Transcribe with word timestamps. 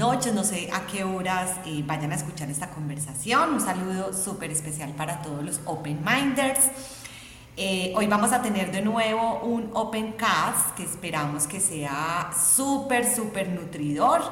noches, 0.00 0.32
no 0.32 0.44
sé 0.44 0.70
a 0.72 0.86
qué 0.86 1.04
horas 1.04 1.58
eh, 1.66 1.84
vayan 1.86 2.10
a 2.12 2.14
escuchar 2.14 2.50
esta 2.50 2.70
conversación. 2.70 3.52
Un 3.52 3.60
saludo 3.60 4.14
súper 4.14 4.50
especial 4.50 4.92
para 4.92 5.20
todos 5.20 5.44
los 5.44 5.60
Open 5.66 6.02
Minders. 6.02 6.70
Eh, 7.58 7.92
hoy 7.94 8.06
vamos 8.06 8.32
a 8.32 8.40
tener 8.40 8.72
de 8.72 8.80
nuevo 8.80 9.40
un 9.40 9.68
Open 9.74 10.12
Cast 10.12 10.74
que 10.74 10.84
esperamos 10.84 11.46
que 11.46 11.60
sea 11.60 12.30
súper, 12.32 13.14
súper 13.14 13.50
nutridor. 13.50 14.22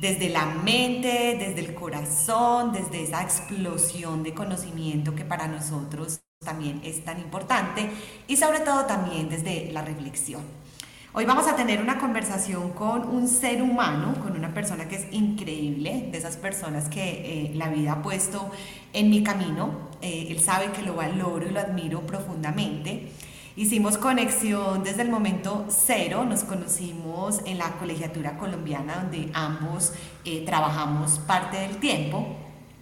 Desde 0.00 0.30
la 0.30 0.46
mente, 0.46 1.36
desde 1.38 1.60
el 1.60 1.74
corazón, 1.74 2.72
desde 2.72 3.04
esa 3.04 3.22
explosión 3.22 4.24
de 4.24 4.34
conocimiento 4.34 5.14
que 5.14 5.24
para 5.24 5.46
nosotros 5.46 6.22
también 6.44 6.80
es 6.82 7.04
tan 7.04 7.20
importante 7.20 7.88
y 8.26 8.36
sobre 8.36 8.60
todo 8.60 8.84
también 8.86 9.28
desde 9.28 9.70
la 9.70 9.82
reflexión. 9.82 10.57
Hoy 11.14 11.24
vamos 11.24 11.48
a 11.48 11.56
tener 11.56 11.80
una 11.80 11.98
conversación 11.98 12.72
con 12.72 13.08
un 13.08 13.28
ser 13.28 13.62
humano, 13.62 14.14
con 14.22 14.36
una 14.36 14.52
persona 14.52 14.88
que 14.88 14.96
es 14.96 15.06
increíble, 15.10 16.10
de 16.12 16.18
esas 16.18 16.36
personas 16.36 16.90
que 16.90 17.00
eh, 17.00 17.52
la 17.54 17.70
vida 17.70 17.92
ha 17.92 18.02
puesto 18.02 18.50
en 18.92 19.08
mi 19.08 19.22
camino. 19.22 19.88
Eh, 20.02 20.26
él 20.28 20.38
sabe 20.38 20.70
que 20.70 20.82
lo 20.82 20.96
valoro 20.96 21.46
y 21.46 21.50
lo 21.50 21.60
admiro 21.60 22.02
profundamente. 22.02 23.10
Hicimos 23.56 23.96
conexión 23.96 24.84
desde 24.84 25.00
el 25.00 25.08
momento 25.08 25.64
cero, 25.68 26.24
nos 26.24 26.44
conocimos 26.44 27.40
en 27.46 27.56
la 27.56 27.72
colegiatura 27.78 28.36
colombiana 28.36 28.96
donde 28.96 29.30
ambos 29.32 29.94
eh, 30.26 30.44
trabajamos 30.44 31.20
parte 31.20 31.56
del 31.56 31.78
tiempo. 31.78 32.36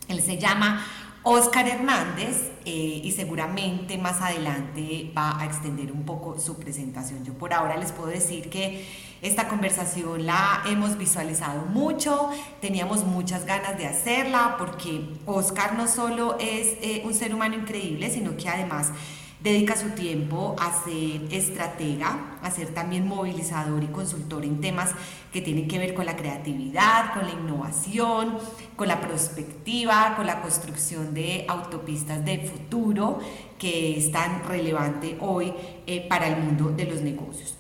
Él 0.09 0.21
se 0.21 0.37
llama 0.37 0.85
Oscar 1.29 1.67
Hernández 1.67 2.53
eh, 2.65 3.01
y 3.03 3.11
seguramente 3.11 3.99
más 3.99 4.21
adelante 4.21 5.11
va 5.19 5.41
a 5.41 5.45
extender 5.45 5.91
un 5.91 6.05
poco 6.05 6.39
su 6.39 6.57
presentación. 6.57 7.25
Yo 7.25 7.35
por 7.35 7.53
ahora 7.53 7.77
les 7.77 7.91
puedo 7.91 8.11
decir 8.11 8.49
que 8.49 8.87
esta 9.23 9.49
conversación 9.49 10.25
la 10.25 10.63
hemos 10.67 10.97
visualizado 10.97 11.67
mucho, 11.67 12.31
teníamos 12.61 13.05
muchas 13.05 13.45
ganas 13.45 13.77
de 13.77 13.87
hacerla 13.87 14.55
porque 14.57 15.17
Oscar 15.27 15.77
no 15.77 15.89
solo 15.89 16.37
es 16.39 16.77
eh, 16.81 17.03
un 17.05 17.13
ser 17.13 17.35
humano 17.35 17.57
increíble, 17.57 18.09
sino 18.09 18.37
que 18.37 18.49
además 18.49 18.93
dedica 19.41 19.77
su 19.77 19.91
tiempo 19.91 20.57
a 20.59 20.73
ser 20.85 21.33
estratega, 21.33 22.39
a 22.43 22.51
ser 22.51 22.69
también 22.69 23.07
movilizador 23.07 23.83
y 23.85 23.89
consultor 23.89 24.45
en 24.45 24.61
temas 24.61 24.91
que 25.33 25.41
tienen 25.41 25.69
que 25.69 25.79
ver 25.79 25.95
con 25.95 26.07
la 26.07 26.17
creatividad, 26.17 27.13
con 27.13 27.27
la 27.27 27.33
innovación, 27.33 28.39
con 28.77 28.89
la 28.89 29.01
perspectiva, 29.01 30.15
con 30.17 30.27
la 30.27 30.41
construcción 30.41 31.15
de 31.15 31.45
autopistas 31.49 32.25
de 32.25 32.39
futuro 32.39 33.19
que 33.59 33.99
es 33.99 34.11
tan 34.13 34.45
relevante 34.45 35.17
hoy 35.21 35.53
eh, 35.87 36.07
para 36.09 36.29
el 36.29 36.43
mundo 36.43 36.71
de 36.71 36.85
los 36.85 37.01
negocios. 37.01 37.57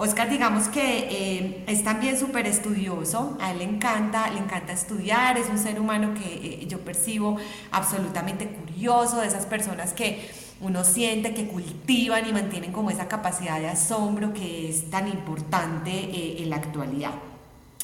Oscar, 0.00 0.30
digamos 0.30 0.68
que 0.68 1.08
eh, 1.10 1.64
es 1.66 1.82
también 1.82 2.16
súper 2.16 2.46
estudioso, 2.46 3.36
a 3.40 3.50
él 3.50 3.58
le 3.58 3.64
encanta, 3.64 4.30
le 4.30 4.38
encanta 4.38 4.72
estudiar, 4.72 5.36
es 5.36 5.48
un 5.48 5.58
ser 5.58 5.80
humano 5.80 6.14
que 6.14 6.34
eh, 6.62 6.66
yo 6.68 6.78
percibo 6.82 7.36
absolutamente 7.72 8.46
curioso, 8.46 9.20
de 9.20 9.26
esas 9.26 9.44
personas 9.46 9.92
que 9.94 10.30
uno 10.60 10.84
siente 10.84 11.34
que 11.34 11.46
cultivan 11.46 12.28
y 12.28 12.32
mantienen 12.32 12.72
como 12.72 12.90
esa 12.90 13.08
capacidad 13.08 13.60
de 13.60 13.68
asombro 13.68 14.32
que 14.32 14.68
es 14.68 14.90
tan 14.90 15.08
importante 15.08 15.90
eh, 15.90 16.42
en 16.42 16.50
la 16.50 16.56
actualidad. 16.56 17.14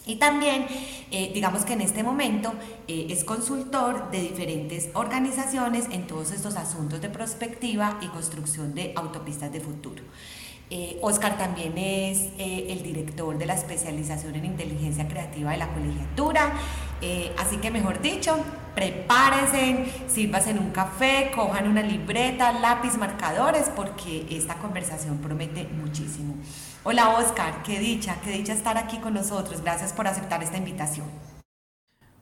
Y 0.07 0.17
también, 0.17 0.67
digamos 1.11 1.65
que 1.65 1.73
en 1.73 1.81
este 1.81 2.03
momento 2.03 2.53
es 2.87 3.25
consultor 3.25 4.11
de 4.11 4.21
diferentes 4.21 4.91
organizaciones 4.93 5.87
en 5.91 6.07
todos 6.07 6.31
estos 6.31 6.57
asuntos 6.57 7.01
de 7.01 7.09
prospectiva 7.09 7.99
y 8.03 8.09
construcción 8.09 8.75
de 8.75 8.93
autopistas 8.97 9.51
de 9.51 9.61
futuro. 9.61 10.03
Eh, 10.71 10.99
Oscar 11.03 11.37
también 11.37 11.77
es 11.77 12.31
eh, 12.39 12.67
el 12.71 12.83
director 12.83 13.37
de 13.37 13.47
la 13.47 13.55
especialización 13.55 14.35
en 14.35 14.47
inteligencia 14.47 15.07
creativa 15.07 15.53
de 15.53 15.59
la 15.59 15.69
colegiatura. 15.69 16.53
Eh, 17.03 17.33
así 17.39 17.59
que, 17.59 17.71
mejor 17.71 18.01
dicho, 18.01 18.37
prepárense, 18.75 19.93
sírvanse 20.09 20.51
en 20.51 20.59
un 20.59 20.71
café, 20.71 21.31
cojan 21.35 21.69
una 21.69 21.83
libreta, 21.83 22.53
lápiz, 22.53 22.97
marcadores, 22.97 23.71
porque 23.75 24.27
esta 24.31 24.57
conversación 24.57 25.19
promete 25.19 25.65
muchísimo. 25.65 26.37
Hola 26.83 27.11
Oscar, 27.11 27.63
qué 27.63 27.79
dicha, 27.79 28.17
qué 28.25 28.31
dicha 28.31 28.53
estar 28.53 28.77
aquí 28.77 28.99
con 28.99 29.15
nosotros. 29.15 29.63
Gracias 29.63 29.93
por 29.93 30.07
aceptar 30.07 30.43
esta 30.43 30.59
invitación. 30.59 31.07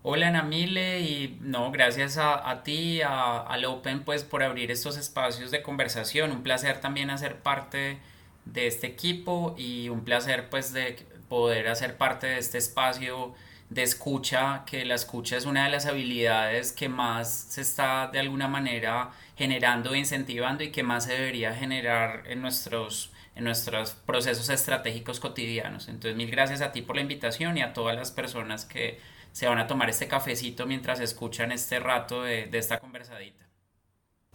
Hola 0.05 0.31
Namile 0.31 1.01
y 1.01 1.39
no, 1.41 1.71
gracias 1.71 2.19
a, 2.19 2.51
a 2.51 2.65
ti, 2.65 3.03
a, 3.03 3.39
al 3.41 3.65
Open, 3.65 4.05
pues 4.05 4.25
por 4.25 4.43
abrir 4.43 4.71
estos 4.71 4.97
espacios 4.97 5.51
de 5.53 5.63
conversación. 5.63 6.33
Un 6.33 6.43
placer 6.43 6.81
también 6.81 7.11
hacer 7.11 7.37
parte 7.41 7.99
de 8.45 8.67
este 8.67 8.89
equipo 8.89 9.55
y 9.57 9.89
un 9.89 10.05
placer 10.05 10.51
pues 10.51 10.73
de 10.73 11.07
poder 11.29 11.69
hacer 11.69 11.97
parte 11.97 12.27
de 12.27 12.39
este 12.39 12.59
espacio 12.59 13.33
de 13.75 13.83
escucha, 13.83 14.65
que 14.67 14.85
la 14.85 14.95
escucha 14.95 15.37
es 15.37 15.47
una 15.47 15.65
de 15.65 15.71
las 15.71 15.87
habilidades 15.87 16.73
que 16.73 16.89
más 16.89 17.33
se 17.33 17.63
está 17.63 18.09
de 18.09 18.19
alguna 18.19 18.47
manera 18.47 19.11
generando 19.37 19.95
e 19.95 19.99
incentivando 19.99 20.63
y 20.63 20.71
que 20.71 20.83
más 20.83 21.05
se 21.05 21.15
debería 21.15 21.55
generar 21.55 22.25
en 22.27 22.43
nuestros, 22.43 23.13
en 23.35 23.45
nuestros 23.45 23.93
procesos 23.93 24.51
estratégicos 24.51 25.21
cotidianos. 25.21 25.89
Entonces, 25.89 26.17
mil 26.17 26.31
gracias 26.31 26.61
a 26.61 26.73
ti 26.73 26.83
por 26.83 26.97
la 26.97 27.03
invitación 27.03 27.57
y 27.57 27.63
a 27.63 27.73
todas 27.73 27.97
las 27.97 28.11
personas 28.11 28.67
que 28.67 29.01
se 29.33 29.47
van 29.47 29.59
a 29.59 29.67
tomar 29.67 29.89
este 29.89 30.07
cafecito 30.07 30.67
mientras 30.67 31.01
escuchan 31.01 31.51
este 31.51 31.81
rato 31.81 32.23
de, 32.23 32.47
de 32.47 32.59
esta 32.59 32.79
conversadita. 32.79 33.42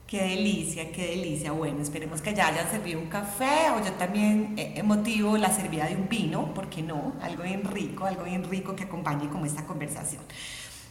Qué 0.07 0.21
delicia, 0.21 0.89
qué 0.93 1.07
delicia. 1.07 1.51
Bueno, 1.51 1.81
esperemos 1.81 2.21
que 2.21 2.33
ya 2.33 2.47
hayan 2.47 2.71
servido 2.71 2.97
un 2.97 3.07
café 3.07 3.69
o 3.75 3.83
yo 3.83 3.91
también 3.93 4.53
emotivo 4.55 5.37
la 5.37 5.51
servida 5.53 5.85
de 5.85 5.97
un 5.97 6.07
vino, 6.07 6.53
¿por 6.53 6.69
qué 6.69 6.81
no? 6.81 7.11
Algo 7.21 7.43
bien 7.43 7.65
rico, 7.65 8.05
algo 8.05 8.23
bien 8.23 8.49
rico 8.49 8.73
que 8.73 8.85
acompañe 8.85 9.27
como 9.27 9.45
esta 9.45 9.65
conversación. 9.65 10.21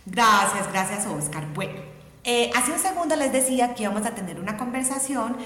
Gracias, 0.05 0.71
gracias 0.71 1.07
Oscar. 1.07 1.47
Bueno, 1.55 1.81
eh, 2.25 2.51
hace 2.55 2.73
un 2.73 2.79
segundo 2.79 3.17
les 3.17 3.33
decía 3.33 3.73
que 3.73 3.85
íbamos 3.85 4.05
a 4.05 4.15
tener 4.15 4.39
una 4.39 4.59
conversación, 4.59 5.37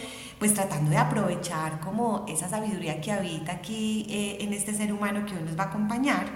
pues 0.41 0.53
tratando 0.53 0.91
de 0.91 0.97
aprovechar 0.97 1.79
como 1.79 2.25
esa 2.27 2.49
sabiduría 2.49 3.01
que 3.01 3.13
habita 3.13 3.53
aquí 3.53 4.05
eh, 4.11 4.39
en 4.41 4.53
este 4.53 4.75
ser 4.75 4.93
humano 4.93 5.25
que 5.27 5.37
hoy 5.37 5.43
nos 5.43 5.57
va 5.57 5.65
a 5.65 5.67
acompañar 5.69 6.27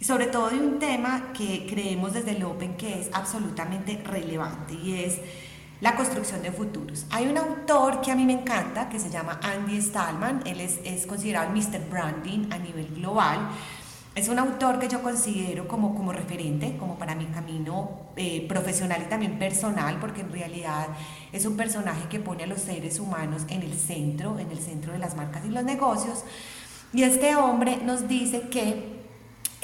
y 0.00 0.04
sobre 0.04 0.26
todo 0.26 0.50
de 0.50 0.58
un 0.58 0.78
tema 0.78 1.32
que 1.32 1.66
creemos 1.66 2.12
desde 2.12 2.32
el 2.32 2.44
Open 2.44 2.76
que 2.76 3.00
es 3.00 3.08
absolutamente 3.12 4.02
relevante 4.04 4.74
y 4.74 5.04
es 5.04 5.18
la 5.84 5.94
construcción 5.96 6.42
de 6.42 6.50
futuros. 6.50 7.04
Hay 7.10 7.26
un 7.26 7.36
autor 7.36 8.00
que 8.00 8.10
a 8.10 8.14
mí 8.14 8.24
me 8.24 8.32
encanta, 8.32 8.88
que 8.88 8.98
se 8.98 9.10
llama 9.10 9.38
Andy 9.42 9.82
Stallman, 9.82 10.40
él 10.46 10.62
es, 10.62 10.80
es 10.82 11.06
considerado 11.06 11.52
el 11.52 11.54
Mr. 11.54 11.90
Branding 11.90 12.50
a 12.50 12.56
nivel 12.56 12.86
global. 12.94 13.50
Es 14.14 14.28
un 14.28 14.38
autor 14.38 14.78
que 14.78 14.88
yo 14.88 15.02
considero 15.02 15.68
como, 15.68 15.94
como 15.94 16.10
referente, 16.10 16.78
como 16.78 16.96
para 16.96 17.14
mi 17.14 17.26
camino 17.26 17.90
eh, 18.16 18.46
profesional 18.48 19.02
y 19.02 19.10
también 19.10 19.38
personal, 19.38 19.98
porque 20.00 20.22
en 20.22 20.32
realidad 20.32 20.86
es 21.32 21.44
un 21.44 21.54
personaje 21.54 22.08
que 22.08 22.18
pone 22.18 22.44
a 22.44 22.46
los 22.46 22.62
seres 22.62 22.98
humanos 22.98 23.42
en 23.50 23.60
el 23.60 23.74
centro, 23.74 24.38
en 24.38 24.50
el 24.50 24.60
centro 24.60 24.94
de 24.94 24.98
las 24.98 25.14
marcas 25.16 25.44
y 25.44 25.50
los 25.50 25.64
negocios. 25.64 26.24
Y 26.94 27.02
este 27.02 27.36
hombre 27.36 27.76
nos 27.84 28.08
dice 28.08 28.48
que 28.48 28.93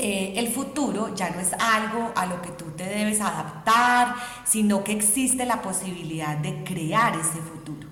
eh, 0.00 0.32
el 0.36 0.48
futuro 0.48 1.14
ya 1.14 1.30
no 1.30 1.40
es 1.40 1.52
algo 1.52 2.12
a 2.16 2.26
lo 2.26 2.40
que 2.40 2.50
tú 2.50 2.66
te 2.76 2.84
debes 2.84 3.20
adaptar, 3.20 4.14
sino 4.44 4.82
que 4.82 4.92
existe 4.92 5.44
la 5.44 5.60
posibilidad 5.62 6.36
de 6.38 6.64
crear 6.64 7.14
ese 7.16 7.38
futuro. 7.40 7.88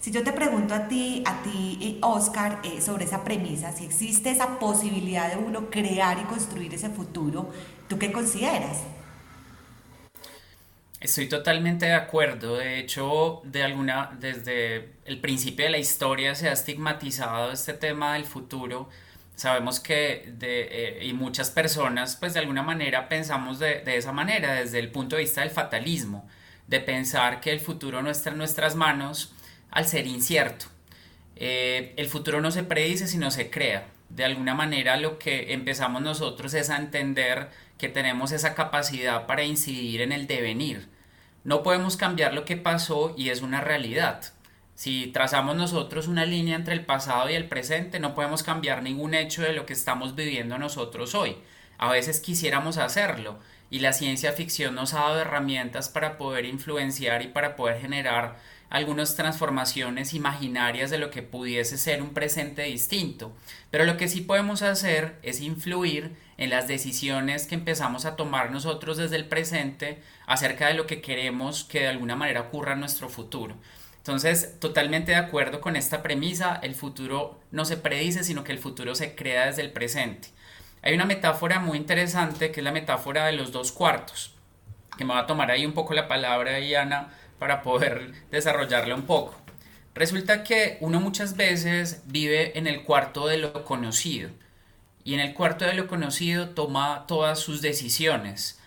Si 0.00 0.10
yo 0.10 0.22
te 0.22 0.32
pregunto 0.32 0.74
a 0.74 0.86
ti, 0.86 1.22
a 1.24 1.42
ti, 1.42 1.78
eh, 1.80 1.98
Oscar, 2.02 2.60
eh, 2.62 2.82
sobre 2.82 3.04
esa 3.04 3.24
premisa, 3.24 3.72
si 3.72 3.84
existe 3.84 4.30
esa 4.30 4.58
posibilidad 4.58 5.30
de 5.30 5.36
uno 5.36 5.70
crear 5.70 6.18
y 6.18 6.24
construir 6.24 6.74
ese 6.74 6.90
futuro, 6.90 7.48
¿tú 7.88 7.98
qué 7.98 8.12
consideras? 8.12 8.82
Estoy 11.00 11.28
totalmente 11.28 11.86
de 11.86 11.94
acuerdo. 11.94 12.56
De 12.56 12.80
hecho, 12.80 13.42
de 13.44 13.62
alguna, 13.62 14.16
desde 14.18 14.94
el 15.04 15.20
principio 15.20 15.66
de 15.66 15.70
la 15.70 15.78
historia 15.78 16.34
se 16.34 16.48
ha 16.48 16.52
estigmatizado 16.52 17.52
este 17.52 17.74
tema 17.74 18.14
del 18.14 18.24
futuro 18.24 18.88
sabemos 19.36 19.80
que 19.80 20.34
eh, 20.40 21.00
y 21.02 21.12
muchas 21.12 21.50
personas 21.50 22.16
pues 22.16 22.34
de 22.34 22.40
alguna 22.40 22.62
manera 22.62 23.08
pensamos 23.08 23.58
de, 23.58 23.80
de, 23.80 23.96
esa 23.96 24.12
manera 24.12 24.54
desde 24.54 24.78
el 24.78 24.90
punto 24.90 25.16
de 25.16 25.22
vista 25.22 25.40
del 25.40 25.50
fatalismo 25.50 26.28
de 26.66 26.80
pensar 26.80 27.40
que 27.40 27.50
el 27.50 27.60
futuro 27.60 28.02
no 28.02 28.10
está 28.10 28.30
en 28.30 28.38
nuestras 28.38 28.74
manos 28.74 29.34
al 29.70 29.86
ser 29.86 30.06
incierto. 30.06 30.66
Eh, 31.36 31.94
el 31.96 32.08
futuro 32.08 32.40
no 32.40 32.50
se 32.50 32.62
predice 32.62 33.08
sino 33.08 33.30
se 33.30 33.50
crea. 33.50 33.88
De 34.08 34.24
alguna 34.24 34.54
manera 34.54 34.96
lo 34.96 35.18
que 35.18 35.52
empezamos 35.52 36.00
nosotros 36.02 36.54
es 36.54 36.70
a 36.70 36.76
entender 36.76 37.50
que 37.78 37.88
tenemos 37.88 38.30
esa 38.32 38.54
capacidad 38.54 39.26
para 39.26 39.44
incidir 39.44 40.00
en 40.00 40.12
el 40.12 40.26
devenir. 40.26 40.88
No 41.42 41.62
podemos 41.62 41.96
cambiar 41.96 42.32
lo 42.34 42.44
que 42.44 42.56
pasó 42.56 43.14
y 43.16 43.30
es 43.30 43.42
una 43.42 43.60
realidad 43.60 44.33
si 44.74 45.06
trazamos 45.08 45.56
nosotros 45.56 46.08
una 46.08 46.24
línea 46.24 46.56
entre 46.56 46.74
el 46.74 46.84
pasado 46.84 47.30
y 47.30 47.34
el 47.34 47.48
presente, 47.48 48.00
no 48.00 48.14
podemos 48.14 48.42
cambiar 48.42 48.82
ningún 48.82 49.14
hecho 49.14 49.42
de 49.42 49.52
lo 49.52 49.66
que 49.66 49.72
estamos 49.72 50.14
viviendo 50.14 50.58
nosotros 50.58 51.14
hoy. 51.14 51.36
A 51.78 51.90
veces 51.90 52.20
quisiéramos 52.20 52.78
hacerlo, 52.78 53.38
y 53.70 53.80
la 53.80 53.92
ciencia 53.92 54.32
ficción 54.32 54.74
nos 54.74 54.94
ha 54.94 55.00
dado 55.00 55.20
herramientas 55.20 55.88
para 55.88 56.16
poder 56.16 56.44
influenciar 56.44 57.22
y 57.22 57.28
para 57.28 57.56
poder 57.56 57.80
generar 57.80 58.36
algunas 58.70 59.14
transformaciones 59.14 60.14
imaginarias 60.14 60.90
de 60.90 60.98
lo 60.98 61.10
que 61.10 61.22
pudiese 61.22 61.78
ser 61.78 62.02
un 62.02 62.14
presente 62.14 62.62
distinto. 62.62 63.32
Pero 63.70 63.84
lo 63.84 63.96
que 63.96 64.08
sí 64.08 64.20
podemos 64.20 64.62
hacer 64.62 65.18
es 65.22 65.40
influir 65.40 66.16
en 66.36 66.50
las 66.50 66.66
decisiones 66.66 67.46
que 67.46 67.54
empezamos 67.54 68.04
a 68.04 68.16
tomar 68.16 68.50
nosotros 68.50 68.96
desde 68.96 69.16
el 69.16 69.26
presente 69.26 70.02
acerca 70.26 70.68
de 70.68 70.74
lo 70.74 70.86
que 70.86 71.00
queremos 71.00 71.64
que 71.64 71.80
de 71.80 71.88
alguna 71.88 72.16
manera 72.16 72.40
ocurra 72.42 72.72
en 72.72 72.80
nuestro 72.80 73.08
futuro. 73.08 73.56
Entonces, 74.04 74.60
totalmente 74.60 75.12
de 75.12 75.16
acuerdo 75.16 75.62
con 75.62 75.76
esta 75.76 76.02
premisa, 76.02 76.60
el 76.62 76.74
futuro 76.74 77.40
no 77.50 77.64
se 77.64 77.78
predice, 77.78 78.22
sino 78.22 78.44
que 78.44 78.52
el 78.52 78.58
futuro 78.58 78.94
se 78.94 79.14
crea 79.14 79.46
desde 79.46 79.62
el 79.62 79.72
presente. 79.72 80.28
Hay 80.82 80.92
una 80.92 81.06
metáfora 81.06 81.58
muy 81.58 81.78
interesante 81.78 82.52
que 82.52 82.60
es 82.60 82.64
la 82.64 82.70
metáfora 82.70 83.24
de 83.24 83.32
los 83.32 83.50
dos 83.50 83.72
cuartos, 83.72 84.34
que 84.98 85.06
me 85.06 85.14
va 85.14 85.20
a 85.20 85.26
tomar 85.26 85.50
ahí 85.50 85.64
un 85.64 85.72
poco 85.72 85.94
la 85.94 86.06
palabra, 86.06 86.56
Diana, 86.56 87.14
para 87.38 87.62
poder 87.62 88.12
desarrollarla 88.30 88.94
un 88.94 89.06
poco. 89.06 89.40
Resulta 89.94 90.44
que 90.44 90.76
uno 90.82 91.00
muchas 91.00 91.34
veces 91.34 92.02
vive 92.04 92.58
en 92.58 92.66
el 92.66 92.82
cuarto 92.82 93.26
de 93.26 93.38
lo 93.38 93.64
conocido 93.64 94.28
y 95.02 95.14
en 95.14 95.20
el 95.20 95.32
cuarto 95.32 95.64
de 95.64 95.72
lo 95.72 95.86
conocido 95.86 96.50
toma 96.50 97.06
todas 97.08 97.38
sus 97.38 97.62
decisiones 97.62 98.60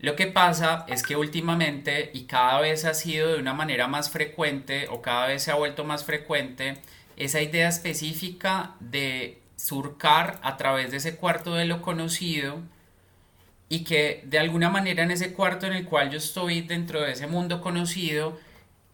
lo 0.00 0.14
que 0.14 0.26
pasa 0.26 0.84
es 0.88 1.02
que 1.02 1.16
últimamente 1.16 2.10
y 2.14 2.24
cada 2.24 2.60
vez 2.60 2.84
ha 2.84 2.94
sido 2.94 3.32
de 3.32 3.38
una 3.38 3.54
manera 3.54 3.88
más 3.88 4.10
frecuente 4.10 4.86
o 4.88 5.02
cada 5.02 5.26
vez 5.26 5.42
se 5.42 5.50
ha 5.50 5.56
vuelto 5.56 5.84
más 5.84 6.04
frecuente 6.04 6.78
esa 7.16 7.40
idea 7.40 7.68
específica 7.68 8.74
de 8.78 9.40
surcar 9.56 10.38
a 10.42 10.56
través 10.56 10.92
de 10.92 10.98
ese 10.98 11.16
cuarto 11.16 11.54
de 11.54 11.64
lo 11.64 11.82
conocido 11.82 12.60
y 13.68 13.84
que 13.84 14.22
de 14.24 14.38
alguna 14.38 14.70
manera 14.70 15.02
en 15.02 15.10
ese 15.10 15.32
cuarto 15.32 15.66
en 15.66 15.72
el 15.72 15.84
cual 15.84 16.10
yo 16.10 16.18
estoy 16.18 16.62
dentro 16.62 17.00
de 17.02 17.12
ese 17.12 17.26
mundo 17.26 17.60
conocido, 17.60 18.38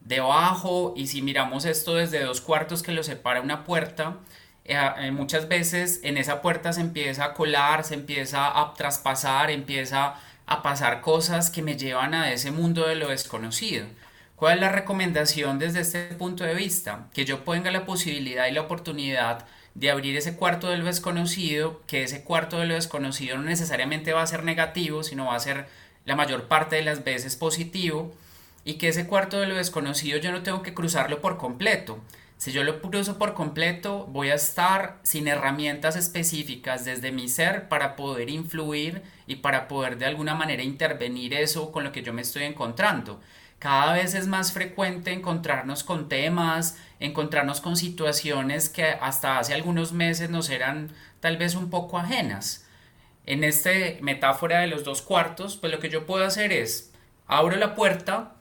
debajo 0.01 0.95
y 0.97 1.07
si 1.07 1.23
miramos 1.23 1.65
esto 1.65 1.95
desde 1.95 2.23
dos 2.23 2.41
cuartos 2.41 2.83
que 2.83 2.93
lo 2.93 3.03
separa 3.03 3.41
una 3.41 3.65
puerta, 3.65 4.19
eh, 4.65 4.79
eh, 4.99 5.11
muchas 5.11 5.49
veces 5.49 6.01
en 6.03 6.17
esa 6.17 6.41
puerta 6.43 6.73
se 6.73 6.81
empieza 6.81 7.27
a 7.27 7.35
colar, 7.35 7.85
se 7.85 7.95
empieza 7.95 8.59
a 8.59 8.73
traspasar, 8.75 9.51
empieza 9.51 10.15
a 10.47 10.63
pasar 10.63 11.01
cosas 11.01 11.51
que 11.51 11.63
me 11.63 11.77
llevan 11.77 12.15
a 12.15 12.33
ese 12.33 12.51
mundo 12.51 12.87
de 12.87 12.97
lo 12.97 13.09
desconocido. 13.09 13.87
¿Cuál 14.37 14.55
es 14.55 14.61
la 14.61 14.69
recomendación 14.69 15.59
desde 15.59 15.81
este 15.81 16.07
punto 16.15 16.45
de 16.45 16.55
vista? 16.55 17.09
Que 17.15 17.25
yo 17.25 17.45
ponga 17.45 17.71
la 17.71 17.87
posibilidad 17.87 18.47
y 18.47 18.53
la 18.53 18.63
oportunidad 18.63 19.47
de 19.75 19.91
abrir 19.91 20.17
ese 20.17 20.37
cuarto 20.37 20.69
de 20.69 20.77
lo 20.77 20.85
desconocido, 20.85 21.83
que 21.87 22.03
ese 22.03 22.25
cuarto 22.25 22.59
de 22.59 22.67
lo 22.67 22.75
desconocido 22.75 23.37
no 23.37 23.45
necesariamente 23.45 24.13
va 24.13 24.23
a 24.23 24.27
ser 24.27 24.45
negativo, 24.45 25.03
sino 25.03 25.27
va 25.27 25.37
a 25.37 25.41
ser 25.41 25.67
la 26.05 26.17
mayor 26.17 26.49
parte 26.49 26.77
de 26.77 26.83
las 26.83 27.05
veces 27.05 27.37
positivo, 27.37 28.15
y 28.65 28.75
que 28.75 28.89
ese 28.89 29.07
cuarto 29.07 29.41
de 29.41 29.47
lo 29.47 29.55
desconocido 29.57 30.19
yo 30.19 30.33
no 30.33 30.43
tengo 30.43 30.63
que 30.63 30.75
cruzarlo 30.75 31.21
por 31.21 31.39
completo, 31.39 31.99
si 32.37 32.53
yo 32.53 32.63
lo 32.65 32.83
cruzo 32.83 33.17
por 33.17 33.35
completo, 33.35 34.07
voy 34.07 34.31
a 34.31 34.35
estar 34.35 34.99
sin 35.03 35.29
herramientas 35.29 35.97
específicas 35.97 36.85
desde 36.85 37.13
mi 37.13 37.29
ser 37.29 37.69
para 37.69 37.97
poder 37.97 38.29
influir 38.29 39.03
y 39.27 39.37
para 39.37 39.69
poder 39.69 39.97
de 39.97 40.07
alguna 40.07 40.35
manera 40.35 40.63
intervenir 40.63 41.33
eso 41.33 41.73
con 41.73 41.85
lo 41.85 41.93
que 41.93 42.03
yo 42.03 42.13
me 42.13 42.23
estoy 42.23 42.45
encontrando. 42.45 43.21
Cada 43.59 43.95
vez 43.95 44.15
es 44.15 44.27
más 44.27 44.53
frecuente 44.53 45.13
encontrarnos 45.13 45.85
con 45.85 46.09
temas, 46.09 46.77
encontrarnos 47.01 47.63
con 47.63 47.77
situaciones 47.77 48.69
que 48.69 48.85
hasta 48.85 49.39
hace 49.39 49.55
algunos 49.55 49.93
meses 49.93 50.29
nos 50.29 50.51
eran 50.51 50.91
tal 51.21 51.39
vez 51.39 51.55
un 51.55 51.71
poco 51.71 51.99
ajenas. 51.99 52.67
En 53.25 53.43
esta 53.43 53.71
metáfora 54.03 54.61
de 54.61 54.67
los 54.67 54.85
dos 54.85 55.01
cuartos, 55.01 55.57
pues 55.57 55.73
lo 55.73 55.79
que 55.79 55.89
yo 55.89 56.05
puedo 56.05 56.27
hacer 56.27 56.53
es 56.53 56.93
abro 57.27 57.57
la 57.57 57.75
puerta, 57.75 58.35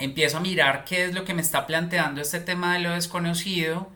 empiezo 0.00 0.38
a 0.38 0.40
mirar 0.40 0.84
qué 0.84 1.04
es 1.04 1.14
lo 1.14 1.24
que 1.24 1.34
me 1.34 1.42
está 1.42 1.66
planteando 1.66 2.20
este 2.20 2.40
tema 2.40 2.74
de 2.74 2.80
lo 2.80 2.90
desconocido, 2.90 3.88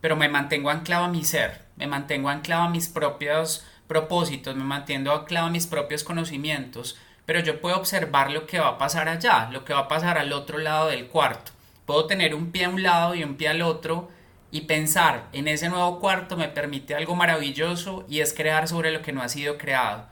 pero 0.00 0.16
me 0.16 0.28
mantengo 0.28 0.70
anclado 0.70 1.04
a 1.04 1.08
mi 1.08 1.24
ser, 1.24 1.60
me 1.76 1.86
mantengo 1.86 2.30
anclado 2.30 2.62
a 2.62 2.70
mis 2.70 2.88
propios 2.88 3.66
propósitos, 3.86 4.56
me 4.56 4.64
mantengo 4.64 5.12
anclado 5.12 5.48
a 5.48 5.50
mis 5.50 5.66
propios 5.66 6.04
conocimientos, 6.04 6.96
pero 7.26 7.40
yo 7.40 7.60
puedo 7.60 7.76
observar 7.76 8.30
lo 8.30 8.46
que 8.46 8.60
va 8.60 8.68
a 8.68 8.78
pasar 8.78 9.08
allá, 9.08 9.50
lo 9.52 9.64
que 9.64 9.74
va 9.74 9.80
a 9.80 9.88
pasar 9.88 10.16
al 10.16 10.32
otro 10.32 10.58
lado 10.58 10.86
del 10.86 11.08
cuarto. 11.08 11.52
Puedo 11.84 12.06
tener 12.06 12.34
un 12.34 12.52
pie 12.52 12.66
a 12.66 12.68
un 12.68 12.82
lado 12.84 13.16
y 13.16 13.24
un 13.24 13.34
pie 13.34 13.48
al 13.48 13.62
otro 13.62 14.08
y 14.52 14.62
pensar 14.62 15.28
en 15.32 15.48
ese 15.48 15.68
nuevo 15.68 15.98
cuarto 15.98 16.36
me 16.36 16.48
permite 16.48 16.94
algo 16.94 17.16
maravilloso 17.16 18.04
y 18.08 18.20
es 18.20 18.32
crear 18.32 18.68
sobre 18.68 18.92
lo 18.92 19.02
que 19.02 19.12
no 19.12 19.22
ha 19.22 19.28
sido 19.28 19.58
creado. 19.58 20.06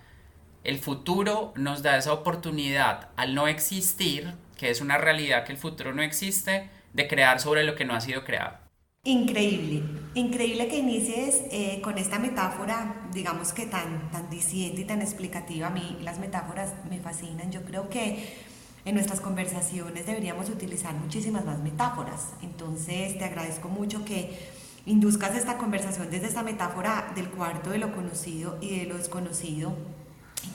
El 0.64 0.78
futuro 0.78 1.52
nos 1.54 1.82
da 1.82 1.96
esa 1.96 2.12
oportunidad 2.12 3.08
al 3.16 3.34
no 3.34 3.46
existir 3.46 4.34
que 4.58 4.68
es 4.68 4.82
una 4.82 4.98
realidad 4.98 5.44
que 5.44 5.52
el 5.52 5.58
futuro 5.58 5.94
no 5.94 6.02
existe, 6.02 6.68
de 6.92 7.08
crear 7.08 7.40
sobre 7.40 7.64
lo 7.64 7.74
que 7.74 7.86
no 7.86 7.94
ha 7.94 8.00
sido 8.02 8.24
creado. 8.24 8.58
Increíble, 9.04 9.82
increíble 10.14 10.68
que 10.68 10.78
inicies 10.78 11.42
eh, 11.50 11.80
con 11.80 11.96
esta 11.96 12.18
metáfora, 12.18 13.08
digamos 13.14 13.52
que 13.52 13.64
tan, 13.64 14.10
tan 14.10 14.28
diciente 14.28 14.82
y 14.82 14.84
tan 14.84 15.00
explicativa. 15.00 15.68
A 15.68 15.70
mí 15.70 15.98
las 16.02 16.18
metáforas 16.18 16.74
me 16.90 16.98
fascinan. 16.98 17.50
Yo 17.50 17.62
creo 17.62 17.88
que 17.88 18.36
en 18.84 18.94
nuestras 18.94 19.20
conversaciones 19.20 20.04
deberíamos 20.04 20.50
utilizar 20.50 20.94
muchísimas 20.94 21.44
más 21.44 21.60
metáforas. 21.60 22.32
Entonces 22.42 23.16
te 23.16 23.24
agradezco 23.24 23.68
mucho 23.68 24.04
que 24.04 24.36
induzcas 24.84 25.36
esta 25.36 25.56
conversación 25.56 26.10
desde 26.10 26.26
esta 26.26 26.42
metáfora 26.42 27.12
del 27.14 27.30
cuarto 27.30 27.70
de 27.70 27.78
lo 27.78 27.94
conocido 27.94 28.58
y 28.60 28.80
de 28.80 28.86
lo 28.86 28.98
desconocido, 28.98 29.74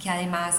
que 0.01 0.09
además 0.09 0.57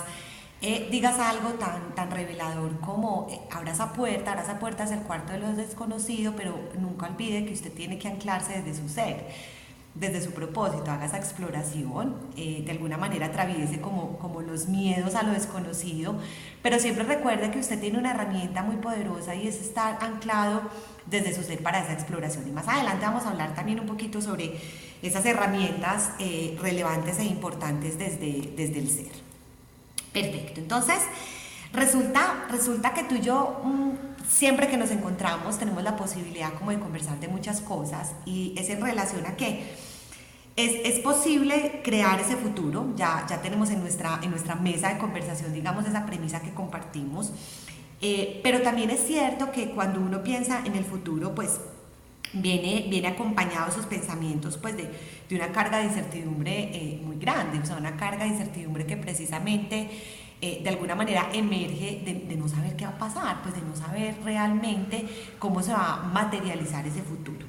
eh, 0.67 0.89
digas 0.91 1.19
algo 1.19 1.51
tan, 1.59 1.95
tan 1.95 2.11
revelador 2.11 2.81
como 2.81 3.27
eh, 3.31 3.39
abra 3.51 3.73
esa 3.73 3.93
puerta, 3.93 4.31
abra 4.31 4.45
esa 4.45 4.59
puerta 4.59 4.85
hacia 4.85 4.97
el 4.97 5.03
cuarto 5.03 5.35
de 5.35 5.39
los 5.39 5.59
desconocidos, 5.59 6.35
pero 6.39 6.59
nunca 6.79 7.05
olvide 7.07 7.45
que 7.45 7.53
usted 7.53 7.71
tiene 7.71 7.99
que 7.99 8.09
anclarse 8.09 8.63
desde 8.63 8.81
su 8.81 8.89
ser, 8.89 9.27
desde 9.95 10.23
su 10.23 10.31
propósito, 10.31 10.91
haga 10.91 11.05
esa 11.05 11.19
exploración, 11.19 12.17
eh, 12.39 12.63
de 12.65 12.71
alguna 12.71 12.97
manera 12.97 13.27
atraviese 13.27 13.83
como, 13.83 14.17
como 14.17 14.41
los 14.41 14.67
miedos 14.67 15.15
a 15.17 15.23
lo 15.23 15.33
desconocido, 15.33 16.19
pero 16.63 16.79
siempre 16.79 17.05
recuerde 17.05 17.51
que 17.51 17.59
usted 17.59 17.79
tiene 17.79 17.99
una 17.99 18.13
herramienta 18.13 18.63
muy 18.63 18.77
poderosa 18.77 19.35
y 19.35 19.47
es 19.47 19.61
estar 19.61 19.99
anclado 20.01 20.63
desde 21.05 21.35
su 21.35 21.43
ser 21.43 21.63
para 21.63 21.81
esa 21.81 21.93
exploración. 21.93 22.49
Y 22.49 22.53
más 22.53 22.67
adelante 22.67 23.05
vamos 23.05 23.27
a 23.27 23.33
hablar 23.33 23.55
también 23.55 23.81
un 23.81 23.87
poquito 23.87 24.23
sobre 24.23 24.59
esas 25.03 25.27
herramientas 25.27 26.13
relevantes 26.63 27.19
e 27.19 27.25
importantes 27.25 27.99
desde, 27.99 28.55
desde 28.57 28.79
el 28.79 28.89
ser. 28.89 29.24
Perfecto. 30.15 30.61
Entonces, 30.61 31.01
resulta, 31.73 32.47
resulta 32.51 32.95
que 32.95 33.03
tú 33.03 33.17
y 33.17 33.21
yo, 33.21 33.61
mm, 33.65 33.91
siempre 34.29 34.69
que 34.69 34.77
nos 34.77 34.93
encontramos, 34.93 35.59
tenemos 35.59 35.83
la 35.83 35.97
posibilidad 35.97 36.55
como 36.55 36.71
de 36.71 36.79
conversar 36.79 37.19
de 37.19 37.29
muchas 37.29 37.61
cosas 37.61 38.13
y 38.25 38.55
es 38.56 38.71
en 38.71 38.81
relación 38.81 39.27
a 39.27 39.37
que 39.37 39.75
es, 40.56 40.73
es, 40.85 41.01
posible 41.01 41.81
crear 41.83 42.21
ese 42.21 42.37
futuro, 42.37 42.93
ya, 42.94 43.27
ya 43.29 43.43
tenemos 43.43 43.71
en 43.71 43.81
nuestra, 43.81 44.21
en 44.23 44.31
nuestra 44.31 44.55
mesa 44.55 44.89
de 44.89 44.99
conversación, 44.99 45.53
digamos, 45.53 45.85
esa 45.85 46.06
premisa 46.06 46.41
que 46.41 46.55
compartimos, 46.55 47.33
eh, 48.01 48.41
pero 48.44 48.63
también 48.63 48.91
es 48.91 49.05
cierto 49.05 49.51
que 49.51 49.71
cuando 49.71 50.01
uno 50.01 50.23
piensa 50.23 50.63
en 50.65 50.77
el 50.77 50.85
futuro, 50.85 51.35
pues 51.35 51.59
viene, 52.35 52.87
viene 52.89 53.09
acompañado 53.09 53.71
esos 53.71 53.87
pensamientos 53.87 54.59
pues 54.59 54.77
de, 54.77 54.91
de 55.29 55.37
una 55.37 55.53
carga 55.53 55.79
de 55.79 55.85
incertidumbre 55.85 56.71
eh, 56.73 57.01
muy 57.03 57.17
grande, 57.17 57.59
o 57.59 57.67
sea, 57.67 57.77
una 57.77 57.97
carga 57.97 58.25
de 58.25 58.31
incertidumbre 58.31 58.87
que 58.87 58.97
precisamente 58.97 59.89
eh, 60.41 60.61
de 60.63 60.69
alguna 60.69 60.95
manera 60.95 61.31
emerge 61.33 62.03
de, 62.05 62.37
no 62.37 62.49
saber 62.49 62.77
qué 62.77 62.85
va 62.85 62.93
a 62.93 62.99
pasar, 62.99 63.43
pues 63.43 63.55
de 63.55 63.63
no 63.63 63.75
saber 63.75 64.15
realmente 64.25 65.07
cómo 65.39 65.63
se 65.63 65.73
va 65.73 65.95
a 65.95 66.03
materializar 66.03 66.87
ese 66.87 67.03
futuro. 67.03 67.47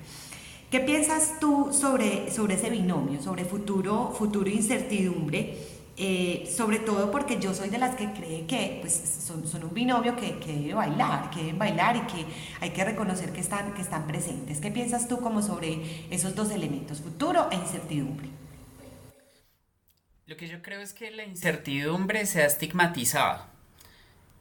¿Qué 0.72 0.80
piensas 0.80 1.40
tú 1.40 1.70
sobre, 1.72 2.32
sobre 2.32 2.56
ese 2.56 2.70
binomio, 2.70 3.22
sobre 3.22 3.44
futuro, 3.44 4.14
futuro 4.18 4.50
incertidumbre? 4.50 5.58
Eh, 5.98 6.52
sobre 6.54 6.80
todo 6.80 7.10
porque 7.10 7.40
yo 7.40 7.54
soy 7.54 7.70
de 7.70 7.78
las 7.78 7.96
que 7.96 8.12
cree 8.12 8.46
que 8.46 8.80
pues, 8.82 8.94
son, 9.26 9.64
un 9.64 9.74
binomio 9.74 10.18
que, 10.18 10.38
que, 10.40 10.52
debe 10.52 10.74
bailar, 10.74 11.30
que 11.30 11.40
deben 11.40 11.58
bailar 11.58 11.96
y 11.96 12.02
que 12.02 12.26
hay 12.60 12.72
que 12.72 12.84
reconocer 12.84 13.32
que 13.32 13.40
están, 13.40 13.74
que 13.74 13.82
están 13.82 14.06
presentes. 14.06 14.60
¿Qué 14.60 14.72
piensas 14.72 15.08
tú 15.08 15.22
como 15.22 15.42
sobre 15.42 16.06
esos 16.10 16.36
dos 16.36 16.52
elementos, 16.52 17.00
futuro 17.00 17.48
e 17.50 17.56
incertidumbre? 17.56 18.28
Lo 20.28 20.36
que 20.36 20.48
yo 20.48 20.62
creo 20.62 20.82
es 20.82 20.92
que 20.92 21.12
la 21.12 21.24
incertidumbre 21.24 22.26
se 22.26 22.42
ha 22.42 22.46
estigmatizado 22.46 23.46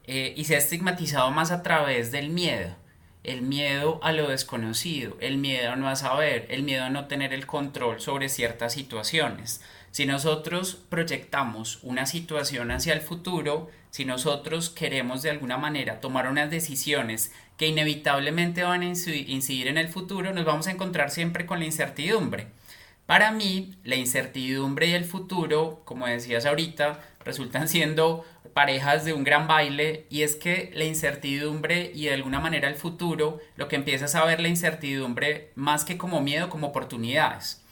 eh, 0.04 0.34
y 0.37 0.44
se 0.44 0.56
ha 0.56 0.58
estigmatizado 0.58 1.30
más 1.30 1.52
a 1.52 1.62
través 1.62 2.11
del 2.11 2.30
miedo. 2.30 2.75
El 3.23 3.42
miedo 3.42 4.00
a 4.02 4.12
lo 4.12 4.28
desconocido, 4.28 5.16
el 5.20 5.38
miedo 5.38 5.73
a 5.73 5.76
no 5.76 5.94
saber, 5.94 6.46
el 6.50 6.62
miedo 6.62 6.84
a 6.84 6.90
no 6.90 7.06
tener 7.06 7.32
el 7.32 7.46
control 7.46 8.00
sobre 8.00 8.28
ciertas 8.28 8.73
situaciones. 8.73 9.62
Si 9.94 10.06
nosotros 10.06 10.82
proyectamos 10.88 11.78
una 11.84 12.04
situación 12.06 12.72
hacia 12.72 12.94
el 12.94 13.00
futuro, 13.00 13.70
si 13.90 14.04
nosotros 14.04 14.68
queremos 14.68 15.22
de 15.22 15.30
alguna 15.30 15.56
manera 15.56 16.00
tomar 16.00 16.28
unas 16.28 16.50
decisiones 16.50 17.32
que 17.56 17.68
inevitablemente 17.68 18.64
van 18.64 18.80
a 18.80 18.86
incidir 18.86 19.68
en 19.68 19.78
el 19.78 19.86
futuro, 19.86 20.32
nos 20.32 20.44
vamos 20.44 20.66
a 20.66 20.72
encontrar 20.72 21.12
siempre 21.12 21.46
con 21.46 21.60
la 21.60 21.66
incertidumbre. 21.66 22.48
Para 23.06 23.30
mí, 23.30 23.76
la 23.84 23.94
incertidumbre 23.94 24.88
y 24.88 24.94
el 24.94 25.04
futuro, 25.04 25.82
como 25.84 26.08
decías 26.08 26.44
ahorita, 26.44 27.00
resultan 27.24 27.68
siendo 27.68 28.24
parejas 28.52 29.04
de 29.04 29.12
un 29.12 29.22
gran 29.22 29.46
baile 29.46 30.06
y 30.10 30.22
es 30.22 30.34
que 30.34 30.72
la 30.74 30.86
incertidumbre 30.86 31.92
y 31.94 32.06
de 32.06 32.14
alguna 32.14 32.40
manera 32.40 32.66
el 32.66 32.74
futuro, 32.74 33.38
lo 33.54 33.68
que 33.68 33.76
empiezas 33.76 34.16
a 34.16 34.24
ver 34.24 34.40
la 34.40 34.48
incertidumbre 34.48 35.52
más 35.54 35.84
que 35.84 35.96
como 35.96 36.20
miedo, 36.20 36.50
como 36.50 36.66
oportunidades. 36.66 37.63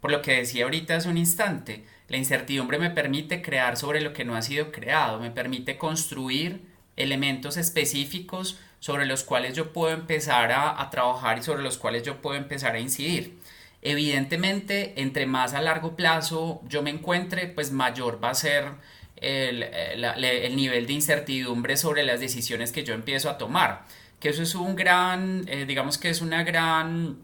Por 0.00 0.10
lo 0.10 0.22
que 0.22 0.36
decía 0.36 0.64
ahorita 0.64 0.96
hace 0.96 1.08
un 1.08 1.18
instante, 1.18 1.84
la 2.08 2.16
incertidumbre 2.16 2.78
me 2.78 2.90
permite 2.90 3.42
crear 3.42 3.76
sobre 3.76 4.00
lo 4.00 4.12
que 4.12 4.24
no 4.24 4.36
ha 4.36 4.42
sido 4.42 4.72
creado, 4.72 5.20
me 5.20 5.30
permite 5.30 5.76
construir 5.76 6.62
elementos 6.96 7.56
específicos 7.56 8.58
sobre 8.80 9.06
los 9.06 9.24
cuales 9.24 9.54
yo 9.54 9.72
puedo 9.72 9.92
empezar 9.92 10.52
a, 10.52 10.88
trabajar 10.90 11.38
y 11.38 11.42
sobre 11.42 11.62
los 11.62 11.78
cuales 11.78 12.02
yo 12.02 12.20
puedo 12.20 12.36
empezar 12.36 12.74
a 12.74 12.80
incidir. 12.80 13.38
Evidentemente, 13.82 15.00
entre 15.00 15.26
más 15.26 15.54
a 15.54 15.60
largo 15.60 15.96
plazo 15.96 16.62
yo 16.68 16.82
me 16.82 16.90
encuentre, 16.90 17.46
pues 17.46 17.72
mayor 17.72 18.22
va 18.22 18.30
a 18.30 18.34
ser 18.34 18.72
el, 19.16 19.62
el, 19.62 20.56
nivel 20.56 20.86
de 20.86 20.92
incertidumbre 20.92 21.76
sobre 21.76 22.04
las 22.04 22.20
decisiones 22.20 22.72
que 22.72 22.84
yo 22.84 22.94
empiezo 22.94 23.30
a 23.30 23.38
tomar. 23.38 23.84
Que 24.20 24.30
eso 24.30 24.42
es 24.42 24.54
un 24.54 24.74
gran, 24.74 25.44
eh, 25.48 25.64
digamos 25.66 25.98
que 25.98 26.10
es 26.10 26.20
una 26.20 26.42
gran 26.42 27.18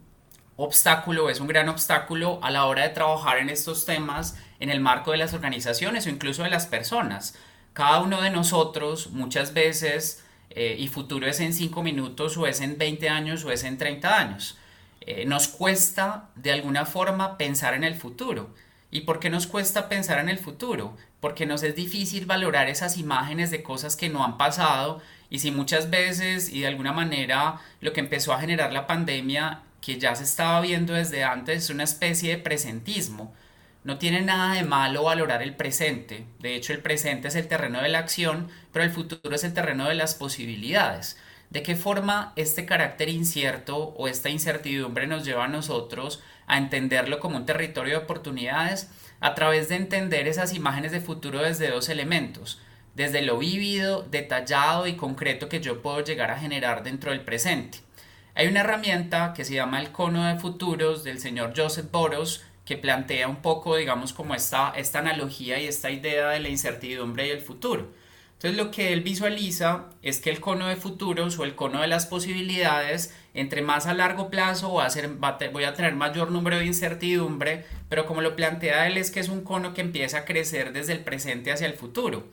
obstáculo, 0.57 1.29
es 1.29 1.39
un 1.39 1.47
gran 1.47 1.69
obstáculo 1.69 2.39
a 2.41 2.51
la 2.51 2.65
hora 2.65 2.83
de 2.83 2.89
trabajar 2.89 3.37
en 3.37 3.49
estos 3.49 3.85
temas 3.85 4.37
en 4.59 4.69
el 4.69 4.79
marco 4.79 5.11
de 5.11 5.17
las 5.17 5.33
organizaciones 5.33 6.05
o 6.05 6.09
incluso 6.09 6.43
de 6.43 6.49
las 6.49 6.65
personas. 6.65 7.37
Cada 7.73 8.01
uno 8.01 8.21
de 8.21 8.29
nosotros 8.29 9.11
muchas 9.11 9.53
veces, 9.53 10.23
eh, 10.49 10.75
y 10.79 10.87
futuro 10.87 11.27
es 11.27 11.39
en 11.41 11.53
5 11.53 11.83
minutos 11.83 12.37
o 12.37 12.47
es 12.47 12.61
en 12.61 12.77
20 12.77 13.09
años 13.09 13.43
o 13.43 13.51
es 13.51 13.63
en 13.63 13.77
30 13.77 14.17
años, 14.17 14.57
eh, 15.01 15.25
nos 15.25 15.49
cuesta 15.49 16.29
de 16.35 16.51
alguna 16.51 16.85
forma 16.85 17.37
pensar 17.37 17.73
en 17.73 17.83
el 17.83 17.95
futuro. 17.95 18.49
¿Y 18.91 19.01
por 19.01 19.19
qué 19.19 19.29
nos 19.29 19.45
cuesta 19.45 19.89
pensar 19.89 20.19
en 20.19 20.29
el 20.29 20.39
futuro? 20.39 20.95
Porque 21.19 21.45
nos 21.45 21.63
es 21.63 21.75
difícil 21.75 22.25
valorar 22.25 22.69
esas 22.69 22.97
imágenes 22.97 23.51
de 23.51 23.61
cosas 23.61 23.97
que 23.97 24.07
no 24.07 24.23
han 24.23 24.37
pasado 24.37 25.01
y 25.29 25.39
si 25.39 25.51
muchas 25.51 25.89
veces 25.89 26.49
y 26.49 26.61
de 26.61 26.67
alguna 26.67 26.93
manera 26.93 27.59
lo 27.81 27.91
que 27.91 27.99
empezó 27.99 28.31
a 28.31 28.39
generar 28.39 28.71
la 28.71 28.87
pandemia 28.87 29.63
que 29.85 29.99
ya 29.99 30.15
se 30.15 30.23
estaba 30.23 30.61
viendo 30.61 30.93
desde 30.93 31.23
antes 31.23 31.65
es 31.65 31.69
una 31.69 31.83
especie 31.83 32.31
de 32.31 32.41
presentismo 32.41 33.33
no 33.85 33.99
tiene 33.99 34.21
nada 34.21 34.55
de 34.55 34.63
malo 34.63 35.03
valorar 35.03 35.43
el 35.43 35.55
presente. 35.55 36.25
De 36.39 36.55
hecho, 36.55 36.73
el 36.73 36.81
presente 36.81 37.27
es 37.27 37.35
el 37.35 37.47
terreno 37.47 37.83
de 37.83 37.89
la 37.89 37.99
acción, 37.99 38.49
pero 38.73 38.83
el 38.83 38.89
futuro 38.89 39.35
es 39.35 39.43
el 39.43 39.53
terreno 39.53 39.87
de 39.87 39.93
las 39.93 40.15
posibilidades. 40.15 41.19
¿De 41.51 41.61
qué 41.61 41.75
forma 41.75 42.33
este 42.35 42.65
carácter 42.65 43.09
incierto 43.09 43.77
o 43.77 44.07
esta 44.07 44.31
incertidumbre 44.31 45.05
nos 45.05 45.23
lleva 45.23 45.45
a 45.45 45.49
nosotros 45.49 46.23
a 46.47 46.57
entenderlo 46.57 47.19
como 47.19 47.37
un 47.37 47.45
territorio 47.45 47.99
de 47.99 48.03
oportunidades? 48.03 48.89
A 49.19 49.35
través 49.35 49.69
de 49.69 49.75
entender 49.75 50.27
esas 50.27 50.55
imágenes 50.55 50.91
de 50.91 50.99
futuro 50.99 51.43
desde 51.43 51.69
dos 51.69 51.87
elementos, 51.87 52.59
desde 52.95 53.21
lo 53.21 53.37
vívido, 53.37 54.01
detallado 54.01 54.87
y 54.87 54.95
concreto 54.95 55.47
que 55.47 55.61
yo 55.61 55.83
puedo 55.83 56.03
llegar 56.03 56.31
a 56.31 56.39
generar 56.39 56.81
dentro 56.81 57.11
del 57.11 57.21
presente. 57.21 57.84
Hay 58.37 58.47
una 58.47 58.59
herramienta 58.59 59.31
que 59.33 59.45
se 59.45 59.53
llama 59.53 59.79
el 59.79 59.93
cono 59.93 60.25
de 60.25 60.37
futuros 60.37 61.05
del 61.05 61.19
señor 61.19 61.53
Joseph 61.55 61.89
Boros, 61.89 62.43
que 62.65 62.75
plantea 62.75 63.29
un 63.29 63.37
poco, 63.37 63.77
digamos, 63.77 64.11
como 64.11 64.35
esta, 64.35 64.73
esta 64.75 64.99
analogía 64.99 65.57
y 65.57 65.67
esta 65.67 65.89
idea 65.89 66.27
de 66.27 66.41
la 66.41 66.49
incertidumbre 66.49 67.27
y 67.27 67.29
el 67.29 67.39
futuro. 67.39 67.93
Entonces 68.33 68.57
lo 68.57 68.71
que 68.71 68.91
él 68.91 68.99
visualiza 68.99 69.85
es 70.01 70.19
que 70.19 70.31
el 70.31 70.41
cono 70.41 70.67
de 70.67 70.75
futuros 70.75 71.39
o 71.39 71.45
el 71.45 71.55
cono 71.55 71.79
de 71.79 71.87
las 71.87 72.07
posibilidades, 72.07 73.15
entre 73.33 73.61
más 73.61 73.87
a 73.87 73.93
largo 73.93 74.29
plazo 74.29 74.69
voy 74.69 75.63
a 75.63 75.73
tener 75.73 75.95
mayor 75.95 76.29
número 76.29 76.59
de 76.59 76.65
incertidumbre, 76.65 77.63
pero 77.87 78.05
como 78.05 78.19
lo 78.19 78.35
plantea 78.35 78.87
él 78.87 78.97
es 78.97 79.11
que 79.11 79.21
es 79.21 79.29
un 79.29 79.45
cono 79.45 79.73
que 79.73 79.79
empieza 79.79 80.19
a 80.19 80.25
crecer 80.25 80.73
desde 80.73 80.91
el 80.91 80.99
presente 80.99 81.53
hacia 81.53 81.67
el 81.67 81.75
futuro. 81.75 82.25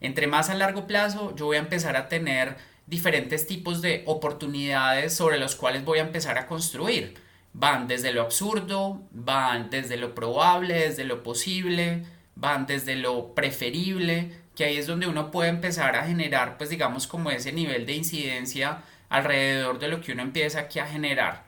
Entre 0.00 0.26
más 0.26 0.50
a 0.50 0.54
largo 0.54 0.88
plazo 0.88 1.32
yo 1.36 1.46
voy 1.46 1.58
a 1.58 1.60
empezar 1.60 1.96
a 1.96 2.08
tener 2.08 2.56
diferentes 2.86 3.46
tipos 3.46 3.82
de 3.82 4.02
oportunidades 4.06 5.14
sobre 5.14 5.38
los 5.38 5.56
cuales 5.56 5.84
voy 5.84 5.98
a 5.98 6.02
empezar 6.02 6.38
a 6.38 6.46
construir 6.46 7.14
van 7.54 7.86
desde 7.86 8.12
lo 8.12 8.20
absurdo, 8.20 9.00
van 9.12 9.70
desde 9.70 9.96
lo 9.96 10.14
probable, 10.14 10.74
desde 10.74 11.04
lo 11.04 11.22
posible, 11.22 12.04
van 12.34 12.66
desde 12.66 12.96
lo 12.96 13.34
preferible, 13.34 14.32
que 14.54 14.64
ahí 14.64 14.76
es 14.76 14.86
donde 14.86 15.06
uno 15.06 15.30
puede 15.30 15.50
empezar 15.50 15.96
a 15.96 16.06
generar, 16.06 16.58
pues 16.58 16.68
digamos, 16.68 17.06
como 17.06 17.30
ese 17.30 17.52
nivel 17.52 17.86
de 17.86 17.94
incidencia 17.94 18.82
alrededor 19.08 19.78
de 19.78 19.88
lo 19.88 20.00
que 20.00 20.12
uno 20.12 20.22
empieza 20.22 20.60
aquí 20.60 20.80
a 20.80 20.86
generar. 20.86 21.44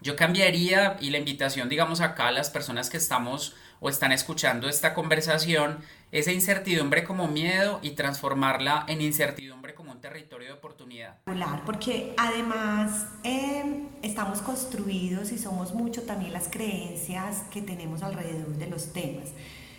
Yo 0.00 0.16
cambiaría 0.16 0.96
y 1.00 1.10
la 1.10 1.18
invitación, 1.18 1.68
digamos, 1.68 2.00
acá 2.00 2.28
a 2.28 2.32
las 2.32 2.48
personas 2.48 2.88
que 2.88 2.96
estamos 2.96 3.54
o 3.80 3.90
están 3.90 4.12
escuchando 4.12 4.68
esta 4.68 4.94
conversación, 4.94 5.80
esa 6.12 6.32
incertidumbre 6.32 7.02
como 7.02 7.26
miedo 7.26 7.80
y 7.82 7.90
transformarla 7.90 8.84
en 8.88 9.00
incertidumbre 9.02 9.74
territorio 10.00 10.48
de 10.48 10.54
oportunidad. 10.54 11.18
Porque 11.66 12.14
además 12.16 13.06
em, 13.22 13.88
estamos 14.02 14.40
construidos 14.40 15.32
y 15.32 15.38
somos 15.38 15.74
mucho 15.74 16.02
también 16.02 16.32
las 16.32 16.48
creencias 16.48 17.42
que 17.50 17.62
tenemos 17.62 18.02
alrededor 18.02 18.56
de 18.56 18.66
los 18.66 18.92
temas. 18.92 19.28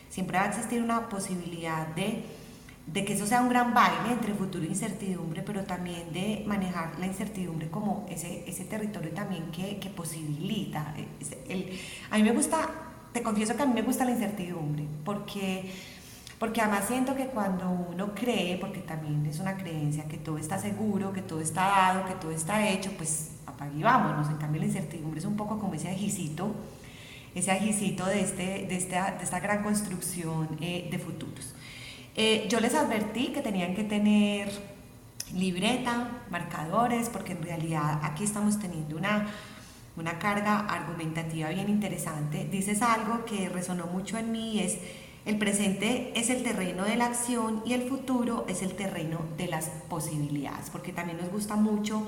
Siempre 0.09 0.37
va 0.37 0.45
a 0.45 0.47
existir 0.49 0.81
una 0.81 1.09
posibilidad 1.09 1.87
de, 1.87 2.23
de 2.85 3.05
que 3.05 3.13
eso 3.13 3.25
sea 3.25 3.41
un 3.41 3.49
gran 3.49 3.73
baile 3.73 4.11
entre 4.11 4.33
futuro 4.33 4.63
e 4.65 4.67
incertidumbre, 4.67 5.41
pero 5.41 5.63
también 5.63 6.11
de 6.11 6.43
manejar 6.45 6.99
la 6.99 7.07
incertidumbre 7.07 7.69
como 7.69 8.05
ese, 8.09 8.43
ese 8.47 8.65
territorio 8.65 9.11
también 9.11 9.51
que, 9.51 9.79
que 9.79 9.89
posibilita. 9.89 10.93
El, 11.47 11.79
a 12.09 12.17
mí 12.17 12.23
me 12.23 12.31
gusta 12.31 12.89
te 13.11 13.21
confieso 13.21 13.55
que 13.55 13.63
a 13.63 13.65
mí 13.65 13.73
me 13.73 13.81
gusta 13.81 14.05
la 14.05 14.11
incertidumbre, 14.11 14.85
porque, 15.03 15.71
porque 16.41 16.59
además 16.59 16.85
siento 16.87 17.15
que 17.15 17.27
cuando 17.27 17.69
uno 17.69 18.15
cree, 18.15 18.57
porque 18.57 18.79
también 18.79 19.23
es 19.27 19.39
una 19.39 19.57
creencia, 19.57 20.05
que 20.05 20.17
todo 20.17 20.39
está 20.39 20.57
seguro, 20.57 21.13
que 21.13 21.21
todo 21.21 21.39
está 21.39 21.67
dado, 21.67 22.05
que 22.07 22.15
todo 22.15 22.31
está 22.31 22.67
hecho, 22.67 22.89
pues 22.97 23.33
apague 23.45 23.83
vámonos. 23.83 24.27
En 24.27 24.37
cambio 24.37 24.59
la 24.59 24.65
incertidumbre 24.65 25.19
es 25.19 25.25
un 25.25 25.37
poco 25.37 25.59
como 25.59 25.75
ese 25.75 25.89
ajicito, 25.89 26.55
ese 27.35 27.51
ajicito 27.51 28.07
de, 28.07 28.21
este, 28.21 28.65
de, 28.67 28.75
esta, 28.75 29.11
de 29.11 29.23
esta 29.23 29.39
gran 29.39 29.61
construcción 29.61 30.57
eh, 30.61 30.87
de 30.89 30.97
futuros. 30.97 31.53
Eh, 32.15 32.47
yo 32.49 32.59
les 32.59 32.73
advertí 32.73 33.27
que 33.27 33.41
tenían 33.41 33.75
que 33.75 33.83
tener 33.83 34.51
libreta, 35.35 36.23
marcadores, 36.31 37.09
porque 37.09 37.33
en 37.33 37.43
realidad 37.43 37.99
aquí 38.01 38.23
estamos 38.23 38.57
teniendo 38.57 38.97
una 38.97 39.27
una 39.97 40.19
carga 40.19 40.59
argumentativa 40.59 41.49
bien 41.49 41.69
interesante. 41.69 42.45
Dices 42.45 42.81
algo 42.81 43.25
que 43.25 43.49
resonó 43.49 43.87
mucho 43.87 44.17
en 44.17 44.31
mí, 44.31 44.59
es 44.59 44.77
el 45.25 45.37
presente 45.37 46.11
es 46.19 46.29
el 46.29 46.43
terreno 46.43 46.83
de 46.83 46.95
la 46.95 47.05
acción 47.05 47.61
y 47.65 47.73
el 47.73 47.87
futuro 47.87 48.45
es 48.47 48.63
el 48.63 48.73
terreno 48.73 49.19
de 49.37 49.47
las 49.47 49.65
posibilidades, 49.87 50.69
porque 50.71 50.93
también 50.93 51.19
nos 51.19 51.29
gusta 51.29 51.55
mucho 51.55 52.05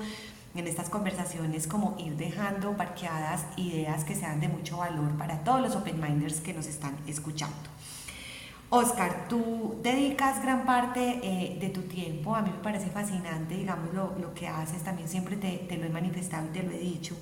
en 0.54 0.66
estas 0.66 0.88
conversaciones 0.88 1.66
como 1.66 1.96
ir 1.98 2.16
dejando 2.16 2.76
parqueadas 2.76 3.44
ideas 3.56 4.04
que 4.04 4.14
sean 4.14 4.40
de 4.40 4.48
mucho 4.48 4.78
valor 4.78 5.16
para 5.16 5.44
todos 5.44 5.60
los 5.60 5.76
open 5.76 6.00
minders 6.00 6.40
que 6.40 6.54
nos 6.54 6.66
están 6.66 6.96
escuchando. 7.06 7.54
Oscar, 8.70 9.28
tú 9.28 9.78
dedicas 9.82 10.42
gran 10.42 10.64
parte 10.64 11.20
eh, 11.22 11.58
de 11.60 11.68
tu 11.68 11.82
tiempo, 11.82 12.34
a 12.34 12.42
mí 12.42 12.50
me 12.50 12.62
parece 12.62 12.90
fascinante, 12.90 13.54
digamos, 13.56 13.94
lo, 13.94 14.16
lo 14.18 14.34
que 14.34 14.48
haces, 14.48 14.82
también 14.82 15.08
siempre 15.08 15.36
te, 15.36 15.76
lo 15.76 15.84
he 15.84 15.90
manifestado 15.90 16.46
y 16.46 16.48
te 16.48 16.62
lo 16.64 16.72
he 16.72 16.78
dicho, 16.78 17.16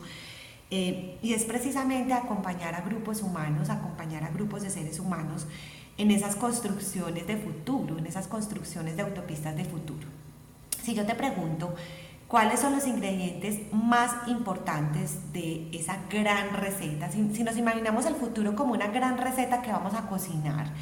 eh, 0.70 1.18
y 1.20 1.34
es 1.34 1.44
precisamente 1.44 2.14
acompañar 2.14 2.74
a 2.74 2.80
grupos 2.80 3.20
humanos, 3.20 3.68
acompañar 3.68 4.24
a 4.24 4.30
grupos 4.30 4.62
de 4.62 4.70
seres 4.70 4.98
humanos 4.98 5.46
en 5.98 6.10
esas 6.10 6.36
construcciones 6.36 7.26
de 7.26 7.36
futuro, 7.36 7.98
en 7.98 8.06
esas 8.06 8.26
construcciones 8.26 8.96
de 8.96 9.02
autopistas 9.02 9.56
de 9.56 9.64
futuro. 9.64 10.06
Si 10.82 10.94
yo 10.94 11.06
te 11.06 11.14
pregunto, 11.14 11.74
¿cuáles 12.28 12.60
son 12.60 12.72
los 12.72 12.86
ingredientes 12.86 13.60
más 13.72 14.26
importantes 14.26 15.32
de 15.32 15.68
esa 15.72 15.98
gran 16.10 16.54
receta? 16.54 17.10
Si, 17.10 17.42
nos 17.42 17.56
imaginamos 17.56 18.06
el 18.06 18.14
futuro 18.14 18.56
como 18.56 18.72
una 18.72 18.88
gran 18.88 19.18
receta 19.18 19.62
que 19.62 19.70
vamos 19.70 19.94
a 19.94 20.08
cocinar, 20.08 20.72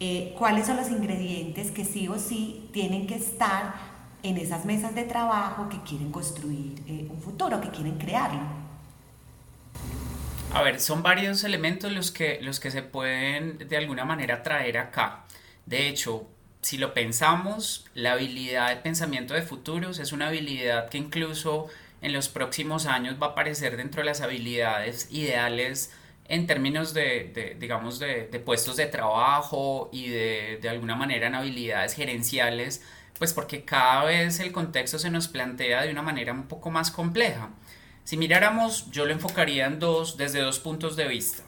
eh, 0.00 0.34
¿cuáles 0.38 0.66
son 0.66 0.76
los 0.76 0.90
ingredientes 0.90 1.70
que 1.70 1.84
sí 1.84 2.08
o 2.08 2.18
sí 2.18 2.68
tienen 2.72 3.06
que 3.06 3.14
estar 3.14 3.74
en 4.22 4.36
esas 4.36 4.64
mesas 4.64 4.94
de 4.94 5.04
trabajo 5.04 5.68
que 5.68 5.80
quieren 5.82 6.10
construir 6.10 6.82
eh, 6.86 7.06
un 7.10 7.20
futuro, 7.20 7.60
que 7.60 7.70
quieren 7.70 7.98
crearlo? 7.98 8.65
A 10.56 10.62
ver, 10.62 10.80
son 10.80 11.02
varios 11.02 11.44
elementos 11.44 11.92
los 11.92 12.10
que, 12.10 12.38
los 12.40 12.60
que 12.60 12.70
se 12.70 12.82
pueden 12.82 13.58
de 13.58 13.76
alguna 13.76 14.06
manera 14.06 14.42
traer 14.42 14.78
acá. 14.78 15.26
De 15.66 15.86
hecho, 15.86 16.26
si 16.62 16.78
lo 16.78 16.94
pensamos, 16.94 17.84
la 17.92 18.12
habilidad 18.12 18.70
de 18.70 18.76
pensamiento 18.76 19.34
de 19.34 19.42
futuros 19.42 19.98
es 19.98 20.12
una 20.12 20.28
habilidad 20.28 20.88
que 20.88 20.96
incluso 20.96 21.66
en 22.00 22.14
los 22.14 22.30
próximos 22.30 22.86
años 22.86 23.16
va 23.20 23.26
a 23.26 23.30
aparecer 23.32 23.76
dentro 23.76 24.00
de 24.00 24.06
las 24.06 24.22
habilidades 24.22 25.08
ideales 25.12 25.92
en 26.26 26.46
términos 26.46 26.94
de, 26.94 27.54
digamos, 27.60 27.98
de, 27.98 28.24
puestos 28.42 28.78
de 28.78 28.86
trabajo 28.86 29.90
y 29.92 30.08
de, 30.08 30.58
de 30.62 30.68
alguna 30.70 30.96
manera 30.96 31.26
en 31.26 31.34
habilidades 31.34 31.92
gerenciales, 31.92 32.82
pues 33.18 33.34
porque 33.34 33.66
cada 33.66 34.04
vez 34.04 34.40
el 34.40 34.52
contexto 34.52 34.98
se 34.98 35.10
nos 35.10 35.28
plantea 35.28 35.82
de 35.82 35.90
una 35.90 36.00
manera 36.00 36.32
un 36.32 36.48
poco 36.48 36.70
más 36.70 36.90
compleja. 36.90 37.50
Si 38.06 38.16
miráramos, 38.16 38.88
yo 38.92 39.04
lo 39.04 39.10
enfocaría 39.10 39.66
en 39.66 39.80
dos, 39.80 40.16
desde 40.16 40.40
dos 40.40 40.60
puntos 40.60 40.94
de 40.94 41.08
vista. 41.08 41.42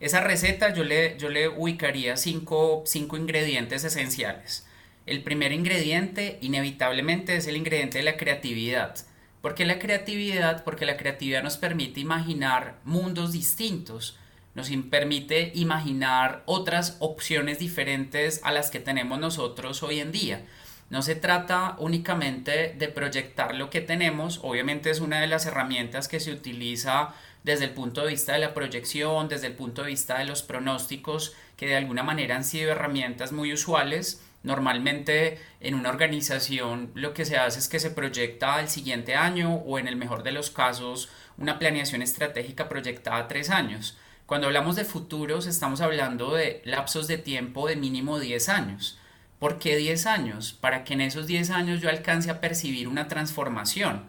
Esa 0.00 0.22
receta 0.22 0.72
yo 0.72 0.82
le, 0.82 1.18
yo 1.18 1.28
le 1.28 1.48
ubicaría 1.48 2.16
cinco, 2.16 2.82
cinco 2.86 3.18
ingredientes 3.18 3.84
esenciales. 3.84 4.66
el 5.04 5.22
primer 5.22 5.52
ingrediente 5.52 6.38
inevitablemente 6.40 7.36
es 7.36 7.46
el 7.46 7.58
ingrediente 7.58 7.98
de 7.98 8.04
la 8.04 8.16
creatividad. 8.16 8.96
¿Por 9.42 9.54
qué 9.54 9.66
la 9.66 9.78
creatividad? 9.78 10.64
Porque 10.64 10.86
la 10.86 10.96
creatividad 10.96 11.42
nos 11.42 11.58
permite 11.58 12.00
imaginar 12.00 12.78
mundos 12.84 13.32
distintos, 13.32 14.16
nos 14.54 14.70
permite 14.90 15.52
imaginar 15.54 16.42
otras 16.46 16.96
opciones 17.00 17.58
diferentes 17.58 18.40
a 18.44 18.52
las 18.52 18.70
que 18.70 18.80
tenemos 18.80 19.18
nosotros 19.18 19.82
hoy 19.82 20.00
en 20.00 20.12
día. 20.12 20.42
No 20.90 21.02
se 21.02 21.14
trata 21.14 21.76
únicamente 21.78 22.74
de 22.78 22.88
proyectar 22.88 23.54
lo 23.54 23.68
que 23.68 23.82
tenemos, 23.82 24.40
obviamente 24.42 24.90
es 24.90 25.00
una 25.00 25.20
de 25.20 25.26
las 25.26 25.44
herramientas 25.44 26.08
que 26.08 26.18
se 26.18 26.32
utiliza 26.32 27.14
desde 27.44 27.66
el 27.66 27.72
punto 27.72 28.02
de 28.02 28.08
vista 28.08 28.32
de 28.32 28.38
la 28.38 28.54
proyección, 28.54 29.28
desde 29.28 29.48
el 29.48 29.54
punto 29.54 29.82
de 29.82 29.88
vista 29.88 30.18
de 30.18 30.24
los 30.24 30.42
pronósticos, 30.42 31.34
que 31.56 31.66
de 31.66 31.76
alguna 31.76 32.02
manera 32.02 32.36
han 32.36 32.44
sido 32.44 32.72
herramientas 32.72 33.32
muy 33.32 33.52
usuales. 33.52 34.22
Normalmente 34.42 35.38
en 35.60 35.74
una 35.74 35.90
organización 35.90 36.90
lo 36.94 37.12
que 37.12 37.24
se 37.24 37.36
hace 37.36 37.58
es 37.58 37.68
que 37.68 37.80
se 37.80 37.90
proyecta 37.90 38.54
al 38.54 38.68
siguiente 38.68 39.14
año 39.14 39.56
o 39.56 39.78
en 39.78 39.88
el 39.88 39.96
mejor 39.96 40.22
de 40.22 40.32
los 40.32 40.50
casos 40.50 41.10
una 41.36 41.58
planeación 41.58 42.02
estratégica 42.02 42.68
proyectada 42.68 43.18
a 43.18 43.28
tres 43.28 43.50
años. 43.50 43.98
Cuando 44.26 44.46
hablamos 44.46 44.76
de 44.76 44.84
futuros 44.84 45.46
estamos 45.46 45.80
hablando 45.80 46.34
de 46.34 46.60
lapsos 46.64 47.08
de 47.08 47.18
tiempo 47.18 47.66
de 47.66 47.76
mínimo 47.76 48.20
10 48.20 48.48
años. 48.50 48.97
¿Por 49.38 49.58
qué 49.58 49.76
10 49.76 50.06
años? 50.06 50.52
Para 50.52 50.82
que 50.82 50.94
en 50.94 51.00
esos 51.00 51.28
10 51.28 51.50
años 51.50 51.80
yo 51.80 51.88
alcance 51.88 52.30
a 52.30 52.40
percibir 52.40 52.88
una 52.88 53.06
transformación. 53.06 54.06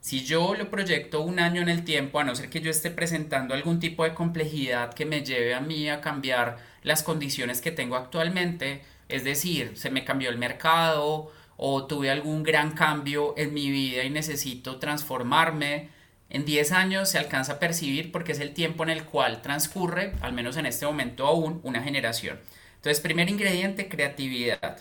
Si 0.00 0.24
yo 0.24 0.54
lo 0.54 0.70
proyecto 0.70 1.20
un 1.20 1.38
año 1.38 1.62
en 1.62 1.68
el 1.68 1.84
tiempo, 1.84 2.18
a 2.18 2.24
no 2.24 2.34
ser 2.34 2.50
que 2.50 2.60
yo 2.60 2.70
esté 2.70 2.90
presentando 2.90 3.54
algún 3.54 3.78
tipo 3.78 4.04
de 4.04 4.14
complejidad 4.14 4.94
que 4.94 5.06
me 5.06 5.22
lleve 5.22 5.54
a 5.54 5.60
mí 5.60 5.88
a 5.88 6.00
cambiar 6.00 6.58
las 6.82 7.02
condiciones 7.02 7.60
que 7.60 7.70
tengo 7.70 7.96
actualmente, 7.96 8.82
es 9.08 9.22
decir, 9.22 9.72
se 9.76 9.90
me 9.90 10.04
cambió 10.04 10.28
el 10.30 10.38
mercado 10.38 11.32
o 11.56 11.86
tuve 11.86 12.10
algún 12.10 12.42
gran 12.42 12.72
cambio 12.72 13.34
en 13.36 13.54
mi 13.54 13.70
vida 13.70 14.04
y 14.04 14.10
necesito 14.10 14.78
transformarme, 14.78 15.90
en 16.30 16.44
10 16.44 16.72
años 16.72 17.08
se 17.08 17.18
alcanza 17.18 17.54
a 17.54 17.58
percibir 17.58 18.12
porque 18.12 18.32
es 18.32 18.40
el 18.40 18.54
tiempo 18.54 18.82
en 18.82 18.90
el 18.90 19.04
cual 19.04 19.40
transcurre, 19.40 20.14
al 20.20 20.32
menos 20.32 20.56
en 20.56 20.66
este 20.66 20.84
momento 20.84 21.26
aún, 21.26 21.60
una 21.62 21.82
generación. 21.82 22.38
Entonces, 22.78 23.00
primer 23.00 23.28
ingrediente, 23.28 23.88
creatividad. 23.88 24.78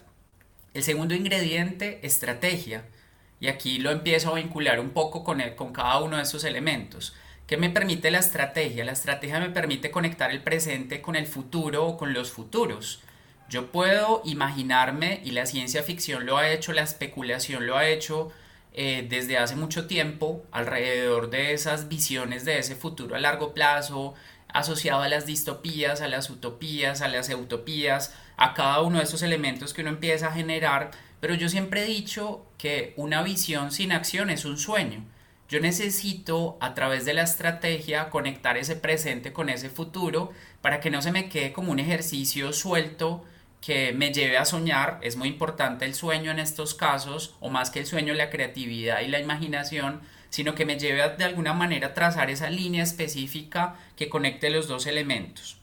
El 0.73 0.83
segundo 0.83 1.15
ingrediente, 1.15 1.99
estrategia. 2.03 2.85
Y 3.39 3.47
aquí 3.47 3.79
lo 3.79 3.91
empiezo 3.91 4.31
a 4.31 4.35
vincular 4.35 4.79
un 4.79 4.91
poco 4.91 5.23
con, 5.23 5.41
con 5.55 5.73
cada 5.73 5.99
uno 5.99 6.17
de 6.17 6.23
esos 6.23 6.43
elementos. 6.43 7.15
¿Qué 7.47 7.57
me 7.57 7.69
permite 7.69 8.11
la 8.11 8.19
estrategia? 8.19 8.85
La 8.85 8.91
estrategia 8.91 9.39
me 9.39 9.49
permite 9.49 9.89
conectar 9.89 10.31
el 10.31 10.43
presente 10.43 11.01
con 11.01 11.15
el 11.15 11.25
futuro 11.25 11.85
o 11.87 11.97
con 11.97 12.13
los 12.13 12.31
futuros. 12.31 13.01
Yo 13.49 13.71
puedo 13.71 14.21
imaginarme, 14.25 15.21
y 15.23 15.31
la 15.31 15.45
ciencia 15.45 15.81
ficción 15.81 16.25
lo 16.25 16.37
ha 16.37 16.49
hecho, 16.49 16.73
la 16.73 16.83
especulación 16.83 17.65
lo 17.65 17.77
ha 17.77 17.87
hecho 17.87 18.31
eh, 18.73 19.07
desde 19.09 19.37
hace 19.37 19.55
mucho 19.55 19.87
tiempo, 19.87 20.45
alrededor 20.51 21.31
de 21.31 21.53
esas 21.53 21.87
visiones 21.87 22.45
de 22.45 22.59
ese 22.59 22.75
futuro 22.75 23.15
a 23.15 23.19
largo 23.19 23.53
plazo, 23.53 24.13
asociado 24.49 25.01
a 25.01 25.09
las 25.09 25.25
distopías, 25.25 26.01
a 26.01 26.07
las 26.07 26.29
utopías, 26.29 27.01
a 27.01 27.07
las 27.07 27.29
utopías, 27.29 28.13
a 28.37 28.53
cada 28.53 28.81
uno 28.81 28.97
de 28.97 29.03
esos 29.03 29.21
elementos 29.21 29.73
que 29.73 29.81
uno 29.81 29.91
empieza 29.91 30.27
a 30.27 30.33
generar, 30.33 30.91
pero 31.19 31.33
yo 31.33 31.49
siempre 31.49 31.83
he 31.83 31.87
dicho 31.87 32.45
que 32.57 32.93
una 32.95 33.23
visión 33.23 33.71
sin 33.71 33.91
acción 33.91 34.29
es 34.29 34.45
un 34.45 34.57
sueño. 34.57 35.03
Yo 35.49 35.59
necesito 35.59 36.57
a 36.59 36.73
través 36.73 37.05
de 37.05 37.13
la 37.13 37.23
estrategia 37.23 38.09
conectar 38.09 38.57
ese 38.57 38.75
presente 38.75 39.31
con 39.31 39.49
ese 39.49 39.69
futuro 39.69 40.31
para 40.61 40.79
que 40.81 40.89
no 40.89 41.01
se 41.01 41.11
me 41.11 41.29
quede 41.29 41.53
como 41.53 41.71
un 41.71 41.79
ejercicio 41.79 42.51
suelto 42.51 43.23
que 43.61 43.93
me 43.93 44.13
lleve 44.13 44.37
a 44.37 44.45
soñar. 44.45 44.99
Es 45.01 45.15
muy 45.15 45.29
importante 45.29 45.85
el 45.85 45.95
sueño 45.95 46.31
en 46.31 46.39
estos 46.39 46.73
casos, 46.75 47.35
o 47.39 47.49
más 47.49 47.71
que 47.71 47.79
el 47.79 47.85
sueño, 47.85 48.13
la 48.13 48.29
creatividad 48.29 49.01
y 49.01 49.07
la 49.07 49.19
imaginación, 49.19 50.01
sino 50.29 50.55
que 50.55 50.65
me 50.65 50.79
lleve 50.79 51.01
a, 51.01 51.09
de 51.09 51.23
alguna 51.23 51.53
manera 51.53 51.87
a 51.87 51.93
trazar 51.93 52.29
esa 52.29 52.49
línea 52.49 52.83
específica 52.83 53.75
que 53.95 54.09
conecte 54.09 54.49
los 54.49 54.67
dos 54.67 54.85
elementos. 54.87 55.57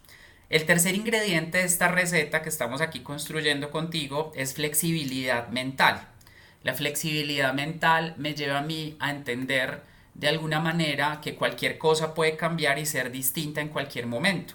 El 0.50 0.66
tercer 0.66 0.94
ingrediente 0.94 1.58
de 1.58 1.64
esta 1.64 1.88
receta 1.88 2.42
que 2.42 2.48
estamos 2.48 2.80
aquí 2.80 3.00
construyendo 3.00 3.70
contigo 3.70 4.32
es 4.34 4.54
flexibilidad 4.54 5.48
mental. 5.48 6.06
La 6.62 6.74
flexibilidad 6.74 7.52
mental 7.54 8.14
me 8.18 8.34
lleva 8.34 8.58
a 8.58 8.62
mí 8.62 8.96
a 9.00 9.10
entender 9.10 9.82
de 10.14 10.28
alguna 10.28 10.60
manera 10.60 11.20
que 11.22 11.34
cualquier 11.34 11.76
cosa 11.76 12.14
puede 12.14 12.36
cambiar 12.36 12.78
y 12.78 12.86
ser 12.86 13.10
distinta 13.10 13.60
en 13.60 13.68
cualquier 13.68 14.06
momento. 14.06 14.54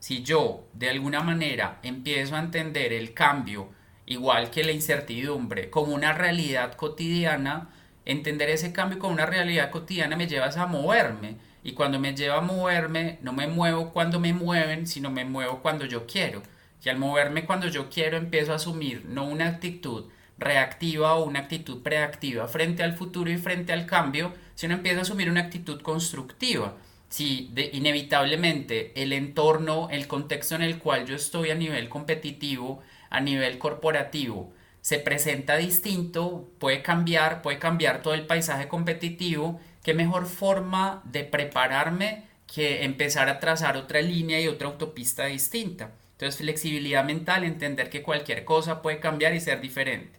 Si 0.00 0.22
yo 0.22 0.66
de 0.74 0.90
alguna 0.90 1.20
manera 1.22 1.78
empiezo 1.82 2.36
a 2.36 2.40
entender 2.40 2.92
el 2.92 3.14
cambio, 3.14 3.70
igual 4.06 4.50
que 4.50 4.64
la 4.64 4.72
incertidumbre, 4.72 5.70
como 5.70 5.94
una 5.94 6.12
realidad 6.12 6.74
cotidiana, 6.74 7.68
entender 8.08 8.48
ese 8.48 8.72
cambio 8.72 8.98
como 8.98 9.12
una 9.12 9.26
realidad 9.26 9.70
cotidiana 9.70 10.16
me 10.16 10.26
lleva 10.26 10.46
a 10.46 10.66
moverme. 10.66 11.36
Y 11.62 11.72
cuando 11.72 12.00
me 12.00 12.16
lleva 12.16 12.38
a 12.38 12.40
moverme, 12.40 13.18
no 13.22 13.32
me 13.32 13.46
muevo 13.46 13.92
cuando 13.92 14.18
me 14.18 14.32
mueven, 14.32 14.86
sino 14.86 15.10
me 15.10 15.24
muevo 15.24 15.60
cuando 15.60 15.84
yo 15.84 16.06
quiero. 16.06 16.42
Y 16.82 16.88
al 16.88 16.98
moverme 16.98 17.44
cuando 17.44 17.68
yo 17.68 17.90
quiero, 17.90 18.16
empiezo 18.16 18.52
a 18.52 18.56
asumir 18.56 19.04
no 19.04 19.24
una 19.24 19.46
actitud 19.46 20.06
reactiva 20.38 21.14
o 21.14 21.24
una 21.24 21.40
actitud 21.40 21.82
preactiva 21.82 22.48
frente 22.48 22.82
al 22.82 22.94
futuro 22.94 23.30
y 23.30 23.36
frente 23.36 23.72
al 23.72 23.84
cambio, 23.84 24.32
sino 24.54 24.74
empiezo 24.74 25.00
a 25.00 25.02
asumir 25.02 25.30
una 25.30 25.42
actitud 25.42 25.82
constructiva. 25.82 26.76
Si 27.10 27.50
de, 27.52 27.68
inevitablemente 27.74 28.92
el 29.02 29.12
entorno, 29.12 29.88
el 29.90 30.06
contexto 30.06 30.54
en 30.54 30.62
el 30.62 30.78
cual 30.78 31.06
yo 31.06 31.14
estoy 31.14 31.50
a 31.50 31.54
nivel 31.54 31.90
competitivo, 31.90 32.82
a 33.10 33.20
nivel 33.20 33.58
corporativo, 33.58 34.52
se 34.88 34.98
presenta 34.98 35.58
distinto, 35.58 36.48
puede 36.58 36.80
cambiar, 36.80 37.42
puede 37.42 37.58
cambiar 37.58 38.00
todo 38.00 38.14
el 38.14 38.24
paisaje 38.24 38.68
competitivo, 38.68 39.60
qué 39.82 39.92
mejor 39.92 40.24
forma 40.24 41.02
de 41.04 41.24
prepararme 41.24 42.24
que 42.46 42.84
empezar 42.84 43.28
a 43.28 43.38
trazar 43.38 43.76
otra 43.76 44.00
línea 44.00 44.40
y 44.40 44.48
otra 44.48 44.68
autopista 44.68 45.26
distinta. 45.26 45.90
Entonces, 46.12 46.38
flexibilidad 46.38 47.04
mental, 47.04 47.44
entender 47.44 47.90
que 47.90 48.02
cualquier 48.02 48.46
cosa 48.46 48.80
puede 48.80 48.98
cambiar 48.98 49.34
y 49.34 49.40
ser 49.40 49.60
diferente. 49.60 50.18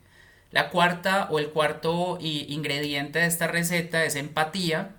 La 0.51 0.69
cuarta 0.69 1.29
o 1.32 1.39
el 1.39 1.49
cuarto 1.49 2.19
ingrediente 2.21 3.17
de 3.17 3.25
esta 3.25 3.47
receta 3.47 4.05
es 4.05 4.13
empatía 4.13 4.91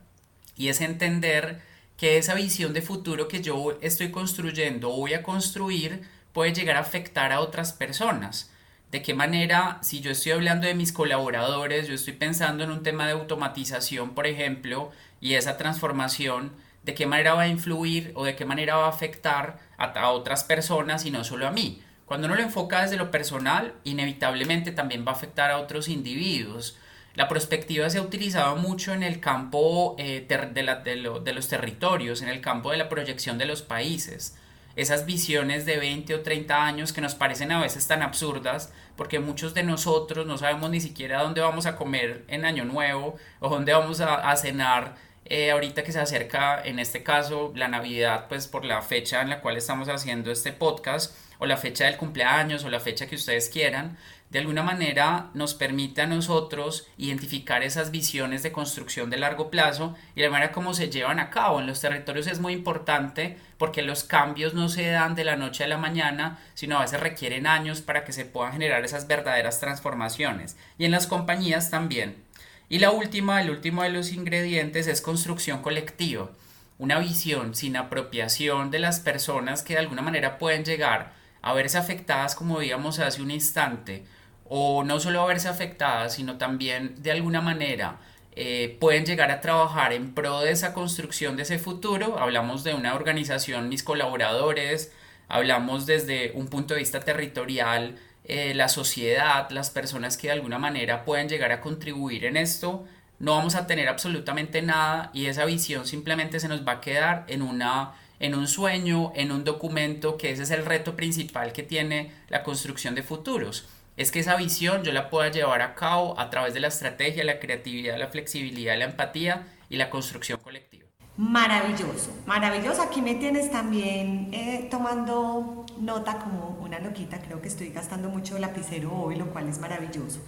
y 0.56 0.66
es 0.66 0.80
entender 0.80 1.60
que 1.96 2.18
esa 2.18 2.34
visión 2.34 2.72
de 2.72 2.82
futuro 2.82 3.28
que 3.28 3.40
yo 3.40 3.78
estoy 3.82 4.10
construyendo 4.10 4.90
o 4.90 4.96
voy 4.96 5.14
a 5.14 5.22
construir 5.22 6.02
puede 6.32 6.52
llegar 6.52 6.74
a 6.74 6.80
afectar 6.80 7.30
a 7.30 7.38
otras 7.38 7.72
personas 7.72 8.50
de 8.90 9.02
qué 9.02 9.14
manera, 9.14 9.78
si 9.82 10.00
yo 10.00 10.10
estoy 10.10 10.32
hablando 10.32 10.66
de 10.66 10.74
mis 10.74 10.92
colaboradores, 10.92 11.86
yo 11.86 11.94
estoy 11.94 12.14
pensando 12.14 12.64
en 12.64 12.72
un 12.72 12.82
tema 12.82 13.06
de 13.06 13.12
automatización, 13.12 14.14
por 14.14 14.26
ejemplo, 14.26 14.90
y 15.20 15.34
esa 15.34 15.56
transformación, 15.56 16.52
de 16.82 16.94
qué 16.94 17.06
manera 17.06 17.34
va 17.34 17.42
a 17.42 17.48
influir 17.48 18.10
o 18.16 18.24
de 18.24 18.34
qué 18.34 18.44
manera 18.44 18.76
va 18.76 18.86
a 18.86 18.90
afectar 18.90 19.58
a, 19.76 20.10
otras 20.10 20.44
personas 20.44 21.04
y 21.04 21.10
no 21.10 21.22
solo 21.22 21.46
a 21.46 21.52
mí. 21.52 21.82
Cuando 22.04 22.26
uno 22.26 22.34
lo 22.34 22.42
enfoca 22.42 22.82
desde 22.82 22.96
lo 22.96 23.12
personal, 23.12 23.74
inevitablemente 23.84 24.72
también 24.72 25.04
va 25.06 25.12
a 25.12 25.14
afectar 25.14 25.52
a 25.52 25.58
otros 25.58 25.88
individuos. 25.88 26.76
La 27.14 27.28
perspectiva 27.28 27.88
se 27.90 27.98
ha 27.98 28.02
utilizado 28.02 28.56
mucho 28.56 28.92
en 28.92 29.04
el 29.04 29.20
campo 29.20 29.94
eh, 29.98 30.26
de, 30.26 31.20
de 31.22 31.32
los 31.32 31.48
territorios, 31.48 32.22
en 32.22 32.28
el 32.28 32.40
campo 32.40 32.72
de 32.72 32.78
la 32.78 32.88
proyección 32.88 33.38
de 33.38 33.46
los 33.46 33.62
países 33.62 34.36
esas 34.80 35.04
visiones 35.04 35.66
de 35.66 35.76
20 35.76 36.14
o 36.14 36.20
30 36.22 36.64
años 36.64 36.92
que 36.92 37.00
nos 37.00 37.14
parecen 37.14 37.52
a 37.52 37.60
veces 37.60 37.86
tan 37.86 38.02
absurdas, 38.02 38.72
porque 38.96 39.18
muchos 39.18 39.52
de 39.52 39.62
nosotros 39.62 40.26
no 40.26 40.38
sabemos 40.38 40.70
ni 40.70 40.80
siquiera 40.80 41.22
dónde 41.22 41.40
vamos 41.40 41.66
a 41.66 41.76
comer 41.76 42.24
en 42.28 42.44
Año 42.44 42.64
Nuevo 42.64 43.16
o 43.40 43.48
dónde 43.48 43.72
vamos 43.72 44.00
a, 44.00 44.34
cenar 44.36 44.96
eh, 45.26 45.50
ahorita 45.50 45.84
que 45.84 45.92
se 45.92 46.00
acerca, 46.00 46.62
en 46.64 46.78
este 46.78 47.02
caso, 47.02 47.52
la 47.54 47.68
Navidad, 47.68 48.26
pues 48.28 48.46
por 48.48 48.64
la 48.64 48.80
fecha 48.82 49.20
en 49.20 49.28
la 49.28 49.40
cual 49.40 49.56
estamos 49.56 49.88
haciendo 49.88 50.30
este 50.32 50.52
podcast, 50.52 51.14
o 51.38 51.46
la 51.46 51.56
fecha 51.56 51.84
del 51.84 51.96
cumpleaños, 51.96 52.64
o 52.64 52.70
la 52.70 52.80
fecha 52.80 53.06
que 53.06 53.16
ustedes 53.16 53.48
quieran, 53.48 53.96
de 54.30 54.38
alguna 54.38 54.62
manera 54.62 55.30
nos 55.34 55.54
permite 55.54 56.02
a 56.02 56.06
nosotros 56.06 56.86
identificar 56.96 57.64
esas 57.64 57.90
visiones 57.90 58.44
de 58.44 58.52
construcción 58.52 59.10
de 59.10 59.18
largo 59.18 59.50
plazo 59.50 59.96
y 60.14 60.22
la 60.22 60.30
manera 60.30 60.52
como 60.52 60.72
se 60.72 60.88
llevan 60.88 61.18
a 61.18 61.30
cabo 61.30 61.58
en 61.58 61.66
los 61.66 61.80
territorios 61.80 62.28
es 62.28 62.38
muy 62.38 62.52
importante 62.52 63.36
porque 63.58 63.82
los 63.82 64.04
cambios 64.04 64.54
no 64.54 64.68
se 64.68 64.88
dan 64.88 65.16
de 65.16 65.24
la 65.24 65.34
noche 65.34 65.64
a 65.64 65.68
la 65.68 65.78
mañana, 65.78 66.38
sino 66.54 66.78
a 66.78 66.82
veces 66.82 67.00
requieren 67.00 67.48
años 67.48 67.80
para 67.80 68.04
que 68.04 68.12
se 68.12 68.24
puedan 68.24 68.52
generar 68.52 68.84
esas 68.84 69.08
verdaderas 69.08 69.58
transformaciones. 69.58 70.56
Y 70.78 70.84
en 70.84 70.92
las 70.92 71.08
compañías 71.08 71.68
también. 71.68 72.22
Y 72.68 72.78
la 72.78 72.92
última, 72.92 73.42
el 73.42 73.50
último 73.50 73.82
de 73.82 73.90
los 73.90 74.12
ingredientes 74.12 74.86
es 74.86 75.02
construcción 75.02 75.60
colectiva. 75.60 76.30
Una 76.78 77.00
visión 77.00 77.56
sin 77.56 77.76
apropiación 77.76 78.70
de 78.70 78.78
las 78.78 79.00
personas 79.00 79.62
que 79.64 79.72
de 79.72 79.80
alguna 79.80 80.02
manera 80.02 80.38
pueden 80.38 80.64
llegar 80.64 81.18
a 81.42 81.52
verse 81.52 81.78
afectadas 81.78 82.36
como 82.36 82.58
veíamos 82.58 83.00
hace 83.00 83.22
un 83.22 83.32
instante 83.32 84.04
o 84.52 84.82
no 84.82 84.98
solo 84.98 85.22
a 85.22 85.26
verse 85.26 85.48
afectadas, 85.48 86.14
sino 86.14 86.36
también 86.36 87.00
de 87.00 87.12
alguna 87.12 87.40
manera 87.40 87.98
eh, 88.34 88.76
pueden 88.80 89.06
llegar 89.06 89.30
a 89.30 89.40
trabajar 89.40 89.92
en 89.92 90.12
pro 90.12 90.40
de 90.40 90.50
esa 90.50 90.74
construcción 90.74 91.36
de 91.36 91.44
ese 91.44 91.60
futuro. 91.60 92.18
Hablamos 92.18 92.64
de 92.64 92.74
una 92.74 92.94
organización, 92.96 93.68
mis 93.68 93.84
colaboradores, 93.84 94.92
hablamos 95.28 95.86
desde 95.86 96.32
un 96.34 96.48
punto 96.48 96.74
de 96.74 96.80
vista 96.80 96.98
territorial, 96.98 97.96
eh, 98.24 98.52
la 98.54 98.68
sociedad, 98.68 99.48
las 99.50 99.70
personas 99.70 100.16
que 100.16 100.26
de 100.26 100.32
alguna 100.32 100.58
manera 100.58 101.04
pueden 101.04 101.28
llegar 101.28 101.52
a 101.52 101.60
contribuir 101.60 102.24
en 102.24 102.36
esto, 102.36 102.84
no 103.20 103.36
vamos 103.36 103.54
a 103.54 103.68
tener 103.68 103.88
absolutamente 103.88 104.62
nada 104.62 105.10
y 105.14 105.26
esa 105.26 105.44
visión 105.44 105.86
simplemente 105.86 106.40
se 106.40 106.48
nos 106.48 106.66
va 106.66 106.72
a 106.72 106.80
quedar 106.80 107.24
en 107.28 107.42
una 107.42 107.92
en 108.18 108.34
un 108.34 108.48
sueño, 108.48 109.12
en 109.14 109.32
un 109.32 109.44
documento, 109.44 110.18
que 110.18 110.30
ese 110.30 110.42
es 110.42 110.50
el 110.50 110.66
reto 110.66 110.94
principal 110.94 111.52
que 111.52 111.62
tiene 111.62 112.12
la 112.28 112.42
construcción 112.42 112.94
de 112.94 113.02
futuros. 113.02 113.66
Es 114.00 114.10
que 114.10 114.20
esa 114.20 114.34
visión 114.36 114.82
yo 114.82 114.92
la 114.92 115.10
pueda 115.10 115.30
llevar 115.30 115.60
a 115.60 115.74
cabo 115.74 116.18
a 116.18 116.30
través 116.30 116.54
de 116.54 116.60
la 116.60 116.68
estrategia, 116.68 117.22
la 117.22 117.38
creatividad, 117.38 117.98
la 117.98 118.06
flexibilidad, 118.06 118.74
la 118.78 118.86
empatía 118.86 119.46
y 119.68 119.76
la 119.76 119.90
construcción 119.90 120.40
colectiva. 120.42 120.86
Maravilloso, 121.18 122.10
maravilloso. 122.24 122.80
Aquí 122.80 123.02
me 123.02 123.16
tienes 123.16 123.50
también 123.50 124.30
eh, 124.32 124.68
tomando 124.70 125.66
nota 125.78 126.16
como 126.16 126.58
una 126.62 126.78
loquita. 126.78 127.20
Creo 127.20 127.42
que 127.42 127.48
estoy 127.48 127.68
gastando 127.68 128.08
mucho 128.08 128.38
lapicero 128.38 128.90
hoy, 128.90 129.16
lo 129.16 129.26
cual 129.26 129.50
es 129.50 129.58
maravilloso. 129.58 130.22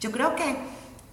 Yo 0.00 0.10
creo 0.10 0.34
que 0.34 0.56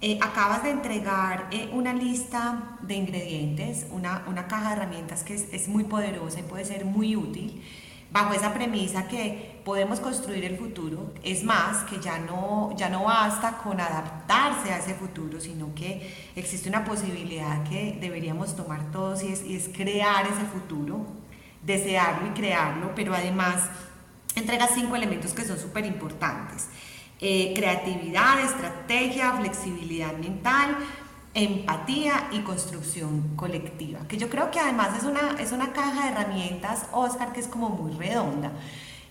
eh, 0.00 0.18
acabas 0.20 0.64
de 0.64 0.70
entregar 0.70 1.46
eh, 1.52 1.70
una 1.72 1.94
lista 1.94 2.78
de 2.80 2.94
ingredientes, 2.94 3.86
una, 3.92 4.24
una, 4.26 4.48
caja 4.48 4.70
de 4.70 4.74
herramientas 4.74 5.22
que 5.22 5.34
es, 5.34 5.46
es, 5.52 5.68
muy 5.68 5.84
poderosa 5.84 6.40
y 6.40 6.42
puede 6.42 6.64
ser 6.64 6.84
muy 6.84 7.14
útil, 7.14 7.62
bajo 8.12 8.34
esa 8.34 8.52
premisa 8.52 9.08
que 9.08 9.60
podemos 9.64 10.00
construir 10.00 10.44
el 10.44 10.56
futuro. 10.58 11.12
Es 11.22 11.42
más, 11.44 11.84
que 11.84 11.98
ya 11.98 12.18
no, 12.18 12.74
ya 12.76 12.88
no 12.88 13.04
basta 13.04 13.58
con 13.58 13.80
adaptarse 13.80 14.72
a 14.72 14.78
ese 14.78 14.94
futuro, 14.94 15.40
sino 15.40 15.74
que 15.74 16.14
existe 16.36 16.68
una 16.68 16.84
posibilidad 16.84 17.64
que 17.64 17.96
deberíamos 18.00 18.54
tomar 18.54 18.90
todos 18.90 19.22
y 19.22 19.32
es, 19.32 19.40
es 19.42 19.70
crear 19.74 20.26
ese 20.26 20.44
futuro, 20.44 21.06
desearlo 21.62 22.28
y 22.28 22.30
crearlo, 22.30 22.92
pero 22.94 23.14
además 23.14 23.68
entrega 24.34 24.68
cinco 24.68 24.96
elementos 24.96 25.32
que 25.32 25.44
son 25.44 25.58
súper 25.58 25.86
importantes. 25.86 26.68
Eh, 27.24 27.52
creatividad, 27.54 28.40
estrategia, 28.40 29.32
flexibilidad 29.34 30.12
mental, 30.14 30.76
empatía 31.34 32.28
y 32.32 32.40
construcción 32.40 33.36
colectiva, 33.36 34.00
que 34.06 34.18
yo 34.18 34.28
creo 34.28 34.50
que 34.50 34.60
además 34.60 34.98
es 34.98 35.04
una, 35.04 35.36
es 35.40 35.52
una 35.52 35.72
caja 35.72 36.04
de 36.04 36.12
herramientas, 36.12 36.86
Oscar, 36.92 37.32
que 37.32 37.40
es 37.40 37.48
como 37.48 37.70
muy 37.70 37.92
redonda. 37.92 38.52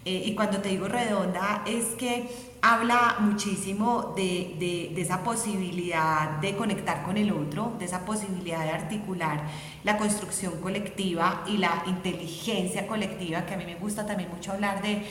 Eh, 0.03 0.23
y 0.25 0.33
cuando 0.33 0.57
te 0.61 0.69
digo 0.69 0.87
redonda 0.87 1.61
es 1.67 1.85
que 1.93 2.27
habla 2.63 3.17
muchísimo 3.19 4.13
de, 4.15 4.55
de, 4.57 4.91
de, 4.95 5.01
esa 5.01 5.23
posibilidad 5.23 6.39
de 6.39 6.55
conectar 6.55 7.03
con 7.03 7.17
el 7.17 7.31
otro, 7.31 7.73
de 7.77 7.85
esa 7.85 8.03
posibilidad 8.03 8.63
de 8.63 8.71
articular 8.71 9.43
la 9.83 9.97
construcción 9.97 10.59
colectiva 10.59 11.43
y 11.47 11.57
la 11.57 11.83
inteligencia 11.85 12.87
colectiva, 12.87 13.45
que 13.45 13.53
a 13.53 13.57
mí 13.57 13.65
me 13.65 13.75
gusta 13.75 14.05
también 14.07 14.29
mucho 14.29 14.53
hablar 14.53 14.81
de 14.81 15.05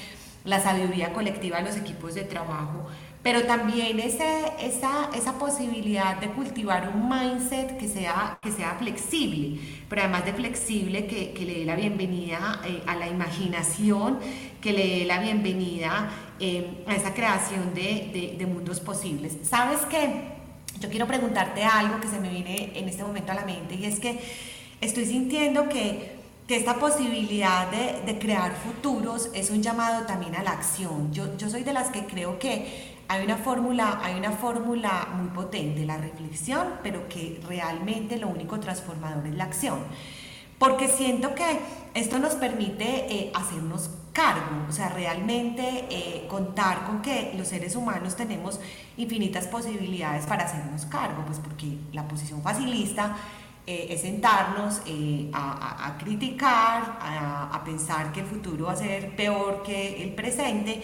la 0.44 0.60
sabiduría 0.60 1.12
colectiva 1.12 1.58
de 1.58 1.64
los 1.64 1.76
equipos 1.76 2.14
de 2.14 2.22
trabajo, 2.22 2.86
pero 3.22 3.44
también 3.44 4.00
esa, 4.00 4.48
esa 4.56 5.38
posibilidad 5.38 6.16
de 6.16 6.28
cultivar 6.28 6.90
un 6.94 7.08
mindset 7.08 7.76
que 7.76 7.86
sea, 7.86 8.38
que 8.40 8.50
sea 8.50 8.76
flexible, 8.78 9.60
pero 9.90 10.02
además 10.02 10.24
de 10.24 10.32
flexible 10.32 11.06
que, 11.06 11.32
que 11.32 11.44
le 11.44 11.58
dé 11.60 11.64
la 11.66 11.76
bienvenida 11.76 12.62
eh, 12.64 12.82
a 12.86 12.96
la 12.96 13.08
imaginación, 13.08 14.18
que 14.62 14.72
le 14.72 15.00
dé 15.00 15.04
la 15.04 15.20
bienvenida 15.20 16.08
eh, 16.38 16.82
a 16.86 16.94
esa 16.94 17.12
creación 17.12 17.74
de, 17.74 18.10
de, 18.12 18.36
de 18.38 18.46
mundos 18.46 18.80
posibles. 18.80 19.36
¿Sabes 19.42 19.80
qué? 19.90 20.38
Yo 20.78 20.88
quiero 20.88 21.06
preguntarte 21.06 21.62
algo 21.62 22.00
que 22.00 22.08
se 22.08 22.20
me 22.20 22.30
viene 22.30 22.72
en 22.74 22.88
este 22.88 23.02
momento 23.02 23.32
a 23.32 23.34
la 23.34 23.44
mente 23.44 23.74
y 23.74 23.84
es 23.84 24.00
que 24.00 24.18
estoy 24.80 25.04
sintiendo 25.04 25.68
que 25.68 26.20
que 26.50 26.56
esta 26.56 26.80
posibilidad 26.80 27.70
de, 27.70 28.12
de, 28.12 28.18
crear 28.18 28.52
futuros 28.56 29.30
es 29.34 29.50
un 29.50 29.62
llamado 29.62 30.04
también 30.04 30.34
a 30.34 30.42
la 30.42 30.50
acción. 30.50 31.12
Yo, 31.12 31.36
yo 31.36 31.48
soy 31.48 31.62
de 31.62 31.72
las 31.72 31.90
que 31.90 32.06
creo 32.06 32.40
que 32.40 32.89
hay 33.10 33.24
una 33.24 33.36
fórmula, 33.36 33.98
hay 34.04 34.16
una 34.16 34.30
fórmula 34.30 35.08
muy 35.14 35.30
potente, 35.30 35.84
la 35.84 35.96
reflexión, 35.96 36.74
pero 36.80 37.08
que 37.08 37.40
realmente 37.44 38.16
lo 38.18 38.28
único 38.28 38.60
transformador 38.60 39.26
es 39.26 39.34
la 39.34 39.42
acción. 39.42 39.80
Porque 40.60 40.86
siento 40.86 41.34
que 41.34 41.58
esto 41.94 42.20
nos 42.20 42.34
permite 42.34 43.12
eh, 43.12 43.32
hacernos 43.34 43.90
cargo, 44.12 44.64
o 44.68 44.72
sea, 44.72 44.90
realmente 44.90 45.86
eh, 45.90 46.28
contar 46.28 46.84
con 46.86 47.02
que 47.02 47.34
los 47.36 47.48
seres 47.48 47.74
humanos 47.74 48.14
tenemos 48.14 48.60
infinitas 48.96 49.48
posibilidades 49.48 50.26
para 50.26 50.44
hacernos 50.44 50.86
cargo, 50.86 51.24
pues 51.26 51.40
porque 51.40 51.78
la 51.92 52.06
posición 52.06 52.42
facilista 52.42 53.16
eh, 53.66 53.88
es 53.90 54.00
sentarnos 54.00 54.80
eh, 54.86 55.30
a, 55.32 55.96
criticar, 55.98 56.98
a, 57.00 57.62
pensar 57.64 58.10
que 58.10 58.20
el 58.20 58.26
futuro 58.26 58.66
va 58.66 58.72
a 58.72 58.76
ser 58.76 59.14
peor 59.14 59.62
que 59.62 60.02
el 60.02 60.14
presente. 60.14 60.82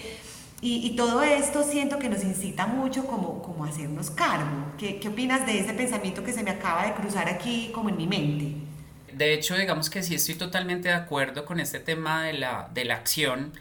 Y, 0.62 0.86
y, 0.86 0.96
todo 0.96 1.22
esto 1.22 1.62
siento 1.62 1.98
que 1.98 2.08
nos 2.08 2.24
incita 2.24 2.66
mucho 2.66 3.06
como, 3.06 3.42
como 3.42 3.64
a 3.64 3.68
hacernos 3.68 4.10
cargo. 4.10 4.72
¿Qué, 4.78 4.98
¿Qué 4.98 5.08
opinas 5.08 5.46
de 5.46 5.60
ese 5.60 5.74
pensamiento 5.74 6.24
que 6.24 6.32
se 6.32 6.42
me 6.42 6.50
acaba 6.50 6.86
de 6.86 6.94
cruzar 6.94 7.28
aquí 7.28 7.70
como 7.74 7.90
en 7.90 7.96
mi 7.98 8.06
mente? 8.06 8.54
De 9.12 9.32
hecho, 9.32 9.56
digamos 9.56 9.88
que 9.88 10.02
sí 10.02 10.14
estoy 10.14 10.34
totalmente 10.34 10.88
de 10.88 10.94
acuerdo 10.94 11.44
con 11.44 11.58
este 11.60 11.80
tema 11.80 12.24
de 12.24 12.34
la, 12.34 12.68
de 12.72 12.84
la 12.84 12.94
acción. 12.94 13.52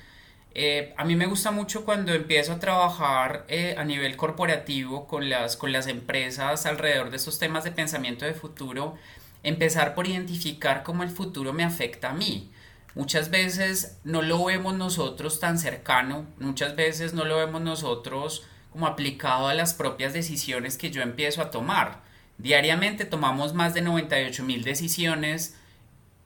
Eh, 0.54 0.94
a 0.98 1.04
mí 1.04 1.16
me 1.18 1.26
gusta 1.28 1.52
mucho 1.52 1.84
cuando 1.84 2.14
empiezo 2.14 2.54
a 2.54 2.60
trabajar 2.60 3.46
eh, 3.50 3.76
a 3.78 3.84
nivel 3.84 4.16
corporativo 4.16 5.06
con 5.06 5.30
las, 5.30 5.58
con 5.58 5.74
las 5.74 5.88
empresas 5.88 6.66
alrededor 6.66 7.10
de 7.10 7.18
estos 7.18 7.40
temas 7.40 7.66
de 7.66 7.72
pensamiento 7.72 8.26
de 8.26 8.34
futuro, 8.34 8.96
empezar 9.44 9.96
por 9.96 10.08
identificar 10.08 10.84
cómo 10.84 11.04
el 11.04 11.10
futuro 11.10 11.52
me 11.52 11.64
afecta 11.64 12.10
a 12.10 12.14
mí. 12.14 12.50
Muchas 12.96 13.30
veces 13.30 14.00
no 14.06 14.22
lo 14.22 14.46
vemos 14.46 14.74
nosotros 14.74 15.42
tan 15.42 15.60
cercano, 15.60 16.26
muchas 16.40 16.78
veces 16.78 17.14
no 17.14 17.26
lo 17.26 17.36
vemos 17.38 17.62
nosotros 17.62 18.44
como 18.72 18.88
aplicado 18.88 19.50
a 19.50 19.54
las 19.54 19.74
propias 19.74 20.14
decisiones 20.14 20.78
que 20.78 20.92
yo 20.92 21.02
empiezo 21.02 21.42
a 21.42 21.52
tomar. 21.52 22.04
Diariamente 22.38 23.04
tomamos 23.04 23.54
más 23.54 23.74
de 23.74 23.82
98 23.82 24.44
mil 24.44 24.64
decisiones 24.64 25.58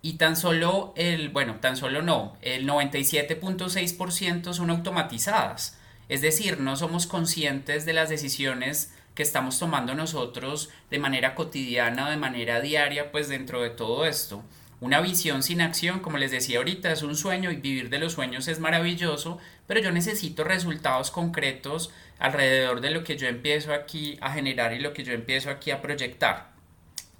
y 0.03 0.13
tan 0.13 0.36
solo 0.36 0.93
el, 0.95 1.29
bueno, 1.29 1.55
tan 1.55 1.75
solo 1.75 2.03
no, 2.03 2.38
el 2.41 2.67
97.6% 2.67 4.53
son 4.53 4.69
automatizadas. 4.69 5.77
Es 6.08 6.21
decir, 6.21 6.60
no 6.60 6.75
somos 6.75 7.08
conscientes 7.08 7.86
de 7.86 7.93
las 7.93 8.10
decisiones 8.10 8.93
que 9.15 9.23
estamos 9.23 9.58
tomando 9.58 9.95
nosotros 9.95 10.69
de 10.89 10.99
manera 10.99 11.36
cotidiana 11.36 12.10
de 12.10 12.17
manera 12.17 12.62
diaria, 12.62 13.12
pues 13.12 13.27
dentro 13.27 13.62
de 13.62 13.71
todo 13.71 14.05
esto. 14.05 14.43
Una 14.81 15.01
visión 15.01 15.43
sin 15.43 15.59
acción, 15.59 15.99
como 15.99 16.17
les 16.17 16.31
decía 16.31 16.59
ahorita, 16.59 16.91
es 16.91 17.03
un 17.03 17.17
sueño 17.17 17.51
y 17.51 17.57
vivir 17.57 17.89
de 17.89 17.99
los 17.99 18.13
sueños 18.13 18.47
es 18.47 18.59
maravilloso, 18.59 19.37
pero 19.67 19.81
yo 19.81 19.91
necesito 19.91 20.45
resultados 20.45 21.11
concretos 21.11 21.91
alrededor 22.17 22.79
de 22.79 22.91
lo 22.91 23.03
que 23.03 23.17
yo 23.17 23.27
empiezo 23.27 23.73
aquí 23.73 24.17
a 24.21 24.31
generar 24.31 24.73
y 24.73 24.79
lo 24.79 24.93
que 24.93 25.03
yo 25.03 25.11
empiezo 25.11 25.49
aquí 25.49 25.71
a 25.71 25.81
proyectar. 25.81 26.51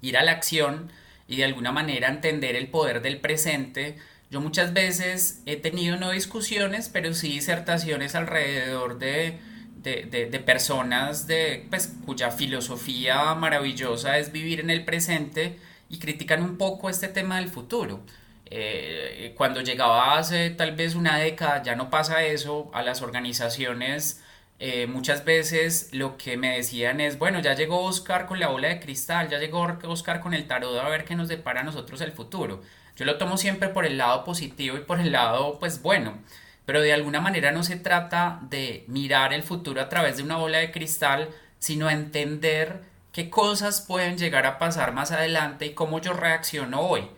Ir 0.00 0.16
a 0.16 0.22
la 0.22 0.32
acción 0.32 0.90
y 1.28 1.36
de 1.36 1.44
alguna 1.44 1.70
manera 1.70 2.08
entender 2.08 2.56
el 2.56 2.68
poder 2.68 3.02
del 3.02 3.20
presente. 3.20 3.98
Yo 4.30 4.40
muchas 4.40 4.72
veces 4.72 5.42
he 5.44 5.56
tenido 5.56 5.96
no 5.96 6.10
discusiones, 6.12 6.88
pero 6.88 7.12
sí 7.12 7.28
disertaciones 7.28 8.14
alrededor 8.14 8.98
de, 8.98 9.38
de, 9.76 10.06
de, 10.10 10.26
de 10.26 10.38
personas 10.38 11.26
de, 11.26 11.66
pues, 11.68 11.92
cuya 12.06 12.30
filosofía 12.30 13.34
maravillosa 13.34 14.18
es 14.18 14.32
vivir 14.32 14.60
en 14.60 14.70
el 14.70 14.84
presente 14.86 15.58
y 15.90 15.98
critican 15.98 16.42
un 16.42 16.56
poco 16.56 16.88
este 16.88 17.08
tema 17.08 17.36
del 17.36 17.48
futuro. 17.48 18.00
Eh, 18.46 19.34
cuando 19.36 19.60
llegaba 19.60 20.18
hace 20.18 20.50
tal 20.50 20.74
vez 20.74 20.94
una 20.94 21.18
década, 21.18 21.62
ya 21.62 21.76
no 21.76 21.90
pasa 21.90 22.24
eso, 22.24 22.70
a 22.72 22.82
las 22.82 23.02
organizaciones 23.02 24.22
eh, 24.62 24.86
muchas 24.86 25.24
veces 25.24 25.88
lo 25.92 26.18
que 26.18 26.36
me 26.36 26.54
decían 26.56 27.00
es, 27.00 27.18
bueno, 27.18 27.40
ya 27.40 27.54
llegó 27.54 27.82
Oscar 27.82 28.26
con 28.26 28.38
la 28.38 28.48
bola 28.48 28.68
de 28.68 28.78
cristal, 28.78 29.30
ya 29.30 29.38
llegó 29.38 29.66
Oscar 29.84 30.20
con 30.20 30.34
el 30.34 30.46
tarot 30.46 30.78
a 30.78 30.88
ver 30.90 31.06
qué 31.06 31.14
nos 31.16 31.28
depara 31.28 31.60
a 31.62 31.64
nosotros 31.64 32.02
el 32.02 32.12
futuro. 32.12 32.60
Yo 32.94 33.06
lo 33.06 33.16
tomo 33.16 33.38
siempre 33.38 33.70
por 33.70 33.86
el 33.86 33.96
lado 33.96 34.22
positivo 34.22 34.76
y 34.76 34.80
por 34.80 35.00
el 35.00 35.12
lado, 35.12 35.58
pues 35.58 35.80
bueno, 35.80 36.18
pero 36.66 36.82
de 36.82 36.92
alguna 36.92 37.22
manera 37.22 37.52
no 37.52 37.62
se 37.64 37.76
trata 37.76 38.40
de 38.50 38.84
mirar 38.86 39.32
el 39.32 39.42
futuro 39.42 39.80
a 39.80 39.88
través 39.88 40.18
de 40.18 40.24
una 40.24 40.36
bola 40.36 40.58
de 40.58 40.70
cristal, 40.70 41.30
sino 41.58 41.88
entender 41.88 42.82
qué 43.12 43.30
cosas 43.30 43.80
pueden 43.80 44.18
llegar 44.18 44.46
a 44.46 44.58
pasar 44.58 44.92
más 44.92 45.12
adelante 45.12 45.66
y 45.66 45.74
cómo 45.74 46.00
yo 46.00 46.12
reacciono 46.12 46.80
hoy. 46.80 47.08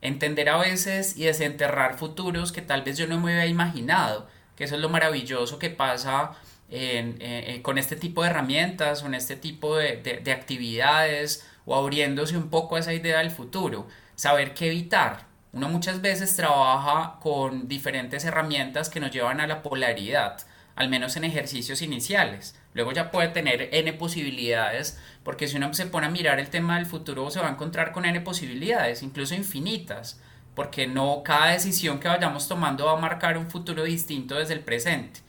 Entender 0.00 0.48
a 0.48 0.58
veces 0.58 1.16
y 1.16 1.24
desenterrar 1.24 1.98
futuros 1.98 2.52
que 2.52 2.62
tal 2.62 2.82
vez 2.82 2.98
yo 2.98 3.06
no 3.06 3.18
me 3.20 3.32
había 3.32 3.46
imaginado, 3.46 4.28
que 4.56 4.64
eso 4.64 4.76
es 4.76 4.80
lo 4.80 4.88
maravilloso 4.88 5.58
que 5.58 5.70
pasa 5.70 6.32
en, 6.68 7.16
eh, 7.20 7.60
con 7.62 7.78
este 7.78 7.96
tipo 7.96 8.22
de 8.22 8.30
herramientas 8.30 9.02
en 9.02 9.14
este 9.14 9.36
tipo 9.36 9.76
de, 9.76 9.96
de, 9.98 10.18
de, 10.18 10.32
actividades 10.32 11.48
o 11.64 11.76
abriéndose 11.76 12.36
un 12.36 12.50
poco 12.50 12.76
a 12.76 12.80
esa 12.80 12.92
idea 12.92 13.18
del 13.18 13.30
futuro. 13.30 13.86
Saber 14.16 14.54
qué 14.54 14.66
evitar. 14.68 15.26
Uno 15.52 15.68
muchas 15.68 16.00
veces 16.02 16.36
trabaja 16.36 17.18
con 17.20 17.68
diferentes 17.68 18.24
herramientas 18.24 18.90
que 18.90 19.00
nos 19.00 19.10
llevan 19.10 19.40
a 19.40 19.46
la 19.46 19.62
polaridad, 19.62 20.38
al 20.76 20.88
menos 20.90 21.16
en 21.16 21.24
ejercicios 21.24 21.82
iniciales. 21.82 22.54
Luego 22.74 22.92
ya 22.92 23.10
puede 23.10 23.28
tener 23.28 23.70
n 23.72 23.92
posibilidades, 23.94 25.00
porque 25.24 25.48
si 25.48 25.56
uno 25.56 25.72
se 25.74 25.86
pone 25.86 26.06
a 26.06 26.10
mirar 26.10 26.38
el 26.38 26.50
tema 26.50 26.76
del 26.76 26.86
futuro 26.86 27.30
se 27.30 27.40
va 27.40 27.48
a 27.48 27.52
encontrar 27.52 27.92
con 27.92 28.04
n 28.04 28.20
posibilidades, 28.20 29.02
incluso 29.02 29.34
infinitas, 29.34 30.20
porque 30.54 30.86
no 30.86 31.22
cada 31.24 31.46
decisión 31.46 31.98
que 31.98 32.08
vayamos 32.08 32.46
tomando 32.46 32.86
va 32.86 32.92
a 32.92 33.00
marcar 33.00 33.38
un 33.38 33.50
futuro 33.50 33.82
distinto 33.82 34.36
desde 34.36 34.54
el 34.54 34.60
presente. 34.60 35.20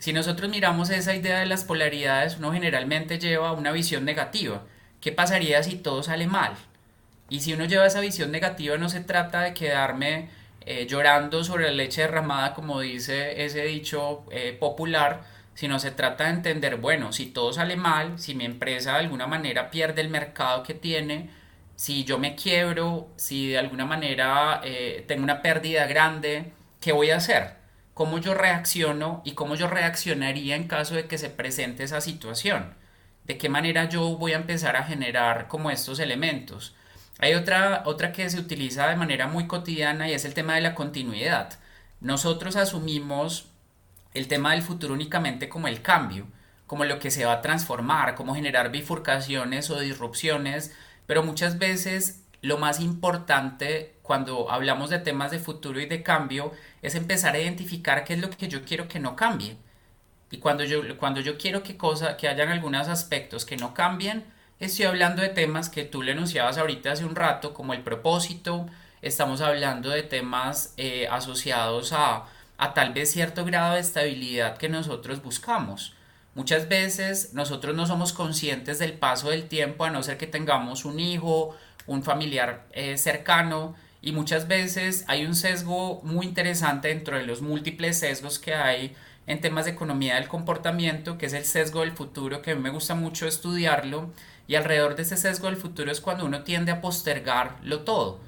Si 0.00 0.12
nosotros 0.12 0.50
miramos 0.50 0.90
esa 0.90 1.14
idea 1.14 1.40
de 1.40 1.46
las 1.46 1.64
polaridades, 1.64 2.38
uno 2.38 2.52
generalmente 2.52 3.18
lleva 3.18 3.52
una 3.52 3.70
visión 3.70 4.04
negativa. 4.04 4.64
¿Qué 5.00 5.12
pasaría 5.12 5.62
si 5.62 5.76
todo 5.76 6.02
sale 6.02 6.26
mal? 6.26 6.54
Y 7.28 7.40
si 7.40 7.52
uno 7.52 7.66
lleva 7.66 7.86
esa 7.86 8.00
visión 8.00 8.32
negativa, 8.32 8.76
no 8.76 8.88
se 8.88 9.00
trata 9.00 9.42
de 9.42 9.54
quedarme 9.54 10.30
eh, 10.60 10.86
llorando 10.86 11.42
sobre 11.44 11.66
la 11.66 11.72
leche 11.72 12.02
derramada, 12.02 12.54
como 12.54 12.80
dice 12.80 13.44
ese 13.44 13.64
dicho 13.64 14.24
eh, 14.30 14.56
popular, 14.58 15.22
sino 15.54 15.78
se 15.78 15.90
trata 15.90 16.24
de 16.24 16.30
entender, 16.30 16.76
bueno, 16.76 17.12
si 17.12 17.26
todo 17.26 17.52
sale 17.52 17.76
mal, 17.76 18.18
si 18.18 18.34
mi 18.34 18.44
empresa 18.44 18.92
de 18.92 18.98
alguna 19.00 19.26
manera 19.26 19.70
pierde 19.70 20.00
el 20.02 20.08
mercado 20.08 20.62
que 20.62 20.74
tiene, 20.74 21.30
si 21.76 22.04
yo 22.04 22.18
me 22.18 22.34
quiebro, 22.34 23.08
si 23.16 23.48
de 23.50 23.58
alguna 23.58 23.86
manera 23.86 24.60
eh, 24.64 25.04
tengo 25.08 25.22
una 25.24 25.42
pérdida 25.42 25.86
grande, 25.86 26.52
¿qué 26.80 26.92
voy 26.92 27.10
a 27.10 27.16
hacer? 27.16 27.56
¿Cómo 27.94 28.18
yo 28.18 28.34
reacciono 28.34 29.22
y 29.24 29.32
cómo 29.32 29.54
yo 29.54 29.66
reaccionaría 29.68 30.56
en 30.56 30.68
caso 30.68 30.94
de 30.94 31.06
que 31.06 31.18
se 31.18 31.30
presente 31.30 31.84
esa 31.84 32.00
situación? 32.00 32.74
¿De 33.24 33.38
qué 33.38 33.48
manera 33.48 33.88
yo 33.88 34.16
voy 34.18 34.32
a 34.32 34.36
empezar 34.36 34.76
a 34.76 34.84
generar 34.84 35.48
como 35.48 35.70
estos 35.70 36.00
elementos? 36.00 36.74
Hay 37.20 37.34
otra, 37.34 37.82
otra 37.86 38.12
que 38.12 38.28
se 38.30 38.38
utiliza 38.38 38.88
de 38.88 38.96
manera 38.96 39.26
muy 39.26 39.46
cotidiana 39.46 40.08
y 40.08 40.14
es 40.14 40.24
el 40.24 40.34
tema 40.34 40.54
de 40.54 40.62
la 40.62 40.74
continuidad. 40.74 41.58
Nosotros 42.00 42.56
asumimos 42.56 43.46
el 44.14 44.26
tema 44.28 44.52
del 44.52 44.62
futuro 44.62 44.94
únicamente 44.94 45.48
como 45.48 45.68
el 45.68 45.82
cambio, 45.82 46.26
como 46.66 46.84
lo 46.84 46.98
que 46.98 47.10
se 47.10 47.24
va 47.24 47.34
a 47.34 47.42
transformar, 47.42 48.14
como 48.14 48.34
generar 48.34 48.70
bifurcaciones 48.70 49.70
o 49.70 49.78
disrupciones 49.78 50.72
pero 51.10 51.24
muchas 51.24 51.58
veces 51.58 52.22
lo 52.40 52.56
más 52.56 52.78
importante 52.78 53.96
cuando 54.00 54.48
hablamos 54.48 54.90
de 54.90 55.00
temas 55.00 55.32
de 55.32 55.40
futuro 55.40 55.80
y 55.80 55.86
de 55.86 56.04
cambio 56.04 56.52
es 56.82 56.94
empezar 56.94 57.34
a 57.34 57.40
identificar 57.40 58.04
qué 58.04 58.14
es 58.14 58.20
lo 58.20 58.30
que 58.30 58.46
yo 58.46 58.62
quiero 58.64 58.86
que 58.86 59.00
no 59.00 59.16
cambie. 59.16 59.56
Y 60.30 60.38
cuando 60.38 60.62
yo, 60.62 60.96
cuando 60.98 61.20
yo 61.20 61.36
quiero 61.36 61.64
que, 61.64 61.76
cosa, 61.76 62.16
que 62.16 62.28
hayan 62.28 62.50
algunos 62.50 62.86
aspectos 62.86 63.44
que 63.44 63.56
no 63.56 63.74
cambien, 63.74 64.22
estoy 64.60 64.84
hablando 64.84 65.22
de 65.22 65.30
temas 65.30 65.70
que 65.70 65.84
tú 65.84 66.02
le 66.02 66.12
enunciabas 66.12 66.58
ahorita 66.58 66.92
hace 66.92 67.04
un 67.04 67.16
rato, 67.16 67.54
como 67.54 67.72
el 67.72 67.80
propósito, 67.80 68.66
estamos 69.00 69.40
hablando 69.40 69.88
de 69.88 70.02
temas 70.02 70.74
eh, 70.76 71.08
asociados 71.10 71.92
a, 71.94 72.26
a 72.58 72.74
tal 72.74 72.92
vez 72.92 73.10
cierto 73.10 73.44
grado 73.46 73.74
de 73.74 73.80
estabilidad 73.80 74.58
que 74.58 74.68
nosotros 74.68 75.22
buscamos. 75.22 75.94
Muchas 76.34 76.68
veces 76.68 77.32
nosotros 77.32 77.74
no 77.74 77.86
somos 77.86 78.12
conscientes 78.12 78.78
del 78.78 78.92
paso 78.92 79.30
del 79.30 79.48
tiempo 79.48 79.84
a 79.84 79.90
no 79.90 80.02
ser 80.02 80.18
que 80.18 80.26
tengamos 80.26 80.84
un 80.84 81.00
hijo, 81.00 81.56
un 81.86 82.02
familiar 82.02 82.66
eh, 82.72 82.98
cercano 82.98 83.74
y 84.02 84.12
muchas 84.12 84.46
veces 84.46 85.04
hay 85.08 85.24
un 85.24 85.34
sesgo 85.34 86.00
muy 86.02 86.26
interesante 86.26 86.88
dentro 86.88 87.16
de 87.16 87.24
los 87.24 87.40
múltiples 87.40 87.98
sesgos 87.98 88.38
que 88.38 88.54
hay 88.54 88.94
en 89.26 89.40
temas 89.40 89.64
de 89.64 89.72
economía 89.72 90.16
del 90.16 90.28
comportamiento, 90.28 91.16
que 91.16 91.26
es 91.26 91.32
el 91.32 91.44
sesgo 91.44 91.80
del 91.80 91.92
futuro, 91.92 92.42
que 92.42 92.52
a 92.52 92.54
mí 92.54 92.60
me 92.60 92.70
gusta 92.70 92.94
mucho 92.94 93.26
estudiarlo 93.26 94.10
y 94.50 94.56
alrededor 94.56 94.96
de 94.96 95.02
ese 95.02 95.16
sesgo 95.16 95.46
del 95.46 95.56
futuro 95.56 95.90
es 95.90 96.00
cuando 96.00 96.26
uno 96.26 96.42
tiende 96.42 96.72
a 96.72 96.80
postergarlo 96.80 97.80
todo 97.80 98.20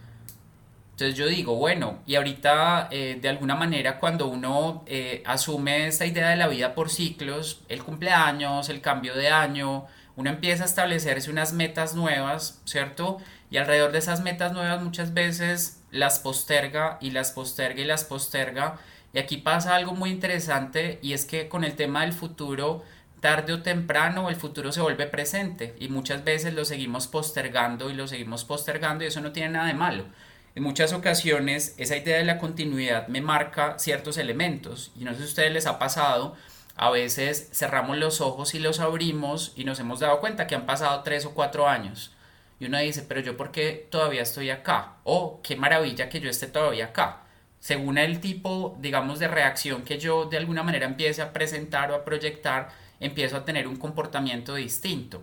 entonces 0.92 1.18
yo 1.18 1.26
digo, 1.26 1.56
bueno, 1.56 1.98
y 2.06 2.16
ahorita 2.16 2.88
eh, 2.90 3.18
de 3.20 3.28
alguna 3.28 3.56
manera 3.56 3.98
cuando 3.98 4.28
uno 4.28 4.84
eh, 4.86 5.22
asume 5.26 5.86
esta 5.88 6.06
idea 6.06 6.28
de 6.28 6.36
la 6.36 6.48
vida 6.48 6.74
por 6.74 6.90
ciclos, 6.90 7.62
el 7.68 7.82
cumpleaños, 7.82 8.68
el 8.68 8.80
cambio 8.82 9.14
de 9.14 9.28
año, 9.28 9.86
uno 10.16 10.30
empieza 10.30 10.64
a 10.64 10.66
establecerse 10.66 11.30
unas 11.30 11.54
metas 11.54 11.94
nuevas, 11.94 12.60
¿cierto? 12.66 13.18
Y 13.50 13.56
alrededor 13.56 13.90
de 13.92 13.98
esas 13.98 14.20
metas 14.20 14.52
nuevas 14.52 14.82
muchas 14.82 15.14
veces 15.14 15.82
las 15.90 16.18
posterga 16.18 16.98
y 17.00 17.10
las 17.10 17.32
posterga 17.32 17.80
y 17.80 17.84
las 17.84 18.04
posterga. 18.04 18.76
Y 19.14 19.18
aquí 19.18 19.38
pasa 19.38 19.74
algo 19.74 19.94
muy 19.94 20.10
interesante 20.10 20.98
y 21.02 21.14
es 21.14 21.24
que 21.24 21.48
con 21.48 21.64
el 21.64 21.74
tema 21.74 22.02
del 22.02 22.12
futuro, 22.12 22.84
tarde 23.22 23.52
o 23.52 23.62
temprano 23.62 24.28
el 24.30 24.34
futuro 24.34 24.72
se 24.72 24.80
vuelve 24.80 25.06
presente 25.06 25.76
y 25.78 25.88
muchas 25.88 26.24
veces 26.24 26.54
lo 26.54 26.64
seguimos 26.64 27.06
postergando 27.06 27.88
y 27.88 27.94
lo 27.94 28.08
seguimos 28.08 28.44
postergando 28.44 29.04
y 29.04 29.06
eso 29.06 29.20
no 29.20 29.30
tiene 29.30 29.50
nada 29.50 29.68
de 29.68 29.74
malo. 29.74 30.06
En 30.56 30.64
muchas 30.64 30.92
ocasiones 30.92 31.76
esa 31.78 31.96
idea 31.96 32.18
de 32.18 32.24
la 32.24 32.38
continuidad 32.38 33.06
me 33.06 33.20
marca 33.20 33.78
ciertos 33.78 34.18
elementos 34.18 34.90
y 34.98 35.04
no 35.04 35.12
sé 35.12 35.18
si 35.18 35.22
a 35.22 35.26
ustedes 35.26 35.52
les 35.52 35.66
ha 35.66 35.78
pasado, 35.78 36.36
a 36.74 36.90
veces 36.90 37.48
cerramos 37.52 37.96
los 37.96 38.20
ojos 38.20 38.56
y 38.56 38.58
los 38.58 38.80
abrimos 38.80 39.52
y 39.54 39.62
nos 39.62 39.78
hemos 39.78 40.00
dado 40.00 40.18
cuenta 40.18 40.48
que 40.48 40.56
han 40.56 40.66
pasado 40.66 41.04
tres 41.04 41.24
o 41.24 41.32
cuatro 41.32 41.68
años. 41.68 42.10
Y 42.58 42.66
uno 42.66 42.78
dice, 42.78 43.02
pero 43.02 43.20
yo 43.20 43.36
por 43.36 43.52
qué 43.52 43.86
todavía 43.88 44.22
estoy 44.22 44.50
acá? 44.50 44.94
O 45.04 45.40
qué 45.42 45.54
maravilla 45.54 46.08
que 46.08 46.18
yo 46.18 46.28
esté 46.28 46.48
todavía 46.48 46.86
acá. 46.86 47.20
Según 47.60 47.98
el 47.98 48.18
tipo, 48.18 48.76
digamos, 48.80 49.20
de 49.20 49.28
reacción 49.28 49.82
que 49.82 49.98
yo 49.98 50.24
de 50.24 50.38
alguna 50.38 50.64
manera 50.64 50.86
empiece 50.86 51.22
a 51.22 51.32
presentar 51.32 51.92
o 51.92 51.94
a 51.94 52.04
proyectar, 52.04 52.81
empiezo 53.02 53.36
a 53.36 53.44
tener 53.44 53.68
un 53.68 53.76
comportamiento 53.76 54.54
distinto. 54.54 55.22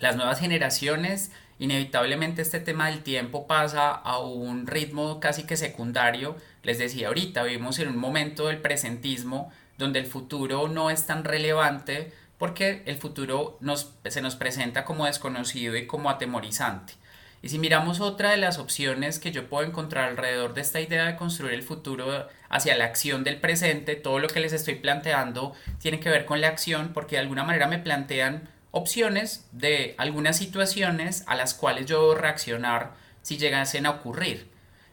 Las 0.00 0.16
nuevas 0.16 0.40
generaciones 0.40 1.30
inevitablemente 1.58 2.42
este 2.42 2.58
tema 2.58 2.88
del 2.88 3.02
tiempo 3.02 3.46
pasa 3.46 3.90
a 3.90 4.18
un 4.18 4.66
ritmo 4.66 5.20
casi 5.20 5.44
que 5.44 5.56
secundario. 5.56 6.36
Les 6.64 6.78
decía 6.78 7.08
ahorita, 7.08 7.44
vivimos 7.44 7.78
en 7.78 7.88
un 7.88 7.98
momento 7.98 8.48
del 8.48 8.58
presentismo 8.58 9.52
donde 9.78 10.00
el 10.00 10.06
futuro 10.06 10.68
no 10.68 10.90
es 10.90 11.06
tan 11.06 11.22
relevante 11.22 12.12
porque 12.38 12.82
el 12.86 12.96
futuro 12.96 13.58
nos, 13.60 13.92
se 14.04 14.22
nos 14.22 14.34
presenta 14.34 14.84
como 14.84 15.06
desconocido 15.06 15.76
y 15.76 15.86
como 15.86 16.10
atemorizante. 16.10 16.94
Y 17.42 17.48
si 17.48 17.58
miramos 17.58 18.00
otra 18.00 18.30
de 18.30 18.36
las 18.36 18.58
opciones 18.58 19.18
que 19.18 19.32
yo 19.32 19.48
puedo 19.48 19.66
encontrar 19.66 20.08
alrededor 20.08 20.54
de 20.54 20.60
esta 20.60 20.80
idea 20.80 21.06
de 21.06 21.16
construir 21.16 21.54
el 21.54 21.62
futuro 21.62 22.28
hacia 22.52 22.76
la 22.76 22.84
acción 22.84 23.24
del 23.24 23.38
presente, 23.38 23.96
todo 23.96 24.18
lo 24.18 24.28
que 24.28 24.38
les 24.38 24.52
estoy 24.52 24.74
planteando 24.74 25.54
tiene 25.80 26.00
que 26.00 26.10
ver 26.10 26.26
con 26.26 26.40
la 26.40 26.48
acción 26.48 26.92
porque 26.92 27.16
de 27.16 27.22
alguna 27.22 27.44
manera 27.44 27.66
me 27.66 27.78
plantean 27.78 28.50
opciones 28.70 29.48
de 29.52 29.94
algunas 29.96 30.36
situaciones 30.36 31.24
a 31.26 31.34
las 31.34 31.54
cuales 31.54 31.86
yo 31.86 32.00
debo 32.02 32.14
reaccionar 32.14 32.92
si 33.22 33.38
llegasen 33.38 33.86
a 33.86 33.90
ocurrir. 33.90 34.50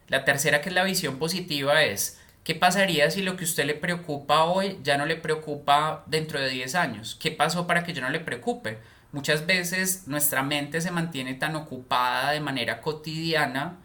La 0.07 0.23
tercera, 0.23 0.61
que 0.61 0.69
es 0.69 0.75
la 0.75 0.85
visión 0.85 1.19
positiva, 1.19 1.83
es 1.83 2.21
¿qué 2.45 2.55
pasaría 2.55 3.11
si 3.11 3.21
lo 3.21 3.35
que 3.35 3.43
a 3.43 3.47
usted 3.47 3.65
le 3.65 3.75
preocupa 3.75 4.45
hoy 4.45 4.79
ya 4.81 4.97
no 4.97 5.05
le 5.05 5.17
preocupa 5.17 6.03
dentro 6.07 6.39
de 6.39 6.49
10 6.49 6.75
años? 6.75 7.17
¿Qué 7.21 7.29
pasó 7.29 7.67
para 7.67 7.83
que 7.83 7.91
yo 7.91 8.01
no 8.01 8.09
le 8.09 8.21
preocupe? 8.21 8.79
Muchas 9.11 9.45
veces 9.45 10.07
nuestra 10.07 10.43
mente 10.43 10.79
se 10.79 10.91
mantiene 10.91 11.33
tan 11.33 11.57
ocupada 11.57 12.31
de 12.31 12.39
manera 12.39 12.79
cotidiana 12.79 13.75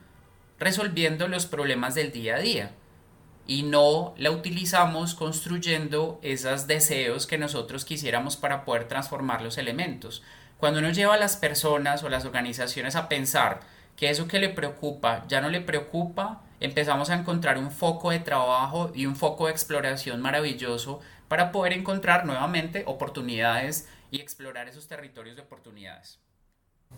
resolviendo 0.60 1.26
los 1.26 1.46
problemas 1.46 1.96
del 1.96 2.12
día 2.12 2.36
a 2.36 2.38
día 2.38 2.70
y 3.46 3.62
no 3.62 4.14
la 4.16 4.30
utilizamos 4.30 5.14
construyendo 5.14 6.18
esos 6.22 6.66
deseos 6.66 7.26
que 7.26 7.38
nosotros 7.38 7.84
quisiéramos 7.84 8.36
para 8.36 8.64
poder 8.64 8.88
transformar 8.88 9.42
los 9.42 9.58
elementos. 9.58 10.22
Cuando 10.58 10.78
uno 10.80 10.90
lleva 10.90 11.14
a 11.14 11.18
las 11.18 11.36
personas 11.36 12.02
o 12.02 12.08
las 12.08 12.24
organizaciones 12.24 12.96
a 12.96 13.08
pensar 13.08 13.60
que 13.96 14.10
eso 14.10 14.26
que 14.26 14.38
le 14.38 14.48
preocupa 14.48 15.24
ya 15.28 15.40
no 15.40 15.50
le 15.50 15.60
preocupa, 15.60 16.42
empezamos 16.60 17.10
a 17.10 17.14
encontrar 17.14 17.58
un 17.58 17.70
foco 17.70 18.10
de 18.10 18.20
trabajo 18.20 18.90
y 18.94 19.06
un 19.06 19.16
foco 19.16 19.46
de 19.46 19.52
exploración 19.52 20.20
maravilloso 20.20 21.00
para 21.28 21.52
poder 21.52 21.74
encontrar 21.74 22.24
nuevamente 22.24 22.84
oportunidades 22.86 23.88
y 24.10 24.20
explorar 24.20 24.68
esos 24.68 24.88
territorios 24.88 25.36
de 25.36 25.42
oportunidades. 25.42 26.23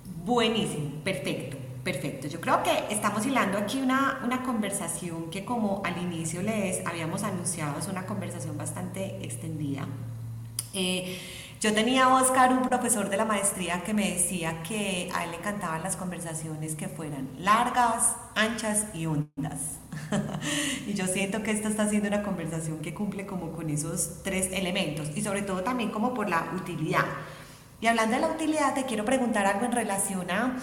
Buenísimo, 0.05 0.91
perfecto, 1.05 1.57
perfecto. 1.85 2.29
Yo 2.29 2.41
creo 2.41 2.63
que 2.63 2.71
estamos 2.91 3.25
hilando 3.27 3.59
aquí 3.59 3.81
una, 3.81 4.21
una 4.25 4.43
conversación 4.43 5.31
que 5.31 5.45
como 5.45 5.83
al 5.85 5.99
inicio 5.99 6.43
les 6.43 6.85
habíamos 6.87 7.23
anunciado 7.23 7.79
es 7.79 7.89
una 7.89 8.07
conversación 8.07 8.57
bastante 8.57 9.19
extendida. 9.25 9.87
Eh, 10.75 11.19
yo 11.61 11.73
tenía 11.73 12.05
a 12.05 12.15
Oscar, 12.15 12.53
un 12.53 12.69
profesor 12.69 13.09
de 13.09 13.17
la 13.17 13.25
maestría, 13.25 13.83
que 13.83 13.95
me 13.95 14.11
decía 14.13 14.63
que 14.63 15.11
a 15.15 15.25
él 15.25 15.31
le 15.31 15.39
encantaban 15.39 15.83
las 15.83 15.97
conversaciones 15.97 16.75
que 16.75 16.87
fueran 16.89 17.29
largas, 17.39 18.17
anchas 18.35 18.87
y 18.93 19.07
hondas. 19.07 19.79
y 20.87 20.93
yo 20.95 21.07
siento 21.07 21.43
que 21.43 21.51
esta 21.53 21.69
está 21.69 21.89
siendo 21.89 22.09
una 22.09 22.23
conversación 22.23 22.79
que 22.81 22.93
cumple 22.93 23.25
como 23.25 23.53
con 23.53 23.71
esos 23.71 24.23
tres 24.23 24.53
elementos 24.53 25.11
y 25.17 25.23
sobre 25.23 25.43
todo 25.43 25.63
también 25.63 25.91
como 25.91 26.13
por 26.13 26.29
la 26.29 26.53
utilidad. 26.55 27.07
Y 27.79 27.89
hablando 27.89 28.15
de 28.15 28.23
la 28.23 28.29
utilidad, 28.29 28.75
te 28.75 28.85
quiero 28.85 29.05
preguntar 29.05 29.47
algo 29.47 29.67
en 29.67 29.73
relación 29.73 30.31
a, 30.31 30.57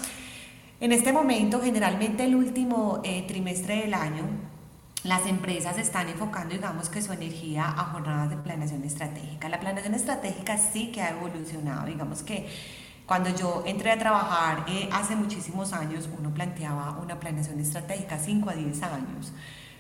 en 0.79 0.91
este 0.91 1.13
momento, 1.13 1.61
generalmente 1.61 2.25
el 2.25 2.35
último 2.35 3.01
eh, 3.03 3.23
trimestre 3.27 3.81
del 3.81 3.93
año, 3.93 4.23
las 5.03 5.27
empresas 5.27 5.77
están 5.77 6.09
enfocando, 6.09 6.55
digamos, 6.55 6.89
que 6.89 7.03
su 7.03 7.13
energía 7.13 7.65
a 7.67 7.91
jornadas 7.91 8.31
de 8.31 8.37
planeación 8.37 8.83
estratégica. 8.83 9.47
La 9.47 9.59
planeación 9.59 9.93
estratégica 9.93 10.57
sí 10.57 10.91
que 10.91 11.01
ha 11.01 11.11
evolucionado, 11.11 11.85
digamos 11.85 12.23
que 12.23 12.47
cuando 13.05 13.29
yo 13.35 13.63
entré 13.67 13.91
a 13.91 13.99
trabajar 13.99 14.65
eh, 14.67 14.89
hace 14.91 15.15
muchísimos 15.15 15.71
años, 15.71 16.09
uno 16.17 16.33
planteaba 16.33 16.97
una 16.99 17.19
planeación 17.19 17.59
estratégica 17.59 18.17
5 18.17 18.49
a 18.49 18.53
10 18.53 18.83
años 18.83 19.33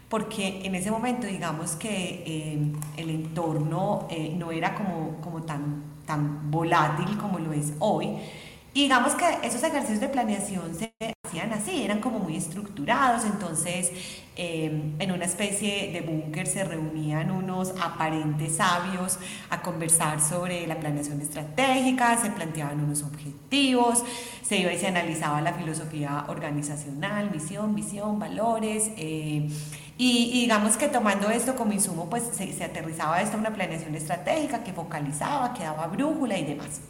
porque 0.09 0.63
en 0.63 0.75
ese 0.75 0.91
momento 0.91 1.25
digamos 1.25 1.71
que 1.71 2.23
eh, 2.27 2.73
el 2.97 3.09
entorno 3.09 4.07
no 4.35 4.51
era 4.51 4.75
como, 4.75 5.19
como 5.21 5.41
tan 5.41 5.92
tan 6.05 6.51
volátil 6.51 7.17
como 7.17 7.39
lo 7.39 7.53
es 7.53 7.73
hoy. 7.79 8.17
Y 8.75 8.83
digamos 8.83 9.13
que 9.13 9.25
esos 9.43 9.61
ejercicios 9.61 9.99
de 9.99 10.09
planeación 10.09 10.73
se 10.73 10.91
hacían 11.23 11.53
así, 11.53 11.83
eran 11.83 11.99
como 11.99 12.17
muy 12.17 12.35
estructurados, 12.35 13.23
entonces 13.23 13.91
em, 14.35 14.95
en 14.99 15.11
una 15.11 15.25
especie 15.25 15.91
de 15.91 16.01
búnker 16.01 16.47
se 16.47 16.63
reunían 16.63 17.29
unos 17.29 17.75
aparentes 17.79 18.55
sabios 18.55 19.19
a 19.51 19.61
conversar 19.61 20.19
sobre 20.19 20.65
la 20.65 20.79
planeación 20.79 21.21
estratégica, 21.21 22.17
se 22.19 22.31
planteaban 22.31 22.83
unos 22.83 23.03
objetivos, 23.03 24.03
se 24.41 24.57
iba 24.57 24.73
y 24.73 24.79
se 24.79 24.87
analizaba 24.87 25.39
la 25.41 25.53
filosofía 25.53 26.25
organizacional, 26.27 27.29
misión, 27.29 27.75
visión, 27.75 28.17
valores. 28.17 28.89
Eh, 28.97 29.49
y, 29.97 30.41
digamos 30.41 30.75
que 30.75 30.87
tomando 30.87 31.29
esto 31.29 31.55
como 31.55 31.71
insumo, 31.71 32.09
pues 32.09 32.23
se, 32.33 32.63
aterrizaba 32.63 33.21
esto 33.21 33.37
a 33.37 33.39
una 33.39 33.53
planeación 33.53 33.93
estratégica 33.95 34.63
que 34.63 34.73
focalizaba, 34.73 35.53
que 35.53 35.63
daba 35.63 35.87
brújula 35.87 36.37
y 36.37 36.45
demás. 36.45 36.81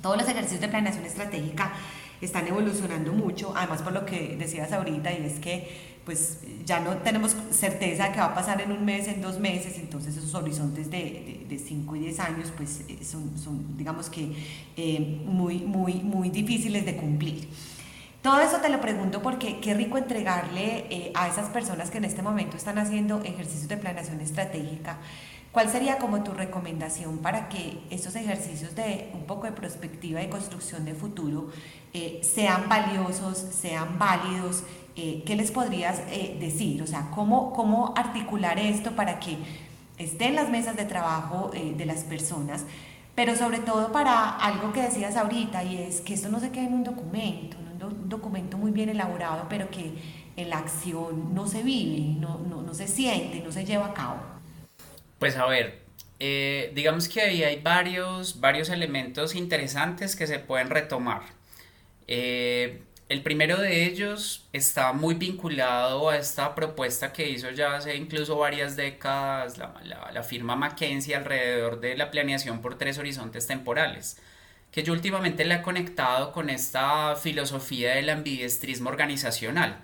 Todos 0.00 0.16
los 0.16 0.26
ejercicios 0.26 0.60
de 0.60 0.68
planeación 0.68 1.04
estratégica 1.04 1.72
están 2.20 2.46
evolucionando 2.46 3.12
mucho, 3.12 3.52
además 3.54 3.82
por 3.82 3.92
lo 3.92 4.06
que 4.06 4.36
decías 4.38 4.72
ahorita, 4.72 5.12
y 5.12 5.26
es 5.26 5.38
que 5.38 5.90
pues 6.04 6.38
ya 6.64 6.80
no 6.80 6.96
tenemos 6.98 7.36
certeza 7.50 8.06
de 8.06 8.12
que 8.12 8.18
va 8.20 8.26
a 8.26 8.34
pasar 8.34 8.60
en 8.62 8.72
un 8.72 8.84
mes, 8.84 9.06
en 9.06 9.20
dos 9.20 9.38
meses, 9.38 9.78
entonces 9.78 10.16
esos 10.16 10.34
horizontes 10.34 10.90
de 10.90 11.62
5 11.62 11.96
y 11.96 11.98
10 12.00 12.20
años 12.20 12.52
pues 12.56 12.80
eh, 12.88 12.98
son, 13.04 13.38
son 13.38 13.76
digamos 13.76 14.08
que 14.08 14.32
eh, 14.76 15.20
muy, 15.26 15.58
muy, 15.58 15.94
muy 15.94 16.30
difíciles 16.30 16.86
de 16.86 16.96
cumplir. 16.96 17.48
Todo 18.22 18.40
eso 18.40 18.58
te 18.58 18.68
lo 18.68 18.82
pregunto 18.82 19.22
porque 19.22 19.60
qué 19.60 19.72
rico 19.72 19.96
entregarle 19.96 20.86
eh, 20.90 21.10
a 21.14 21.28
esas 21.28 21.48
personas 21.48 21.90
que 21.90 21.98
en 21.98 22.04
este 22.04 22.20
momento 22.20 22.56
están 22.56 22.78
haciendo 22.78 23.22
ejercicios 23.22 23.68
de 23.68 23.78
planeación 23.78 24.20
estratégica 24.20 24.98
¿Cuál 25.52 25.68
sería 25.68 25.98
como 25.98 26.22
tu 26.22 26.32
recomendación 26.32 27.18
para 27.18 27.48
que 27.48 27.80
estos 27.90 28.14
ejercicios 28.14 28.76
de 28.76 29.10
un 29.14 29.22
poco 29.22 29.46
de 29.46 29.52
perspectiva 29.52 30.22
y 30.22 30.28
construcción 30.28 30.84
de 30.84 30.94
futuro 30.94 31.48
eh, 31.92 32.20
sean 32.22 32.68
valiosos, 32.68 33.36
sean 33.36 33.98
válidos? 33.98 34.62
Eh, 34.94 35.24
¿Qué 35.26 35.34
les 35.34 35.50
podrías 35.50 36.06
decir? 36.38 36.80
O 36.82 36.86
sea, 36.86 37.10
¿cómo, 37.12 37.52
¿cómo 37.52 37.92
articular 37.96 38.60
esto 38.60 38.94
para 38.94 39.18
que 39.18 39.38
esté 39.98 40.28
en 40.28 40.36
las 40.36 40.50
mesas 40.50 40.76
de 40.76 40.84
trabajo 40.84 41.50
de 41.52 41.84
las 41.84 42.04
personas? 42.04 42.64
Pero 43.16 43.34
sobre 43.34 43.58
todo 43.58 43.90
para 43.90 44.30
algo 44.30 44.72
que 44.72 44.82
decías 44.82 45.16
ahorita 45.16 45.64
y 45.64 45.78
es 45.78 46.00
que 46.00 46.14
esto 46.14 46.28
no 46.28 46.38
se 46.38 46.50
quede 46.50 46.66
en 46.66 46.74
un 46.74 46.84
documento, 46.84 47.56
un 47.90 48.08
documento 48.08 48.56
muy 48.56 48.70
bien 48.70 48.88
elaborado, 48.88 49.46
pero 49.48 49.70
que 49.70 49.92
en 50.36 50.50
la 50.50 50.58
acción 50.58 51.34
no 51.34 51.46
se 51.46 51.62
vive, 51.62 52.18
no, 52.18 52.38
no, 52.38 52.62
no 52.62 52.74
se 52.74 52.88
siente, 52.88 53.40
no 53.40 53.52
se 53.52 53.64
lleva 53.64 53.86
a 53.86 53.94
cabo. 53.94 54.20
Pues 55.18 55.36
a 55.36 55.46
ver, 55.46 55.80
eh, 56.18 56.70
digamos 56.74 57.08
que 57.08 57.20
ahí 57.20 57.42
hay 57.42 57.60
varios, 57.60 58.40
varios 58.40 58.68
elementos 58.68 59.34
interesantes 59.34 60.16
que 60.16 60.26
se 60.26 60.38
pueden 60.38 60.70
retomar. 60.70 61.22
Eh, 62.06 62.82
el 63.10 63.22
primero 63.22 63.56
de 63.56 63.86
ellos 63.86 64.48
está 64.52 64.92
muy 64.92 65.16
vinculado 65.16 66.10
a 66.10 66.16
esta 66.16 66.54
propuesta 66.54 67.12
que 67.12 67.28
hizo 67.28 67.50
ya 67.50 67.74
hace 67.74 67.96
incluso 67.96 68.36
varias 68.36 68.76
décadas 68.76 69.58
la, 69.58 69.74
la, 70.12 70.22
firma 70.22 70.54
McKinsey 70.54 71.14
alrededor 71.14 71.80
de 71.80 71.96
la 71.96 72.12
planeación 72.12 72.62
por 72.62 72.78
tres 72.78 72.98
horizontes 72.98 73.48
temporales, 73.48 74.22
que 74.72 74.82
yo 74.82 74.92
últimamente 74.92 75.44
la 75.44 75.56
he 75.56 75.62
conectado 75.62 76.32
con 76.32 76.50
esta 76.50 77.16
filosofía 77.16 77.94
del 77.94 78.10
ambidiestrismo 78.10 78.90
organizacional. 78.90 79.80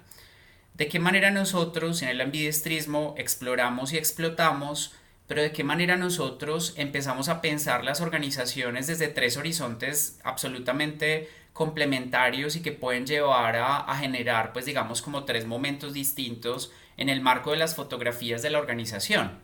¿De 0.74 0.88
qué 0.88 0.98
manera 0.98 1.30
nosotros 1.30 2.02
en 2.02 2.08
el 2.08 2.20
ambidiestrismo 2.20 3.14
exploramos 3.16 3.92
y 3.92 3.96
explotamos 3.96 4.94
pero 5.26 5.42
de 5.42 5.52
qué 5.52 5.64
manera 5.64 5.96
nosotros 5.96 6.74
empezamos 6.76 7.28
a 7.28 7.40
pensar 7.40 7.84
las 7.84 8.00
organizaciones 8.00 8.86
desde 8.86 9.08
tres 9.08 9.36
horizontes 9.36 10.20
absolutamente 10.22 11.28
complementarios 11.52 12.54
y 12.54 12.62
que 12.62 12.72
pueden 12.72 13.06
llevar 13.06 13.56
a, 13.56 13.96
generar, 13.96 14.52
pues 14.52 14.66
digamos, 14.66 15.02
como 15.02 15.24
tres 15.24 15.46
momentos 15.46 15.94
distintos 15.94 16.70
en 16.96 17.08
el 17.08 17.22
marco 17.22 17.50
de 17.50 17.56
las 17.56 17.74
fotografías 17.74 18.42
de 18.42 18.50
la 18.50 18.58
organización. 18.58 19.40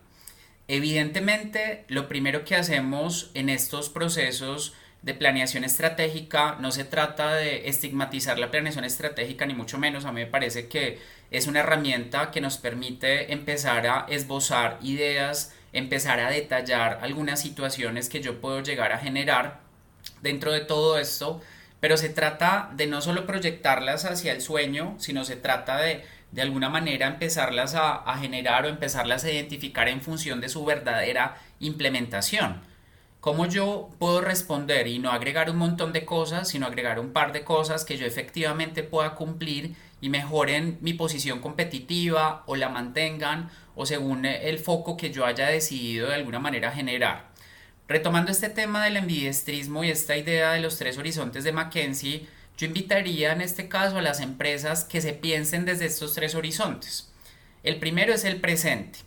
Evidentemente, 0.67 1.83
lo 1.89 2.07
primero 2.07 2.45
que 2.45 2.55
hacemos 2.55 3.31
en 3.33 3.49
estos 3.49 3.89
procesos 3.89 4.73
de 5.03 5.13
planeación 5.13 5.63
estratégica 5.63 6.57
no 6.59 6.71
se 6.71 6.85
trata 6.85 7.35
de 7.35 7.67
estigmatizar 7.67 8.39
la 8.39 8.49
planeación 8.49 8.85
estratégica, 8.85 9.45
ni 9.45 9.53
mucho 9.53 9.77
menos. 9.77 10.05
A 10.05 10.11
mí 10.11 10.21
me 10.21 10.27
parece 10.27 10.67
que 10.67 10.99
es 11.29 11.47
una 11.47 11.59
herramienta 11.59 12.31
que 12.31 12.41
nos 12.41 12.57
permite 12.57 13.31
empezar 13.31 13.85
a 13.85 14.05
esbozar 14.09 14.79
ideas 14.81 15.53
empezar 15.73 16.19
a 16.19 16.29
detallar 16.29 16.99
algunas 17.01 17.41
situaciones 17.41 18.07
que 18.07 18.21
yo 18.21 18.39
puedo 18.39 18.61
llegar 18.61 18.93
a 18.93 18.99
generar 18.99 19.59
dentro 20.21 20.51
de 20.51 20.61
todo 20.61 20.99
esto, 20.99 21.41
pero 21.79 21.97
se 21.97 22.09
trata 22.09 22.69
de 22.75 22.87
no 22.87 23.01
solo 23.01 23.25
proyectarlas 23.25 24.05
hacia 24.05 24.31
el 24.31 24.41
sueño, 24.41 24.95
sino 24.99 25.25
se 25.25 25.35
trata 25.35 25.77
de 25.77 26.05
de 26.31 26.41
alguna 26.41 26.67
manera 26.67 27.05
empezarlas 27.05 27.75
a, 27.75 27.93
a 27.93 28.17
generar 28.17 28.65
o 28.65 28.67
empezarlas 28.67 29.23
a 29.23 29.31
identificar 29.31 29.87
en 29.87 30.01
función 30.01 30.41
de 30.41 30.49
su 30.49 30.65
verdadera 30.65 31.37
implementación. 31.59 32.59
¿Cómo 33.23 33.45
yo 33.45 33.89
puedo 33.99 34.19
responder 34.19 34.85
y 34.85 34.99
no 34.99 35.09
agregar 35.09 35.49
un 35.49 35.55
montón 35.55 35.93
de 35.93 36.03
cosas, 36.03 36.49
sino 36.49 36.65
agregar 36.65 36.99
un 36.99 37.13
par 37.13 37.31
de 37.31 37.45
cosas 37.45 37.85
que 37.85 37.95
yo 37.95 38.05
efectivamente 38.05 38.83
pueda 38.83 39.15
cumplir 39.15 39.75
y 40.01 40.09
mejoren 40.09 40.77
mi 40.81 40.93
posición 40.93 41.39
competitiva 41.39 42.43
o 42.47 42.57
la 42.57 42.67
mantengan 42.67 43.49
o 43.75 43.85
según 43.85 44.25
el 44.25 44.59
foco 44.59 44.97
que 44.97 45.09
yo 45.09 45.25
haya 45.25 45.47
decidido 45.47 46.09
de 46.09 46.15
alguna 46.15 46.39
manera 46.39 46.73
generar. 46.73 47.29
Retomando 47.87 48.29
este 48.29 48.49
tema 48.49 48.83
del 48.83 48.97
envidiestrismo 48.97 49.85
y 49.85 49.89
esta 49.89 50.17
idea 50.17 50.51
de 50.51 50.59
los 50.59 50.77
tres 50.77 50.97
horizontes 50.97 51.45
de 51.45 51.53
Mackenzie, 51.53 52.27
yo 52.57 52.67
invitaría 52.67 53.31
en 53.31 53.39
este 53.39 53.69
caso 53.69 53.99
a 53.99 54.01
las 54.01 54.19
empresas 54.19 54.83
que 54.83 54.99
se 54.99 55.13
piensen 55.13 55.63
desde 55.63 55.85
estos 55.85 56.13
tres 56.13 56.35
horizontes. 56.35 57.09
El 57.63 57.79
primero 57.79 58.13
es 58.13 58.25
el 58.25 58.41
presente. 58.41 58.99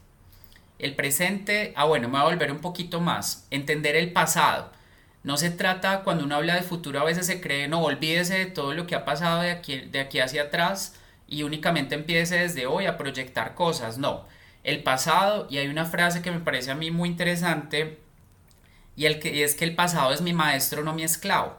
El 0.78 0.94
presente, 0.94 1.72
ah 1.76 1.84
bueno, 1.84 2.08
me 2.08 2.18
voy 2.18 2.20
a 2.20 2.34
volver 2.34 2.52
un 2.52 2.60
poquito 2.60 3.00
más, 3.00 3.46
entender 3.50 3.96
el 3.96 4.12
pasado. 4.12 4.72
No 5.22 5.36
se 5.36 5.50
trata, 5.50 6.02
cuando 6.02 6.24
uno 6.24 6.36
habla 6.36 6.54
de 6.54 6.62
futuro, 6.62 7.00
a 7.00 7.04
veces 7.04 7.26
se 7.26 7.40
cree, 7.40 7.66
no, 7.66 7.82
olvídese 7.82 8.38
de 8.38 8.46
todo 8.46 8.74
lo 8.74 8.86
que 8.86 8.94
ha 8.94 9.04
pasado 9.04 9.42
de 9.42 9.50
aquí, 9.50 9.80
de 9.80 10.00
aquí 10.00 10.20
hacia 10.20 10.44
atrás 10.44 10.94
y 11.26 11.42
únicamente 11.42 11.94
empiece 11.94 12.36
desde 12.36 12.66
hoy 12.66 12.86
a 12.86 12.96
proyectar 12.96 13.54
cosas. 13.54 13.98
No, 13.98 14.24
el 14.62 14.82
pasado, 14.82 15.46
y 15.50 15.58
hay 15.58 15.68
una 15.68 15.84
frase 15.84 16.22
que 16.22 16.30
me 16.30 16.40
parece 16.40 16.70
a 16.70 16.74
mí 16.74 16.90
muy 16.90 17.08
interesante, 17.08 17.98
y, 18.96 19.06
el 19.06 19.18
que, 19.20 19.44
es 19.44 19.54
que 19.54 19.64
el 19.64 19.74
pasado 19.74 20.12
es 20.12 20.22
mi 20.22 20.32
maestro, 20.32 20.82
no 20.82 20.94
mi 20.94 21.02
esclavo. 21.02 21.58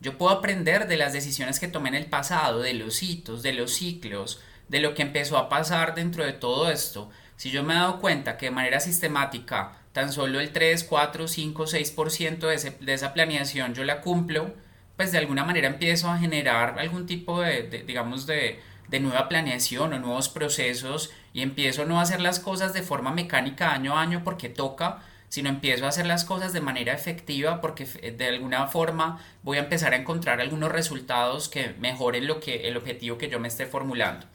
Yo 0.00 0.16
puedo 0.16 0.32
aprender 0.32 0.86
de 0.86 0.96
las 0.96 1.12
decisiones 1.12 1.60
que 1.60 1.68
tomé 1.68 1.88
en 1.90 1.96
el 1.96 2.06
pasado, 2.06 2.60
de 2.60 2.74
los 2.74 3.02
hitos, 3.02 3.42
de 3.42 3.52
los 3.52 3.74
ciclos, 3.74 4.40
de 4.68 4.80
lo 4.80 4.94
que 4.94 5.02
empezó 5.02 5.38
a 5.38 5.48
pasar 5.48 5.94
dentro 5.94 6.24
de 6.24 6.32
todo 6.32 6.70
esto. 6.70 7.10
Si 7.38 7.50
yo 7.50 7.62
me 7.62 7.74
he 7.74 7.76
dado 7.76 8.00
cuenta 8.00 8.36
que 8.36 8.46
de 8.46 8.50
manera 8.50 8.80
sistemática 8.80 9.78
tan 9.92 10.12
solo 10.12 10.40
el 10.40 10.50
3, 10.50 10.82
4, 10.82 11.28
5, 11.28 11.66
6% 11.66 12.38
de, 12.40 12.84
de 12.84 12.92
esa 12.92 13.14
planeación 13.14 13.74
yo 13.74 13.84
la 13.84 14.00
cumplo, 14.00 14.52
pues 14.96 15.12
de 15.12 15.18
alguna 15.18 15.44
manera 15.44 15.68
empiezo 15.68 16.10
a 16.10 16.18
generar 16.18 16.80
algún 16.80 17.06
tipo 17.06 17.40
de 17.40 17.84
digamos, 17.86 18.26
de, 18.26 18.58
de 18.88 18.98
nueva 18.98 19.28
planeación 19.28 19.92
o 19.92 19.98
nuevos 20.00 20.28
procesos 20.28 21.12
y 21.32 21.42
empiezo 21.42 21.84
no 21.84 22.00
a 22.00 22.02
hacer 22.02 22.20
las 22.20 22.40
cosas 22.40 22.72
de 22.72 22.82
forma 22.82 23.12
mecánica 23.12 23.72
año 23.72 23.96
a 23.96 24.02
año 24.02 24.24
porque 24.24 24.48
toca, 24.48 24.98
sino 25.28 25.48
empiezo 25.48 25.86
a 25.86 25.90
hacer 25.90 26.06
las 26.06 26.24
cosas 26.24 26.52
de 26.52 26.60
manera 26.60 26.92
efectiva 26.92 27.60
porque 27.60 27.84
de 27.84 28.26
alguna 28.26 28.66
forma 28.66 29.20
voy 29.44 29.58
a 29.58 29.60
empezar 29.60 29.92
a 29.92 29.96
encontrar 29.96 30.40
algunos 30.40 30.72
resultados 30.72 31.48
que 31.48 31.76
mejoren 31.78 32.26
lo 32.26 32.40
que, 32.40 32.66
el 32.66 32.76
objetivo 32.76 33.16
que 33.16 33.28
yo 33.28 33.38
me 33.38 33.46
esté 33.46 33.64
formulando. 33.64 34.26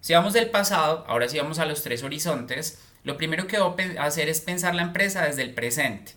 Si 0.00 0.14
vamos 0.14 0.32
del 0.32 0.50
pasado, 0.50 1.04
ahora 1.08 1.28
sí 1.28 1.38
vamos 1.38 1.58
a 1.58 1.66
los 1.66 1.82
tres 1.82 2.02
horizontes, 2.02 2.82
lo 3.04 3.16
primero 3.16 3.46
que 3.46 3.56
a 3.56 4.04
hacer 4.04 4.28
es 4.28 4.40
pensar 4.40 4.74
la 4.74 4.82
empresa 4.82 5.24
desde 5.26 5.42
el 5.42 5.54
presente. 5.54 6.12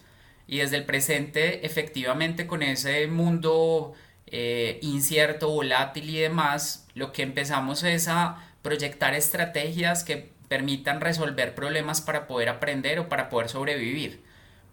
Y 0.48 0.60
desde 0.60 0.78
el 0.78 0.86
presente, 0.86 1.66
efectivamente, 1.66 2.48
con 2.48 2.64
ese 2.64 3.08
mundo 3.08 3.94
eh, 4.28 4.80
incierto, 4.82 5.50
volátil 5.50 6.10
y 6.10 6.20
demás, 6.20 6.88
lo 6.96 7.12
que 7.12 7.24
empezamos 7.24 7.84
es 7.84 8.08
a 8.08 8.38
proyectar 8.62 9.14
estrategias 9.14 10.04
que 10.04 10.32
permitan 10.48 11.02
resolver 11.02 11.56
problemas 11.56 12.02
para 12.02 12.28
poder 12.28 12.50
aprender 12.50 13.00
o 13.00 13.10
para 13.10 13.30
poder 13.30 13.50
sobrevivir. 13.50 14.24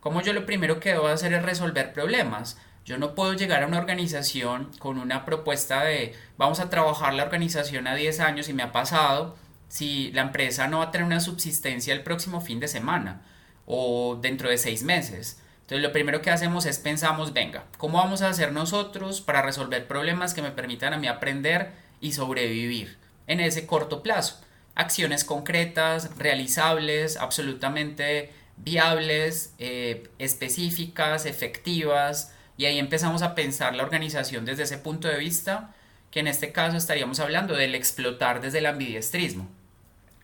Como 0.00 0.22
yo 0.22 0.32
lo 0.32 0.46
primero 0.46 0.80
que 0.80 0.90
debo 0.90 1.08
hacer 1.08 1.32
es 1.32 1.42
resolver 1.42 1.92
problemas. 1.92 2.58
Yo 2.84 2.98
no 2.98 3.14
puedo 3.14 3.34
llegar 3.34 3.62
a 3.62 3.66
una 3.66 3.78
organización 3.78 4.70
con 4.78 4.98
una 4.98 5.24
propuesta 5.24 5.84
de 5.84 6.14
vamos 6.36 6.60
a 6.60 6.70
trabajar 6.70 7.14
la 7.14 7.22
organización 7.22 7.86
a 7.86 7.94
10 7.94 8.20
años 8.20 8.48
y 8.48 8.52
me 8.52 8.62
ha 8.62 8.72
pasado 8.72 9.36
si 9.68 10.10
la 10.12 10.22
empresa 10.22 10.66
no 10.66 10.78
va 10.78 10.86
a 10.86 10.90
tener 10.90 11.06
una 11.06 11.20
subsistencia 11.20 11.94
el 11.94 12.02
próximo 12.02 12.40
fin 12.40 12.58
de 12.58 12.68
semana 12.68 13.22
o 13.66 14.18
dentro 14.20 14.50
de 14.50 14.58
seis 14.58 14.82
meses. 14.82 15.40
Entonces 15.60 15.86
lo 15.86 15.92
primero 15.92 16.20
que 16.20 16.30
hacemos 16.30 16.66
es 16.66 16.78
pensamos, 16.80 17.32
venga, 17.32 17.64
¿cómo 17.78 17.98
vamos 17.98 18.22
a 18.22 18.28
hacer 18.28 18.52
nosotros 18.52 19.20
para 19.20 19.42
resolver 19.42 19.86
problemas 19.86 20.34
que 20.34 20.42
me 20.42 20.50
permitan 20.50 20.92
a 20.92 20.98
mí 20.98 21.06
aprender 21.06 21.70
y 22.00 22.12
sobrevivir 22.12 22.98
en 23.28 23.38
ese 23.38 23.66
corto 23.66 24.02
plazo? 24.02 24.40
Acciones 24.74 25.22
concretas, 25.22 26.10
realizables, 26.18 27.16
absolutamente 27.16 28.32
viables, 28.56 29.54
eh, 29.58 30.10
específicas, 30.18 31.26
efectivas, 31.26 32.34
y 32.60 32.66
ahí 32.66 32.78
empezamos 32.78 33.22
a 33.22 33.34
pensar 33.34 33.74
la 33.74 33.84
organización 33.84 34.44
desde 34.44 34.64
ese 34.64 34.76
punto 34.76 35.08
de 35.08 35.16
vista 35.16 35.70
que 36.10 36.20
en 36.20 36.26
este 36.26 36.52
caso 36.52 36.76
estaríamos 36.76 37.18
hablando 37.18 37.54
del 37.54 37.74
explotar 37.74 38.42
desde 38.42 38.58
el 38.58 38.66
ambidiestrismo. 38.66 39.48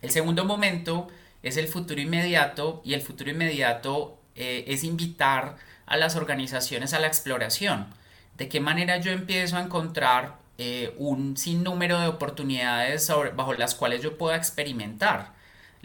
El 0.03 0.11
segundo 0.11 0.45
momento 0.45 1.07
es 1.41 1.57
el 1.57 1.67
futuro 1.67 1.99
inmediato 1.99 2.83
y 2.85 2.93
el 2.93 3.01
futuro 3.01 3.31
inmediato 3.31 4.19
eh, 4.35 4.65
es 4.67 4.83
invitar 4.83 5.55
a 5.87 5.97
las 5.97 6.15
organizaciones 6.15 6.93
a 6.93 6.99
la 6.99 7.07
exploración. 7.07 7.87
¿De 8.37 8.47
qué 8.47 8.59
manera 8.59 8.97
yo 8.97 9.09
empiezo 9.09 9.57
a 9.57 9.63
encontrar 9.63 10.35
eh, 10.59 10.93
un 10.99 11.37
sinnúmero 11.37 11.99
de 11.99 12.07
oportunidades 12.07 13.11
bajo 13.35 13.55
las 13.55 13.73
cuales 13.73 14.03
yo 14.03 14.15
pueda 14.15 14.35
experimentar? 14.35 15.33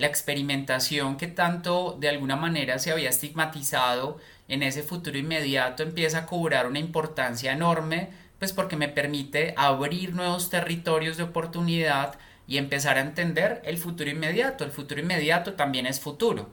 La 0.02 0.08
experimentación 0.08 1.16
que 1.16 1.28
tanto 1.28 1.96
de 2.00 2.08
alguna 2.08 2.34
manera 2.34 2.80
se 2.80 2.90
había 2.90 3.08
estigmatizado 3.08 4.18
en 4.48 4.64
ese 4.64 4.82
futuro 4.82 5.16
inmediato 5.16 5.84
empieza 5.84 6.18
a 6.18 6.26
cobrar 6.26 6.66
una 6.66 6.80
importancia 6.80 7.52
enorme, 7.52 8.08
pues 8.40 8.52
porque 8.52 8.74
me 8.74 8.88
permite 8.88 9.54
abrir 9.56 10.12
nuevos 10.12 10.50
territorios 10.50 11.18
de 11.18 11.22
oportunidad 11.22 12.18
y 12.48 12.58
empezar 12.58 12.98
a 12.98 13.02
entender 13.02 13.62
el 13.64 13.78
futuro 13.78 14.10
inmediato. 14.10 14.64
El 14.64 14.72
futuro 14.72 15.00
inmediato 15.00 15.52
también 15.52 15.86
es 15.86 16.00
futuro. 16.00 16.50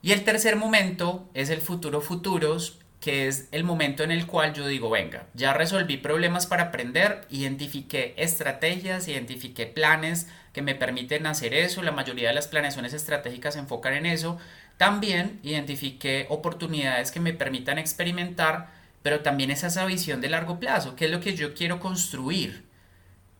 Y 0.00 0.12
el 0.12 0.22
tercer 0.22 0.54
momento 0.54 1.28
es 1.34 1.50
el 1.50 1.60
futuro 1.60 2.00
futuros, 2.00 2.78
que 3.00 3.28
es 3.28 3.48
el 3.50 3.64
momento 3.64 4.04
en 4.04 4.10
el 4.10 4.26
cual 4.26 4.52
yo 4.52 4.66
digo, 4.66 4.90
venga, 4.90 5.26
ya 5.34 5.54
resolví 5.54 5.96
problemas 5.96 6.46
para 6.46 6.64
aprender, 6.64 7.26
identifiqué 7.30 8.14
estrategias, 8.18 9.08
identifiqué 9.08 9.66
planes 9.66 10.28
que 10.52 10.62
me 10.62 10.74
permiten 10.74 11.26
hacer 11.26 11.54
eso, 11.54 11.82
la 11.82 11.92
mayoría 11.92 12.28
de 12.28 12.34
las 12.34 12.48
planeaciones 12.48 12.92
estratégicas 12.92 13.54
se 13.54 13.60
enfocan 13.60 13.94
en 13.94 14.06
eso, 14.06 14.38
también 14.76 15.40
identifiqué 15.42 16.26
oportunidades 16.28 17.10
que 17.10 17.20
me 17.20 17.32
permitan 17.32 17.78
experimentar, 17.78 18.70
pero 19.02 19.20
también 19.20 19.50
es 19.50 19.64
esa 19.64 19.86
visión 19.86 20.20
de 20.20 20.28
largo 20.28 20.60
plazo, 20.60 20.94
qué 20.96 21.06
es 21.06 21.10
lo 21.10 21.20
que 21.20 21.34
yo 21.34 21.54
quiero 21.54 21.80
construir, 21.80 22.64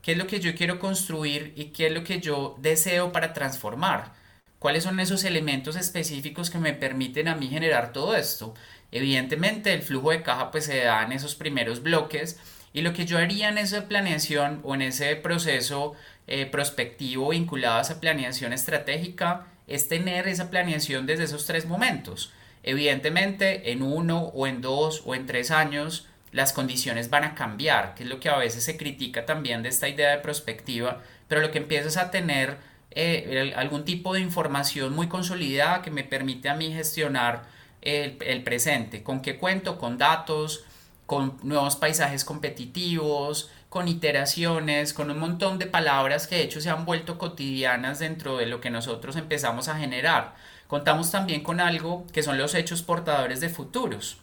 qué 0.02 0.12
es 0.12 0.18
lo 0.18 0.26
que 0.26 0.40
yo 0.40 0.54
quiero 0.54 0.78
construir 0.78 1.52
y 1.56 1.66
qué 1.66 1.88
es 1.88 1.92
lo 1.92 2.04
que 2.04 2.20
yo 2.20 2.56
deseo 2.60 3.12
para 3.12 3.32
transformar. 3.34 4.14
¿Cuáles 4.58 4.84
son 4.84 5.00
esos 5.00 5.24
elementos 5.24 5.76
específicos 5.76 6.50
que 6.50 6.58
me 6.58 6.74
permiten 6.74 7.28
a 7.28 7.34
mí 7.34 7.48
generar 7.48 7.92
todo 7.92 8.14
esto? 8.14 8.54
Evidentemente 8.92 9.72
el 9.72 9.82
flujo 9.82 10.10
de 10.10 10.22
caja 10.22 10.50
pues 10.50 10.64
se 10.64 10.84
da 10.84 11.02
en 11.02 11.12
esos 11.12 11.34
primeros 11.34 11.82
bloques 11.82 12.38
y 12.72 12.82
lo 12.82 12.92
que 12.92 13.06
yo 13.06 13.18
haría 13.18 13.48
en 13.48 13.58
esa 13.58 13.88
planeación 13.88 14.60
o 14.64 14.74
en 14.74 14.82
ese 14.82 15.16
proceso 15.16 15.94
eh, 16.26 16.46
prospectivo 16.46 17.30
vinculado 17.30 17.78
a 17.78 17.82
esa 17.82 18.00
planeación 18.00 18.52
estratégica 18.52 19.46
es 19.66 19.88
tener 19.88 20.28
esa 20.28 20.50
planeación 20.50 21.06
desde 21.06 21.24
esos 21.24 21.46
tres 21.46 21.66
momentos. 21.66 22.32
Evidentemente 22.62 23.72
en 23.72 23.82
uno 23.82 24.24
o 24.34 24.46
en 24.46 24.60
dos 24.60 25.02
o 25.06 25.14
en 25.14 25.26
tres 25.26 25.50
años 25.50 26.06
las 26.32 26.52
condiciones 26.52 27.10
van 27.10 27.24
a 27.24 27.34
cambiar, 27.34 27.94
que 27.94 28.04
es 28.04 28.08
lo 28.08 28.20
que 28.20 28.28
a 28.28 28.36
veces 28.36 28.64
se 28.64 28.76
critica 28.76 29.26
también 29.26 29.62
de 29.62 29.68
esta 29.68 29.88
idea 29.88 30.10
de 30.10 30.18
prospectiva, 30.18 31.02
pero 31.26 31.40
lo 31.40 31.50
que 31.50 31.58
empiezas 31.58 31.96
a 31.96 32.10
tener 32.10 32.58
eh, 32.92 33.52
algún 33.56 33.84
tipo 33.84 34.14
de 34.14 34.20
información 34.20 34.94
muy 34.94 35.08
consolidada 35.08 35.82
que 35.82 35.90
me 35.90 36.04
permite 36.04 36.48
a 36.48 36.54
mí 36.54 36.72
gestionar 36.72 37.42
el, 37.82 38.42
presente, 38.42 39.02
con 39.02 39.22
qué 39.22 39.38
cuento, 39.38 39.78
con 39.78 39.98
datos, 39.98 40.64
con 41.06 41.38
nuevos 41.42 41.76
paisajes 41.76 42.24
competitivos, 42.24 43.50
con 43.68 43.88
iteraciones, 43.88 44.92
con 44.92 45.10
un 45.10 45.18
montón 45.18 45.58
de 45.58 45.66
palabras 45.66 46.26
que 46.26 46.36
de 46.36 46.42
hecho 46.42 46.60
se 46.60 46.70
han 46.70 46.84
vuelto 46.84 47.18
cotidianas 47.18 47.98
dentro 47.98 48.36
de 48.36 48.46
lo 48.46 48.60
que 48.60 48.70
nosotros 48.70 49.16
empezamos 49.16 49.68
a 49.68 49.78
generar. 49.78 50.34
Contamos 50.66 51.10
también 51.10 51.42
con 51.42 51.60
algo 51.60 52.06
que 52.12 52.22
son 52.22 52.38
los 52.38 52.54
hechos 52.54 52.82
portadores 52.82 53.40
de 53.40 53.48
futuros. 53.48 54.18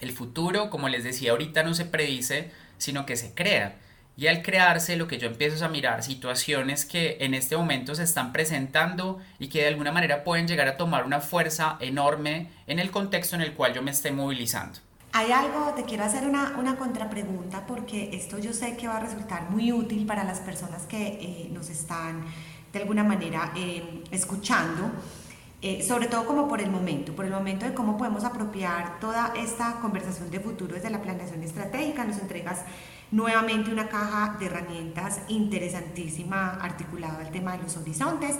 El 0.00 0.12
futuro, 0.12 0.70
como 0.70 0.88
les 0.88 1.04
decía 1.04 1.32
ahorita, 1.32 1.62
no 1.62 1.74
se 1.74 1.84
predice, 1.84 2.50
sino 2.76 3.06
que 3.06 3.16
se 3.16 3.34
crea. 3.34 3.76
Y 4.18 4.26
al 4.26 4.42
crearse, 4.42 4.96
lo 4.96 5.06
que 5.06 5.16
yo 5.16 5.28
empiezo 5.28 5.54
es 5.54 5.62
a 5.62 5.68
mirar 5.68 6.02
situaciones 6.02 6.84
que 6.84 7.18
en 7.20 7.34
este 7.34 7.56
momento 7.56 7.94
se 7.94 8.02
están 8.02 8.32
presentando 8.32 9.20
y 9.38 9.48
que 9.48 9.60
de 9.60 9.68
alguna 9.68 9.92
manera 9.92 10.24
pueden 10.24 10.48
llegar 10.48 10.66
a 10.66 10.76
tomar 10.76 11.06
una 11.06 11.20
fuerza 11.20 11.76
enorme 11.78 12.50
en 12.66 12.80
el 12.80 12.90
contexto 12.90 13.36
en 13.36 13.42
el 13.42 13.54
cual 13.54 13.74
yo 13.74 13.80
me 13.80 13.92
esté 13.92 14.10
movilizando. 14.10 14.80
Hay 15.12 15.30
algo, 15.30 15.72
te 15.76 15.84
quiero 15.84 16.02
hacer 16.02 16.26
una, 16.26 16.56
una 16.58 16.74
contrapregunta 16.74 17.64
porque 17.64 18.10
esto 18.12 18.40
yo 18.40 18.52
sé 18.52 18.76
que 18.76 18.88
va 18.88 18.96
a 18.96 19.00
resultar 19.00 19.50
muy 19.50 19.70
útil 19.70 20.04
para 20.04 20.24
las 20.24 20.40
personas 20.40 20.82
que 20.86 21.06
eh, 21.06 21.48
nos 21.52 21.70
están 21.70 22.24
de 22.72 22.80
alguna 22.80 23.04
manera 23.04 23.52
eh, 23.54 24.02
escuchando. 24.10 24.90
Eh, 25.60 25.82
sobre 25.82 26.06
todo 26.06 26.24
como 26.24 26.46
por 26.46 26.60
el 26.60 26.70
momento, 26.70 27.16
por 27.16 27.24
el 27.24 27.32
momento 27.32 27.66
de 27.66 27.74
cómo 27.74 27.96
podemos 27.96 28.22
apropiar 28.22 29.00
toda 29.00 29.32
esta 29.36 29.80
conversación 29.80 30.30
de 30.30 30.38
futuro 30.38 30.74
desde 30.74 30.88
la 30.88 31.02
planeación 31.02 31.42
estratégica. 31.42 32.04
Nos 32.04 32.18
entregas 32.18 32.60
nuevamente 33.10 33.70
una 33.70 33.88
caja 33.88 34.36
de 34.38 34.46
herramientas 34.46 35.20
interesantísima 35.28 36.54
articulada 36.60 37.20
al 37.20 37.30
tema 37.30 37.56
de 37.56 37.62
los 37.62 37.76
horizontes. 37.76 38.36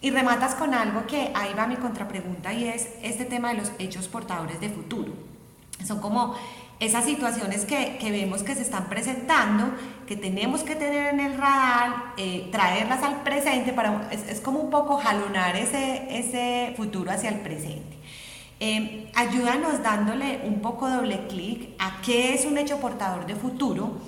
Y 0.00 0.10
rematas 0.10 0.54
con 0.54 0.74
algo 0.74 1.06
que 1.06 1.30
ahí 1.34 1.54
va 1.54 1.66
mi 1.66 1.76
contrapregunta 1.76 2.52
y 2.52 2.64
es 2.64 2.88
este 3.02 3.24
tema 3.24 3.48
de 3.50 3.58
los 3.58 3.72
hechos 3.78 4.06
portadores 4.08 4.60
de 4.60 4.68
futuro. 4.68 5.14
Son 5.82 6.00
como 6.00 6.34
esas 6.80 7.04
situaciones 7.04 7.64
que, 7.64 7.96
que, 7.98 8.10
vemos 8.10 8.42
que 8.42 8.54
se 8.54 8.62
están 8.62 8.88
presentando, 8.88 9.72
que 10.06 10.16
tenemos 10.16 10.62
que 10.62 10.74
tener 10.74 11.14
en 11.14 11.20
el 11.20 11.38
radar, 11.38 12.12
eh, 12.16 12.48
traerlas 12.52 13.02
al 13.02 13.22
presente, 13.22 13.72
para, 13.72 14.10
es, 14.10 14.40
como 14.40 14.58
un 14.58 14.70
poco 14.70 14.98
jalonar 14.98 15.56
ese, 15.56 16.06
ese 16.10 16.74
futuro 16.76 17.10
hacia 17.10 17.30
el 17.30 17.40
presente. 17.40 17.96
Eh, 18.60 19.10
ayúdanos 19.14 19.82
dándole 19.82 20.42
un 20.44 20.60
poco 20.60 20.88
doble 20.88 21.26
clic 21.26 21.74
a 21.78 22.00
qué 22.02 22.34
es 22.34 22.44
un 22.44 22.56
hecho 22.56 22.78
portador 22.80 23.26
de 23.26 23.34
futuro, 23.34 23.98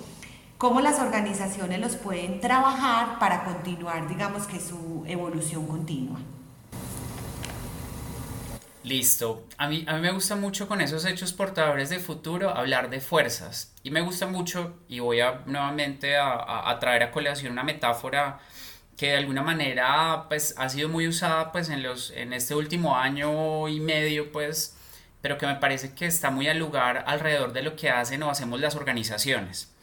cómo 0.57 0.81
las 0.81 0.99
organizaciones 0.99 1.79
los 1.79 1.95
pueden 1.95 2.39
trabajar 2.39 3.19
para 3.19 3.43
continuar, 3.43 4.07
digamos 4.07 4.47
que 4.47 4.59
su 4.59 5.03
evolución 5.07 5.67
continua. 5.67 6.19
Listo. 8.87 9.45
A 9.57 9.67
mí, 9.67 9.83
a 9.85 9.95
mí 9.95 10.01
me 10.01 10.11
gusta 10.11 10.37
mucho 10.37 10.67
con 10.69 10.79
esos 10.79 11.03
hechos 11.03 11.33
portadores 11.33 11.89
de 11.89 11.99
futuro 11.99 12.51
hablar 12.51 12.89
de 12.89 13.01
fuerzas. 13.01 13.73
Y 13.83 13.91
me 13.91 13.99
gusta 13.99 14.27
mucho, 14.27 14.77
y 14.87 14.99
voy 14.99 15.19
a 15.19 15.41
nuevamente 15.45 16.15
a, 16.15 16.69
a, 16.69 16.79
traer 16.79 17.03
a 17.03 17.11
colación 17.11 17.51
una 17.51 17.63
metáfora 17.63 18.39
que 18.97 19.07
de 19.07 19.17
alguna 19.17 19.43
manera 19.43 20.25
pues 20.27 20.55
ha 20.57 20.69
sido 20.69 20.89
muy 20.89 21.07
usada 21.07 21.51
pues 21.51 21.69
en 21.69 21.83
los 21.83 22.11
en 22.11 22.33
este 22.33 22.55
último 22.55 22.97
año 22.97 23.67
y 23.69 23.79
medio 23.79 24.31
pues 24.31 24.75
pero 25.21 25.37
que 25.37 25.47
me 25.47 25.55
parece 25.55 25.93
que 25.93 26.05
está 26.05 26.31
muy 26.31 26.47
al 26.47 26.57
lugar 26.59 27.03
alrededor 27.07 27.53
de 27.53 27.61
lo 27.63 27.75
que 27.75 27.89
hacen 27.89 28.23
o 28.23 28.29
hacemos 28.29 28.59
las 28.59 28.75
organizaciones. 28.75 29.73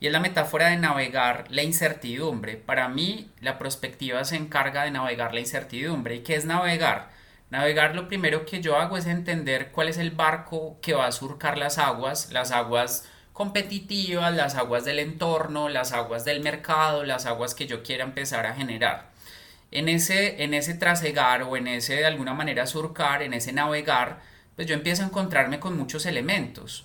Y 0.00 0.06
es 0.06 0.12
la 0.12 0.20
metáfora 0.20 0.68
de 0.68 0.76
navegar 0.76 1.46
la 1.50 1.62
incertidumbre. 1.62 2.56
Para 2.56 2.88
mí 2.88 3.30
la 3.40 3.58
perspectiva 3.58 4.24
se 4.24 4.36
encarga 4.36 4.84
de 4.84 4.90
navegar 4.90 5.32
la 5.32 5.40
incertidumbre. 5.40 6.16
Y 6.16 6.20
qué 6.20 6.34
es 6.34 6.44
navegar 6.44 7.10
Navegar 7.52 7.94
lo 7.94 8.08
primero 8.08 8.46
que 8.46 8.62
yo 8.62 8.78
hago 8.78 8.96
es 8.96 9.06
entender 9.06 9.72
cuál 9.72 9.90
es 9.90 9.98
el 9.98 10.10
barco 10.10 10.78
que 10.80 10.94
va 10.94 11.04
a 11.06 11.12
surcar 11.12 11.58
las 11.58 11.76
aguas, 11.76 12.32
las 12.32 12.50
aguas 12.50 13.06
competitivas, 13.32 14.34
las 14.34 14.54
aguas 14.56 14.84
del 14.84 14.98
entorno, 14.98 15.68
las 15.68 15.92
aguas 15.92 16.24
del 16.24 16.40
mercado, 16.42 17.04
las 17.04 17.26
aguas 17.26 17.54
que 17.54 17.66
yo 17.66 17.82
quiera 17.82 18.04
empezar 18.04 18.46
a 18.46 18.54
generar. 18.54 19.10
En 19.70 19.88
ese, 19.88 20.42
en 20.42 20.52
ese 20.54 20.74
trasegar 20.74 21.42
o 21.44 21.56
en 21.56 21.66
ese 21.66 21.94
de 21.94 22.06
alguna 22.06 22.34
manera 22.34 22.66
surcar, 22.66 23.22
en 23.22 23.32
ese 23.32 23.52
navegar, 23.52 24.20
pues 24.54 24.66
yo 24.66 24.74
empiezo 24.74 25.02
a 25.02 25.06
encontrarme 25.06 25.60
con 25.60 25.78
muchos 25.78 26.04
elementos. 26.04 26.84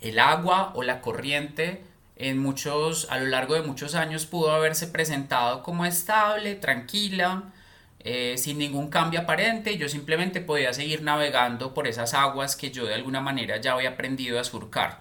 El 0.00 0.18
agua 0.18 0.72
o 0.74 0.82
la 0.82 1.00
corriente 1.00 1.82
en 2.16 2.38
muchos, 2.38 3.06
a 3.10 3.18
lo 3.18 3.26
largo 3.26 3.54
de 3.54 3.62
muchos 3.62 3.94
años 3.94 4.26
pudo 4.26 4.52
haberse 4.52 4.88
presentado 4.88 5.62
como 5.62 5.84
estable, 5.84 6.54
tranquila, 6.54 7.52
eh, 8.00 8.36
sin 8.38 8.58
ningún 8.58 8.88
cambio 8.88 9.20
aparente, 9.20 9.76
yo 9.76 9.88
simplemente 9.88 10.40
podía 10.40 10.72
seguir 10.72 11.02
navegando 11.02 11.74
por 11.74 11.86
esas 11.86 12.14
aguas 12.14 12.56
que 12.56 12.70
yo 12.70 12.86
de 12.86 12.94
alguna 12.94 13.20
manera 13.20 13.58
ya 13.58 13.72
había 13.72 13.90
aprendido 13.90 14.40
a 14.40 14.44
surcar. 14.44 15.00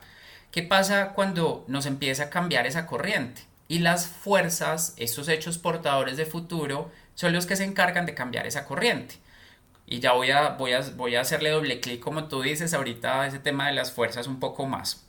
¿Qué 0.58 0.64
pasa 0.64 1.10
cuando 1.10 1.64
nos 1.68 1.86
empieza 1.86 2.24
a 2.24 2.30
cambiar 2.32 2.66
esa 2.66 2.88
corriente? 2.88 3.44
Y 3.68 3.78
las 3.78 4.08
fuerzas, 4.08 4.96
estos 4.98 5.28
hechos 5.28 5.60
portadores 5.60 6.18
de 6.18 6.26
futuro, 6.26 6.92
son 7.14 7.32
los 7.32 7.46
que 7.46 7.56
se 7.56 7.64
encargan 7.64 8.08
de 8.08 8.16
cambiar 8.16 8.48
esa 8.48 8.66
corriente. 8.66 9.18
Y 9.86 10.00
ya 10.00 10.14
voy 10.14 10.32
a, 10.32 10.50
voy 10.50 10.74
a, 10.74 10.82
voy 10.96 11.16
a 11.16 11.22
hacerle 11.22 11.52
doble 11.52 11.80
clic, 11.80 12.00
como 12.00 12.28
tú 12.28 12.42
dices, 12.42 12.74
ahorita 12.74 13.28
ese 13.28 13.38
tema 13.38 13.68
de 13.68 13.74
las 13.74 13.92
fuerzas 13.92 14.26
un 14.26 14.40
poco 14.40 14.66
más. 14.66 15.06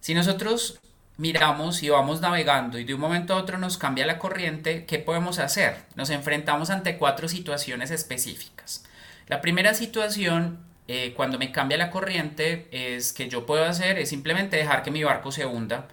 Si 0.00 0.12
nosotros 0.12 0.78
miramos 1.16 1.82
y 1.82 1.88
vamos 1.88 2.20
navegando 2.20 2.78
y 2.78 2.84
de 2.84 2.92
un 2.92 3.00
momento 3.00 3.32
a 3.32 3.38
otro 3.38 3.56
nos 3.56 3.78
cambia 3.78 4.04
la 4.04 4.18
corriente, 4.18 4.84
¿qué 4.84 4.98
podemos 4.98 5.38
hacer? 5.38 5.78
Nos 5.94 6.10
enfrentamos 6.10 6.68
ante 6.68 6.98
cuatro 6.98 7.28
situaciones 7.28 7.90
específicas. 7.90 8.84
La 9.28 9.40
primera 9.40 9.72
situación, 9.72 10.58
eh, 10.86 11.14
cuando 11.16 11.38
me 11.38 11.50
cambia 11.52 11.78
la 11.78 11.90
corriente, 11.90 12.68
es 12.70 13.12
que 13.12 13.28
yo 13.28 13.46
puedo 13.46 13.64
hacer 13.64 13.98
es 13.98 14.10
simplemente 14.10 14.56
dejar 14.56 14.82
que 14.82 14.90
mi 14.90 15.02
barco 15.02 15.32
se 15.32 15.46
hunda. 15.46 15.88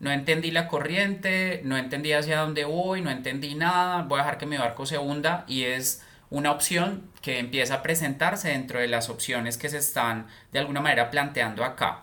No 0.00 0.10
entendí 0.10 0.50
la 0.50 0.68
corriente, 0.68 1.60
no 1.64 1.76
entendí 1.78 2.12
hacia 2.12 2.40
dónde 2.40 2.64
voy, 2.64 3.00
no 3.00 3.10
entendí 3.10 3.54
nada, 3.54 4.02
voy 4.02 4.20
a 4.20 4.22
dejar 4.22 4.38
que 4.38 4.46
mi 4.46 4.56
barco 4.56 4.84
se 4.86 4.98
hunda 4.98 5.44
y 5.46 5.64
es 5.64 6.02
una 6.30 6.50
opción 6.50 7.10
que 7.22 7.38
empieza 7.38 7.76
a 7.76 7.82
presentarse 7.82 8.48
dentro 8.48 8.80
de 8.80 8.88
las 8.88 9.08
opciones 9.08 9.56
que 9.56 9.68
se 9.68 9.78
están 9.78 10.26
de 10.52 10.58
alguna 10.58 10.80
manera 10.80 11.10
planteando 11.10 11.64
acá. 11.64 12.02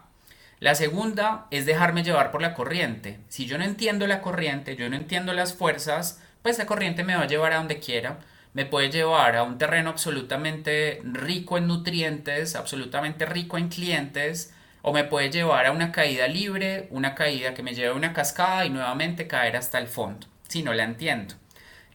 La 0.59 0.75
segunda 0.75 1.47
es 1.51 1.65
dejarme 1.65 2.03
llevar 2.03 2.31
por 2.31 2.41
la 2.41 2.53
corriente. 2.53 3.19
Si 3.27 3.45
yo 3.45 3.57
no 3.57 3.63
entiendo 3.63 4.07
la 4.07 4.21
corriente, 4.21 4.75
yo 4.75 4.89
no 4.89 4.95
entiendo 4.95 5.33
las 5.33 5.53
fuerzas, 5.53 6.21
pues 6.41 6.57
la 6.57 6.65
corriente 6.65 7.03
me 7.03 7.15
va 7.15 7.23
a 7.23 7.27
llevar 7.27 7.53
a 7.53 7.57
donde 7.57 7.79
quiera. 7.79 8.19
Me 8.54 8.66
puede 8.66 8.89
llevar 8.89 9.38
a 9.38 9.43
un 9.43 9.58
terreno 9.58 9.91
absolutamente 9.91 10.99
rico 11.04 11.58
en 11.58 11.68
nutrientes, 11.68 12.56
absolutamente 12.56 13.26
rico 13.26 13.58
en 13.58 13.70
clientes, 13.70 14.54
o 14.82 14.91
me 14.91 15.06
puede 15.06 15.30
llevar 15.30 15.68
a 15.68 15.72
una 15.72 15.93
caída 15.93 16.28
libre, 16.28 16.88
una 16.89 17.16
caída 17.16 17.54
que 17.54 17.64
me 17.64 17.74
lleve 17.74 17.89
a 17.89 17.93
una 17.93 18.14
cascada 18.14 18.66
y 18.66 18.70
nuevamente 18.70 19.28
caer 19.28 19.56
hasta 19.56 19.78
el 19.78 19.88
fondo, 19.88 20.28
si 20.49 20.64
no 20.64 20.74
la 20.74 20.84
entiendo. 20.84 21.36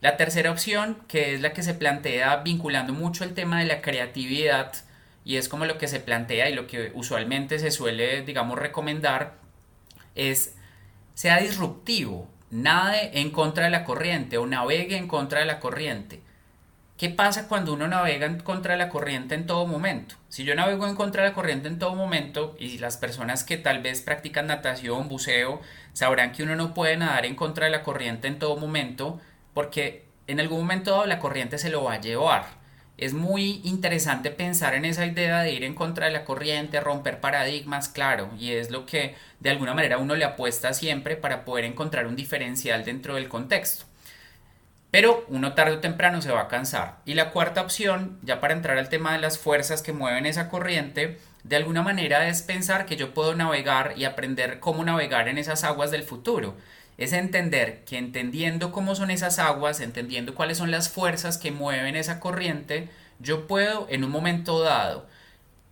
La 0.01 0.17
tercera 0.17 0.51
opción, 0.51 0.99
que 1.09 1.35
es 1.35 1.41
la 1.43 1.53
que 1.53 1.63
se 1.63 1.75
plantea 1.75 2.37
vinculando 2.37 2.95
mucho 2.95 3.25
el 3.25 3.35
tema 3.35 3.59
de 3.59 3.67
la 3.67 3.83
creatividad, 3.83 4.73
y 5.25 5.37
es 5.37 5.49
como 5.49 5.67
lo 5.67 5.77
que 5.77 5.89
se 5.89 6.01
plantea 6.01 6.49
y 6.49 6.55
lo 6.55 6.67
que 6.67 6.93
usualmente 6.95 7.59
se 7.59 7.71
suele, 7.71 8.23
digamos, 8.23 8.59
recomendar, 8.59 9.35
es 10.15 10.55
sea 11.15 11.39
disruptivo, 11.39 12.31
nade 12.51 13.21
en 13.21 13.31
contra 13.31 13.65
de 13.65 13.71
la 13.71 13.85
corriente 13.85 14.39
o 14.39 14.47
navegue 14.47 14.97
en 14.97 15.09
contra 15.09 15.41
de 15.41 15.47
la 15.47 15.61
corriente. 15.61 16.21
¿Qué 16.97 17.11
pasa 17.11 17.47
cuando 17.47 17.75
uno 17.75 17.89
navega 17.89 18.25
en 18.25 18.41
contra 18.41 18.73
de 18.73 18.79
la 18.79 18.89
corriente 18.89 19.35
en 19.35 19.47
todo 19.47 19.67
momento? 19.67 20.15
Si 20.31 20.45
yo 20.45 20.55
navego 20.55 20.87
en 20.87 20.95
contra 20.95 21.23
de 21.23 21.29
la 21.29 21.35
corriente 21.35 21.69
en 21.69 21.79
todo 21.79 21.95
momento 21.95 22.57
y 22.59 22.79
las 22.79 22.97
personas 22.97 23.45
que 23.45 23.59
tal 23.59 23.83
vez 23.83 24.01
practican 24.01 24.47
natación, 24.47 25.07
buceo, 25.07 25.61
sabrán 25.93 26.33
que 26.33 26.43
uno 26.43 26.57
no 26.57 26.73
puede 26.73 26.97
nadar 26.97 27.27
en 27.27 27.35
contra 27.35 27.67
de 27.67 27.73
la 27.73 27.83
corriente 27.83 28.29
en 28.29 28.39
todo 28.39 28.57
momento 28.57 29.21
porque 29.53 30.07
en 30.27 30.41
algún 30.41 30.61
momento 30.61 31.05
la 31.05 31.19
corriente 31.19 31.59
se 31.59 31.69
lo 31.69 31.85
va 31.85 31.95
a 31.95 32.01
llevar. 32.01 32.47
Es 32.97 33.13
muy 33.13 33.61
interesante 33.65 34.31
pensar 34.31 34.73
en 34.73 34.87
esa 34.87 35.05
idea 35.05 35.43
de 35.43 35.53
ir 35.53 35.65
en 35.65 35.75
contra 35.75 36.07
de 36.07 36.13
la 36.13 36.25
corriente, 36.25 36.81
romper 36.81 37.21
paradigmas, 37.21 37.91
claro, 37.91 38.31
y 38.39 38.53
es 38.53 38.71
lo 38.71 38.87
que 38.87 39.17
de 39.41 39.51
alguna 39.51 39.75
manera 39.75 39.99
uno 39.99 40.15
le 40.15 40.25
apuesta 40.25 40.73
siempre 40.73 41.17
para 41.17 41.45
poder 41.45 41.67
encontrar 41.67 42.07
un 42.07 42.17
diferencial 42.17 42.87
dentro 42.87 43.17
del 43.17 43.29
contexto. 43.29 43.85
Pero 44.97 45.27
uno 45.29 45.53
tarde 45.53 45.75
o 45.75 45.81
temprano 45.81 46.23
se 46.23 46.33
va 46.33 46.41
a 46.41 46.49
cansar. 46.49 47.01
Y 47.05 47.13
la 47.13 47.31
cuarta 47.31 47.61
opción, 47.61 48.19
ya 48.23 48.41
para 48.41 48.55
entrar 48.55 48.79
al 48.79 48.89
tema 48.89 49.13
de 49.13 49.19
las 49.19 49.39
fuerzas 49.39 49.83
que 49.83 49.93
mueven 49.93 50.25
esa 50.25 50.49
corriente, 50.49 51.19
de 51.45 51.57
alguna 51.57 51.83
manera 51.83 52.29
es 52.29 52.41
pensar 52.41 52.87
que 52.87 52.97
yo 52.97 53.13
puedo 53.13 53.35
navegar 53.35 53.93
y 53.99 54.07
aprender 54.07 54.59
cómo 54.59 54.83
navegar 54.85 55.29
en 55.29 55.37
esas 55.37 55.65
aguas 55.65 55.91
del 55.91 56.03
futuro. 56.03 56.57
Es 56.97 57.13
entender 57.13 57.85
que 57.85 57.99
entendiendo 57.99 58.73
cómo 58.73 58.95
son 58.95 59.11
esas 59.11 59.39
aguas, 59.39 59.83
entendiendo 59.83 60.35
cuáles 60.35 60.57
son 60.57 60.71
las 60.71 60.89
fuerzas 60.89 61.37
que 61.37 61.53
mueven 61.53 61.95
esa 61.95 62.19
corriente, 62.19 62.89
yo 63.19 63.47
puedo 63.47 63.87
en 63.91 64.03
un 64.03 64.11
momento 64.11 64.63
dado 64.63 65.07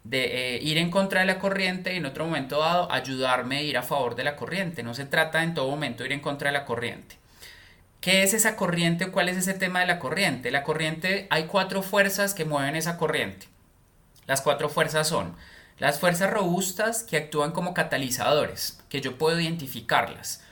de 0.03 0.57
eh, 0.57 0.63
ir 0.63 0.77
en 0.77 0.91
contra 0.91 1.21
de 1.21 1.27
la 1.27 1.39
corriente 1.39 1.95
y 1.95 1.97
en 1.97 2.05
otro 2.05 2.27
momento 2.27 2.59
dado 2.59 2.93
ayudarme 2.93 3.57
a 3.57 3.63
ir 3.63 3.79
a 3.79 3.83
favor 3.83 4.17
de 4.17 4.25
la 4.25 4.37
corriente. 4.37 4.83
No 4.83 4.93
se 4.93 5.07
trata 5.07 5.43
en 5.43 5.55
todo 5.55 5.71
momento 5.71 6.03
de 6.03 6.11
ir 6.11 6.13
en 6.13 6.21
contra 6.21 6.51
de 6.51 6.59
la 6.59 6.67
corriente. 6.67 7.24
¿Qué 8.05 8.23
es 8.23 8.35
esa 8.35 8.55
corriente 8.55 9.07
o 9.07 9.13
cuál 9.13 9.31
es 9.31 9.39
ese 9.39 9.55
tema 9.55 9.81
de 9.81 9.87
la 9.87 9.99
corriente? 9.99 10.51
La 10.51 10.63
corriente, 10.63 11.27
hay 11.31 11.45
cuatro 11.45 11.83
fuerzas 11.83 12.35
que 12.35 12.45
mueven 12.45 12.77
esa 12.77 12.99
corriente. 12.99 13.49
Las 14.27 14.43
cuatro 14.43 14.69
fuerzas 14.69 15.09
son 15.09 15.35
las 15.79 16.01
fuerzas 16.01 16.31
robustas 16.31 17.03
que 17.03 17.17
actúan 17.17 17.53
como 17.53 17.73
catalizadores, 17.73 18.79
que 18.91 19.01
yo 19.01 19.17
puedo 19.17 19.41
identificarlas. 19.41 20.45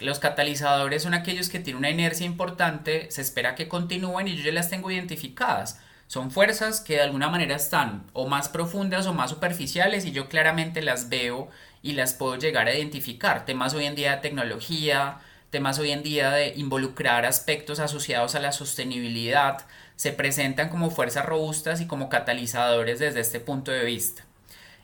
los 0.00 0.20
catalizadores 0.20 1.02
son 1.02 1.12
aquellos 1.12 1.50
que 1.50 1.58
tienen 1.58 1.80
una 1.80 1.90
inercia 1.90 2.24
importante, 2.24 3.10
se 3.10 3.20
espera 3.20 3.54
que 3.56 3.68
continúen 3.68 4.26
y 4.26 4.36
yo 4.36 4.50
las 4.50 4.70
tengo 4.70 4.90
identificadas. 4.90 5.78
Son 6.06 6.30
fuerzas 6.30 6.80
que 6.80 6.94
de 6.94 7.02
alguna 7.02 7.28
manera 7.28 7.56
están 7.56 8.06
o 8.14 8.26
más 8.26 8.48
profundas 8.48 9.06
o 9.06 9.12
más 9.12 9.28
superficiales 9.28 10.06
y 10.06 10.12
yo 10.12 10.30
claramente 10.30 10.80
las 10.80 11.10
veo 11.10 11.50
y 11.82 11.92
las 11.92 12.14
puedo 12.14 12.36
llegar 12.36 12.68
a 12.68 12.74
identificar. 12.74 13.44
Temas 13.44 13.74
hoy 13.74 13.84
en 13.84 13.96
día 13.96 14.12
de 14.12 14.22
tecnología, 14.22 15.20
temas 15.56 15.78
hoy 15.78 15.90
en 15.90 16.02
día 16.02 16.32
de 16.32 16.52
involucrar 16.56 17.24
aspectos 17.24 17.80
asociados 17.80 18.34
a 18.34 18.40
la 18.40 18.52
sostenibilidad 18.52 19.64
se 19.96 20.12
presentan 20.12 20.68
como 20.68 20.90
fuerzas 20.90 21.24
robustas 21.24 21.80
y 21.80 21.86
como 21.86 22.10
catalizadores 22.10 22.98
desde 22.98 23.20
este 23.20 23.40
punto 23.40 23.70
de 23.70 23.82
vista. 23.86 24.22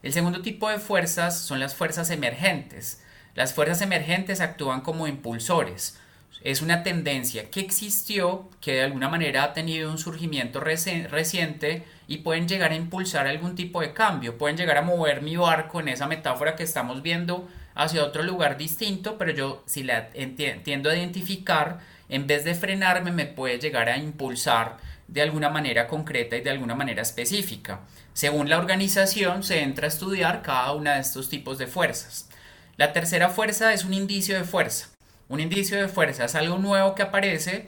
El 0.03 0.15
segundo 0.15 0.41
tipo 0.41 0.71
de 0.71 0.79
fuerzas 0.79 1.39
son 1.39 1.61
las 1.61 1.75
fuerzas 1.75 2.09
emergentes. 2.09 3.03
Las 3.35 3.53
fuerzas 3.53 3.83
emergentes 3.83 4.41
actúan 4.41 4.81
como 4.81 5.07
impulsores. 5.07 5.99
Es 6.43 6.63
una 6.63 6.83
tendencia 6.83 7.51
que 7.51 7.61
existió, 7.61 8.49
que 8.63 8.73
de 8.73 8.85
alguna 8.85 9.11
manera 9.11 9.45
ha 9.45 9.53
tenido 9.53 9.91
un 9.91 9.99
surgimiento 9.99 10.59
reciente 10.59 11.85
y 12.09 12.19
pueden 12.19 12.49
llegar 12.49 12.73
a 12.73 12.77
impulsar 12.77 13.27
algún 13.27 13.57
tipo 13.57 13.83
de 13.83 13.93
cambio, 13.93 14.39
pueden 14.39 14.57
llegar 14.57 14.79
a 14.79 14.83
mover 14.83 15.21
mi 15.21 15.37
barco 15.37 15.81
en 15.81 15.89
esa 15.89 16.07
metáfora 16.07 16.57
que 16.57 16.63
estamos 16.63 17.03
viendo 17.03 17.47
hacia 17.75 18.05
otro 18.05 18.23
lugar 18.23 18.57
distinto, 18.57 19.19
pero 19.19 19.33
yo 19.33 19.63
si 19.67 19.83
la 19.83 20.11
entiendo 20.15 20.91
a 20.91 20.97
identificar, 20.97 21.81
en 22.09 22.27
vez 22.27 22.45
de 22.45 22.55
frenarme, 22.55 23.13
me 23.13 23.27
puede 23.27 23.59
llegar 23.59 23.89
a 23.89 23.97
impulsar 23.97 24.77
de 25.09 25.23
alguna 25.23 25.51
manera 25.51 25.89
concreta 25.89 26.37
y 26.37 26.41
de 26.41 26.51
alguna 26.51 26.75
manera 26.75 27.03
específica. 27.03 27.81
Según 28.13 28.49
la 28.49 28.59
organización, 28.59 29.43
se 29.43 29.63
entra 29.63 29.87
a 29.87 29.89
estudiar 29.89 30.43
cada 30.43 30.73
una 30.73 30.95
de 30.95 31.01
estos 31.01 31.29
tipos 31.29 31.59
de 31.59 31.67
fuerzas. 31.67 32.29
La 32.77 32.93
tercera 32.93 33.29
fuerza 33.29 33.73
es 33.73 33.85
un 33.85 33.95
indicio 33.95 34.37
de 34.37 34.45
fuerza. 34.45 34.89
Un 35.29 35.41
indicio 35.41 35.81
de 35.81 35.89
fuerza 35.89 36.25
es 36.25 36.35
algo 36.35 36.59
nuevo 36.59 36.95
que 36.95 37.03
aparece 37.03 37.67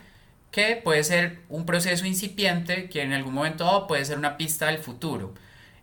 que 0.50 0.76
puede 0.76 1.02
ser 1.04 1.40
un 1.48 1.66
proceso 1.66 2.06
incipiente 2.06 2.88
que 2.88 3.02
en 3.02 3.12
algún 3.12 3.34
momento 3.34 3.86
puede 3.86 4.04
ser 4.04 4.18
una 4.18 4.36
pista 4.36 4.66
del 4.66 4.78
futuro. 4.78 5.34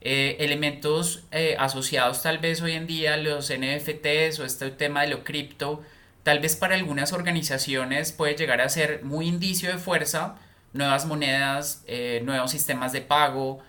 Eh, 0.04 0.38
elementos 0.40 1.26
eh, 1.30 1.56
asociados 1.60 2.24
tal 2.24 2.40
vez 2.40 2.60
hoy 2.64 2.72
en 2.72 2.88
día 2.88 3.18
los 3.18 3.52
NFTs 3.52 4.40
o 4.40 4.46
este 4.46 4.72
tema 4.72 5.04
de 5.04 5.10
lo 5.10 5.24
cripto, 5.24 5.84
tal 6.24 6.40
vez 6.40 6.56
para 6.56 6.74
algunas 6.74 7.14
organizaciones 7.14 8.12
puede 8.12 8.36
llegar 8.36 8.62
a 8.62 8.70
ser 8.70 9.04
muy 9.04 9.28
indicio 9.28 9.70
de 9.72 9.78
fuerza, 9.78 10.38
nuevas 10.74 11.06
monedas, 11.06 11.84
eh, 11.86 12.22
nuevos 12.26 12.50
sistemas 12.50 12.94
de 12.94 13.02
pago, 13.02 13.60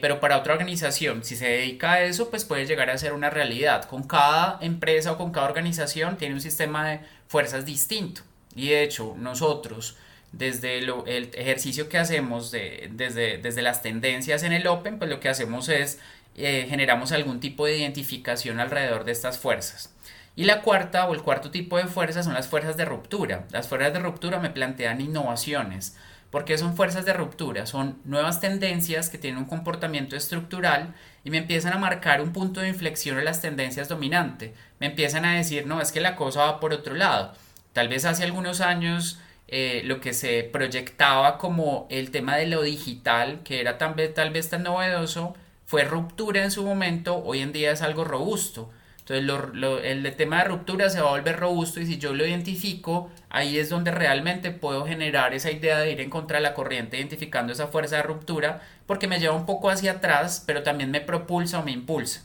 pero 0.00 0.20
para 0.20 0.38
otra 0.38 0.52
organización, 0.52 1.24
si 1.24 1.34
se 1.34 1.48
dedica 1.48 1.94
a 1.94 2.02
eso, 2.04 2.30
pues 2.30 2.44
puede 2.44 2.64
llegar 2.64 2.90
a 2.90 2.98
ser 2.98 3.12
una 3.12 3.28
realidad. 3.28 3.86
Con 3.86 4.04
cada 4.04 4.58
empresa 4.60 5.10
o 5.10 5.18
con 5.18 5.32
cada 5.32 5.48
organización 5.48 6.16
tiene 6.16 6.34
un 6.36 6.40
sistema 6.40 6.88
de 6.88 7.00
fuerzas 7.26 7.66
distinto. 7.66 8.22
Y 8.54 8.68
de 8.68 8.84
hecho, 8.84 9.16
nosotros 9.18 9.96
desde 10.36 10.78
el 10.78 11.30
ejercicio 11.34 11.88
que 11.88 11.98
hacemos 11.98 12.50
desde, 12.50 13.38
desde 13.38 13.62
las 13.62 13.82
tendencias 13.82 14.42
en 14.42 14.52
el 14.52 14.66
Open, 14.66 14.98
pues 14.98 15.10
lo 15.10 15.20
que 15.20 15.28
hacemos 15.28 15.68
es 15.68 15.98
eh, 16.36 16.66
generamos 16.68 17.12
algún 17.12 17.38
tipo 17.38 17.66
de 17.66 17.78
identificación 17.78 18.58
alrededor 18.58 19.04
de 19.04 19.12
estas 19.12 19.38
fuerzas. 19.38 19.94
Y 20.36 20.44
la 20.44 20.62
cuarta 20.62 21.06
o 21.06 21.14
el 21.14 21.22
cuarto 21.22 21.52
tipo 21.52 21.78
de 21.78 21.86
fuerzas 21.86 22.24
son 22.24 22.34
las 22.34 22.48
fuerzas 22.48 22.76
de 22.76 22.84
ruptura. 22.84 23.46
Las 23.52 23.68
fuerzas 23.68 23.92
de 23.92 24.00
ruptura 24.00 24.40
me 24.40 24.50
plantean 24.50 25.00
innovaciones. 25.00 25.96
porque 26.30 26.58
son 26.58 26.74
fuerzas 26.74 27.04
de 27.04 27.12
ruptura? 27.12 27.64
Son 27.64 28.00
nuevas 28.04 28.40
tendencias 28.40 29.08
que 29.08 29.18
tienen 29.18 29.38
un 29.38 29.44
comportamiento 29.48 30.16
estructural 30.16 30.92
y 31.22 31.30
me 31.30 31.38
empiezan 31.38 31.72
a 31.72 31.78
marcar 31.78 32.20
un 32.20 32.32
punto 32.32 32.60
de 32.60 32.70
inflexión 32.70 33.18
en 33.20 33.24
las 33.24 33.40
tendencias 33.40 33.88
dominantes. 33.88 34.50
Me 34.80 34.86
empiezan 34.86 35.24
a 35.24 35.34
decir, 35.36 35.64
no, 35.68 35.80
es 35.80 35.92
que 35.92 36.00
la 36.00 36.16
cosa 36.16 36.40
va 36.40 36.58
por 36.58 36.72
otro 36.72 36.96
lado. 36.96 37.34
Tal 37.72 37.86
vez 37.88 38.04
hace 38.04 38.24
algunos 38.24 38.60
años 38.60 39.20
eh, 39.56 39.82
lo 39.84 40.00
que 40.00 40.14
se 40.14 40.42
proyectaba 40.42 41.38
como 41.38 41.86
el 41.88 42.10
tema 42.10 42.34
de 42.34 42.48
lo 42.48 42.62
digital, 42.62 43.38
que 43.44 43.60
era 43.60 43.78
vez, 43.94 44.12
tal 44.12 44.30
vez 44.30 44.50
tan 44.50 44.64
novedoso, 44.64 45.36
fue 45.64 45.84
ruptura 45.84 46.42
en 46.42 46.50
su 46.50 46.64
momento, 46.64 47.22
hoy 47.24 47.38
en 47.38 47.52
día 47.52 47.70
es 47.70 47.80
algo 47.80 48.02
robusto. 48.02 48.68
Entonces 48.98 49.84
el 49.84 50.16
tema 50.16 50.38
de 50.38 50.48
ruptura 50.48 50.90
se 50.90 51.00
va 51.00 51.10
a 51.10 51.12
volver 51.12 51.38
robusto 51.38 51.80
y 51.80 51.86
si 51.86 51.98
yo 51.98 52.14
lo 52.14 52.26
identifico, 52.26 53.12
ahí 53.30 53.56
es 53.56 53.68
donde 53.68 53.92
realmente 53.92 54.50
puedo 54.50 54.86
generar 54.86 55.34
esa 55.34 55.52
idea 55.52 55.78
de 55.78 55.92
ir 55.92 56.00
en 56.00 56.10
contra 56.10 56.38
de 56.38 56.42
la 56.42 56.54
corriente 56.54 56.96
identificando 56.96 57.52
esa 57.52 57.68
fuerza 57.68 57.98
de 57.98 58.02
ruptura, 58.02 58.60
porque 58.86 59.06
me 59.06 59.20
lleva 59.20 59.36
un 59.36 59.46
poco 59.46 59.70
hacia 59.70 59.92
atrás, 59.92 60.42
pero 60.44 60.64
también 60.64 60.90
me 60.90 61.00
propulsa 61.00 61.60
o 61.60 61.64
me 61.64 61.70
impulsa. 61.70 62.24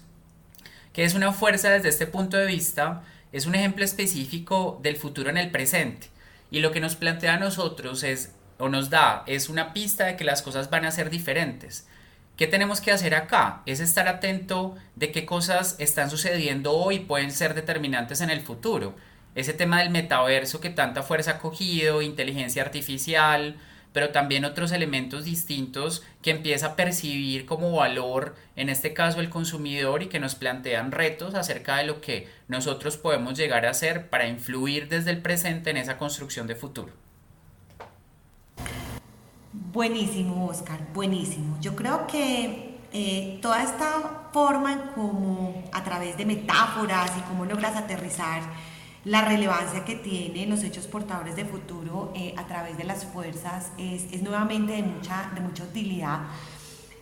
Que 0.94 1.04
es 1.04 1.14
una 1.14 1.32
fuerza 1.32 1.70
desde 1.70 1.90
este 1.90 2.08
punto 2.08 2.38
de 2.38 2.48
vista? 2.48 3.04
Es 3.32 3.46
un 3.46 3.54
ejemplo 3.54 3.86
específico 3.86 4.80
del 4.82 4.96
futuro 4.96 5.30
en 5.30 5.38
el 5.38 5.52
presente. 5.52 6.10
Y 6.52 6.60
lo 6.60 6.72
que 6.72 6.80
nos 6.80 6.96
plantea 6.96 7.36
a 7.36 7.40
nosotros 7.40 8.04
es, 8.04 8.34
o 8.58 8.70
nos 8.70 8.90
da, 8.90 9.24
es 9.28 9.50
una 9.50 9.74
pista 9.74 10.06
de 10.06 10.16
que 10.16 10.24
las 10.24 10.42
cosas 10.42 10.70
van 10.70 10.86
a 10.86 10.92
ser 10.92 11.10
diferentes. 11.10 11.88
¿Qué 12.38 12.48
tenemos 12.48 12.80
que 12.80 12.92
hacer 12.92 13.16
acá? 13.16 13.62
Es 13.66 13.82
estar 13.82 14.08
atento 14.08 14.76
de 14.96 15.12
qué 15.12 15.26
cosas 15.26 15.76
están 15.78 16.10
sucediendo 16.10 16.74
hoy 16.74 16.96
y 16.96 17.00
pueden 17.00 17.32
ser 17.32 17.54
determinantes 17.54 18.22
en 18.22 18.30
el 18.30 18.42
futuro. 18.42 18.96
Ese 19.36 19.54
tema 19.54 19.80
del 19.80 19.90
metaverso 19.90 20.62
que 20.62 20.70
tanta 20.70 21.04
fuerza 21.04 21.32
ha 21.32 21.40
cogido, 21.40 22.02
inteligencia 22.02 22.64
artificial, 22.64 23.58
pero 23.94 24.10
también 24.10 24.46
otros 24.46 24.72
elementos 24.72 25.26
distintos 25.26 26.04
que 26.22 26.32
empieza 26.32 26.68
a 26.68 26.76
percibir 26.76 27.46
como 27.46 27.72
valor, 27.72 28.36
en 28.56 28.70
este 28.70 28.94
caso 28.94 29.20
el 29.20 29.30
consumidor, 29.30 30.04
y 30.04 30.08
que 30.08 30.20
nos 30.20 30.36
plantean 30.36 30.92
retos 30.92 31.36
acerca 31.36 31.78
de 31.78 31.86
lo 31.86 32.02
que 32.02 32.28
nosotros 32.48 32.98
podemos 32.98 33.38
llegar 33.38 33.66
a 33.66 33.72
hacer 33.72 34.10
para 34.10 34.28
influir 34.28 34.90
desde 34.90 35.12
el 35.12 35.22
presente 35.22 35.70
en 35.70 35.78
esa 35.78 35.98
construcción 35.98 36.48
de 36.48 36.56
futuro. 36.56 36.94
Buenísimo, 39.52 40.48
Oscar, 40.48 40.80
buenísimo. 40.94 41.58
Yo 41.60 41.76
creo 41.76 42.06
que 42.08 42.78
eh, 42.92 43.40
toda 43.42 43.64
esta 43.64 44.30
forma 44.32 44.74
en 44.74 44.80
cómo 44.96 45.64
a 45.72 45.84
través 45.84 46.18
de 46.18 46.26
metáforas 46.26 47.12
y 47.18 47.22
cómo 47.22 47.46
logras 47.46 47.76
aterrizar 47.76 48.42
la 49.06 49.24
relevancia 49.24 49.86
que 49.86 49.96
tienen 49.96 50.50
los 50.50 50.64
hechos 50.64 50.88
portadores 50.88 51.36
de 51.36 51.46
futuro 51.46 52.12
eh, 52.16 52.34
a 52.38 52.46
través 52.48 52.78
de 52.78 52.84
las 52.84 53.06
fuerzas 53.06 53.72
es, 53.78 54.12
es, 54.12 54.22
nuevamente 54.22 54.74
de 54.74 54.84
mucha, 54.84 55.32
de 55.34 55.42
mucha 55.42 55.64
utilidad. 55.64 56.20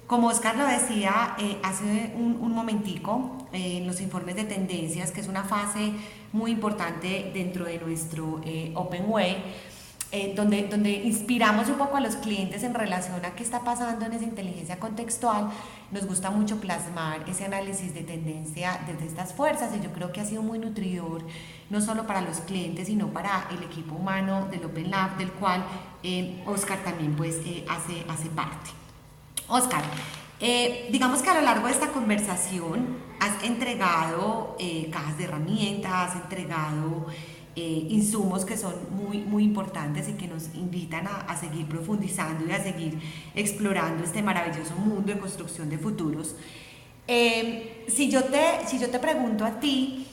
Como 0.06 0.28
Oscar 0.28 0.56
lo 0.56 0.66
decía 0.66 1.36
eh, 1.40 1.58
hace 1.64 2.14
un, 2.16 2.38
un 2.40 2.52
momentico, 2.54 3.48
en 3.52 3.88
los 3.88 4.02
informes 4.02 4.36
de 4.36 4.44
tendencias, 4.44 5.12
que 5.12 5.22
es 5.22 5.28
una 5.28 5.44
fase 5.44 5.92
muy 6.34 6.52
importante 6.52 7.32
dentro 7.34 7.66
de 7.66 7.80
nuestro 7.80 8.42
Open 8.76 9.06
Way, 9.08 9.38
eh, 10.14 10.32
donde, 10.38 10.68
donde 10.68 10.90
inspiramos 10.90 11.68
un 11.68 11.76
poco 11.76 11.98
a 11.98 12.00
los 12.00 12.16
clientes 12.16 12.64
en 12.64 12.74
relación 12.74 13.26
a 13.26 13.32
qué 13.32 13.44
está 13.44 13.66
pasando 13.66 14.06
en 14.06 14.14
esa 14.14 14.24
inteligencia 14.24 14.80
contextual, 14.80 15.50
nos 15.92 16.06
gusta 16.06 16.30
mucho 16.30 16.62
plasmar 16.62 17.28
ese 17.28 17.44
análisis 17.44 17.94
de 17.94 18.04
tendencia 18.04 18.80
desde 18.88 19.06
estas 19.06 19.34
fuerzas 19.34 19.70
y 19.76 19.84
yo 19.84 19.92
creo 19.92 20.14
que 20.14 20.22
ha 20.22 20.26
sido 20.26 20.44
muy 20.44 20.60
nutridor, 20.60 21.24
no 21.70 21.82
solo 21.82 22.08
para 22.08 22.22
los 22.22 22.38
clientes, 22.38 22.88
sino 22.88 23.08
para 23.08 23.50
el 23.52 23.62
equipo 23.64 23.96
humano 23.96 24.48
del 24.50 24.64
Open 24.64 24.92
Lab, 24.92 25.18
del 25.18 25.30
cual 25.30 25.66
eh, 26.04 26.42
Oscar 26.46 26.80
también 26.86 27.14
pues, 27.18 27.36
eh, 27.46 27.66
hace, 27.68 28.06
hace 28.08 28.30
parte. 28.30 28.70
Oscar, 29.50 29.84
digamos 30.90 31.22
que 31.22 31.30
a 31.32 31.34
lo 31.34 31.42
largo 31.42 31.68
de 31.68 31.74
esta 31.74 31.88
conversación 31.88 32.96
has 33.20 33.44
entregado 33.44 34.56
cajas 34.90 35.18
de 35.18 35.26
herramientas, 35.26 35.92
has 35.92 36.16
entregado... 36.16 37.08
Eh, 37.60 37.88
insumos 37.90 38.46
que 38.46 38.56
son 38.56 38.76
muy, 38.92 39.18
muy 39.18 39.44
importantes 39.44 40.08
y 40.08 40.14
que 40.14 40.28
nos 40.28 40.54
invitan 40.54 41.08
a, 41.08 41.22
a, 41.22 41.36
seguir 41.36 41.66
profundizando 41.66 42.46
y 42.46 42.52
a 42.52 42.62
seguir 42.62 43.00
explorando 43.34 44.04
este 44.04 44.22
maravilloso 44.22 44.76
mundo 44.76 45.12
de 45.12 45.20
construcción 45.20 45.68
de 45.68 45.80
futuros. 45.80 46.36
Eh, 47.08 47.84
si, 47.88 48.12
yo 48.12 48.26
te, 48.26 48.68
si 48.68 48.78
yo 48.78 48.92
te 48.92 49.00
pregunto 49.00 49.44
a 49.44 49.60
ti, 49.60 50.06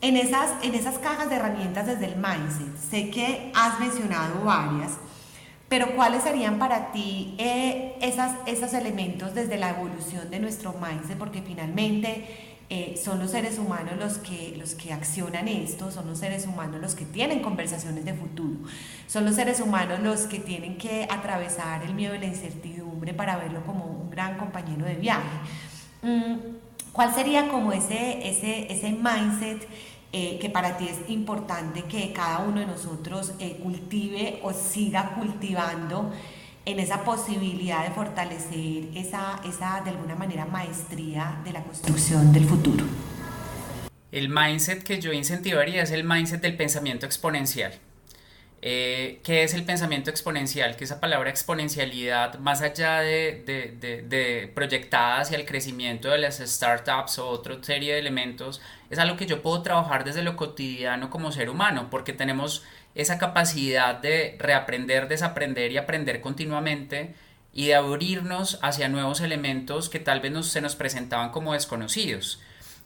en 0.00 0.16
esas, 0.16 0.62
en 0.62 0.76
esas 0.76 0.98
cajas 0.98 1.28
de 1.28 1.34
herramientas 1.34 1.88
desde 1.88 2.04
el 2.04 2.14
mindset, 2.14 2.76
sé 2.78 3.10
que 3.10 3.50
has 3.52 3.80
mencionado 3.80 4.44
varias, 4.44 4.92
pero 5.68 5.96
¿cuáles 5.96 6.22
serían 6.22 6.60
para 6.60 6.92
ti 6.92 7.34
eh, 7.38 7.96
esas, 8.00 8.36
esos 8.46 8.72
elementos 8.74 9.34
desde 9.34 9.56
la 9.56 9.70
evolución 9.70 10.30
de 10.30 10.38
nuestro 10.38 10.72
mindset? 10.74 11.18
Porque 11.18 11.42
finalmente 11.42 12.49
eh, 12.72 12.94
son 13.02 13.18
los 13.18 13.32
seres 13.32 13.58
humanos 13.58 13.94
los 13.98 14.18
que, 14.18 14.54
los 14.56 14.76
que 14.76 14.92
accionan 14.92 15.48
esto, 15.48 15.90
son 15.90 16.06
los 16.06 16.18
seres 16.18 16.46
humanos 16.46 16.80
los 16.80 16.94
que 16.94 17.04
tienen 17.04 17.40
conversaciones 17.42 18.04
de 18.04 18.14
futuro, 18.14 18.60
son 19.08 19.24
los 19.24 19.34
seres 19.34 19.58
humanos 19.58 19.98
los 19.98 20.20
que 20.20 20.38
tienen 20.38 20.78
que 20.78 21.08
atravesar 21.10 21.82
el 21.82 21.94
miedo 21.94 22.14
y 22.14 22.20
la 22.20 22.26
incertidumbre 22.26 23.12
para 23.12 23.36
verlo 23.38 23.66
como 23.66 23.86
un 23.86 24.08
gran 24.08 24.38
compañero 24.38 24.86
de 24.86 24.94
viaje. 24.94 25.38
Mm, 26.02 26.34
¿Cuál 26.92 27.12
sería 27.12 27.48
como 27.48 27.72
ese, 27.72 28.28
ese, 28.28 28.72
ese 28.72 28.90
mindset 28.92 29.66
eh, 30.12 30.38
que 30.40 30.48
para 30.48 30.76
ti 30.76 30.86
es 30.88 31.10
importante 31.10 31.82
que 31.82 32.12
cada 32.12 32.38
uno 32.38 32.60
de 32.60 32.66
nosotros 32.66 33.32
eh, 33.40 33.58
cultive 33.60 34.38
o 34.44 34.52
siga 34.52 35.16
cultivando? 35.16 36.12
En 36.64 36.78
esa 36.78 37.04
posibilidad 37.04 37.84
de 37.84 37.94
fortalecer 37.94 38.88
esa, 38.94 39.40
esa, 39.44 39.80
de 39.82 39.90
alguna 39.90 40.14
manera, 40.14 40.44
maestría 40.44 41.40
de 41.44 41.52
la 41.52 41.62
construcción 41.62 42.32
del 42.32 42.44
futuro. 42.44 42.84
El 44.12 44.28
mindset 44.28 44.82
que 44.82 45.00
yo 45.00 45.12
incentivaría 45.12 45.82
es 45.82 45.90
el 45.90 46.04
mindset 46.04 46.40
del 46.40 46.56
pensamiento 46.56 47.06
exponencial. 47.06 47.72
Eh, 48.62 49.20
¿Qué 49.24 49.42
es 49.42 49.54
el 49.54 49.64
pensamiento 49.64 50.10
exponencial? 50.10 50.76
Que 50.76 50.84
esa 50.84 51.00
palabra 51.00 51.30
exponencialidad, 51.30 52.38
más 52.40 52.60
allá 52.60 53.00
de, 53.00 53.42
de, 53.46 53.74
de, 53.80 54.02
de, 54.02 54.52
proyectada 54.54 55.20
hacia 55.20 55.38
el 55.38 55.46
crecimiento 55.46 56.10
de 56.10 56.18
las 56.18 56.38
startups 56.38 57.18
o 57.20 57.28
otra 57.28 57.56
serie 57.62 57.94
de 57.94 58.00
elementos, 58.00 58.60
es 58.90 58.98
algo 58.98 59.16
que 59.16 59.24
yo 59.24 59.40
puedo 59.40 59.62
trabajar 59.62 60.04
desde 60.04 60.22
lo 60.22 60.36
cotidiano 60.36 61.08
como 61.08 61.32
ser 61.32 61.48
humano, 61.48 61.88
porque 61.90 62.12
tenemos 62.12 62.62
esa 62.94 63.18
capacidad 63.18 63.96
de 63.96 64.36
reaprender, 64.38 65.08
desaprender 65.08 65.72
y 65.72 65.76
aprender 65.76 66.20
continuamente 66.20 67.14
y 67.52 67.68
de 67.68 67.74
abrirnos 67.74 68.58
hacia 68.62 68.88
nuevos 68.88 69.20
elementos 69.20 69.88
que 69.88 69.98
tal 69.98 70.20
vez 70.20 70.46
se 70.46 70.60
nos 70.60 70.76
presentaban 70.76 71.30
como 71.30 71.52
desconocidos. 71.52 72.40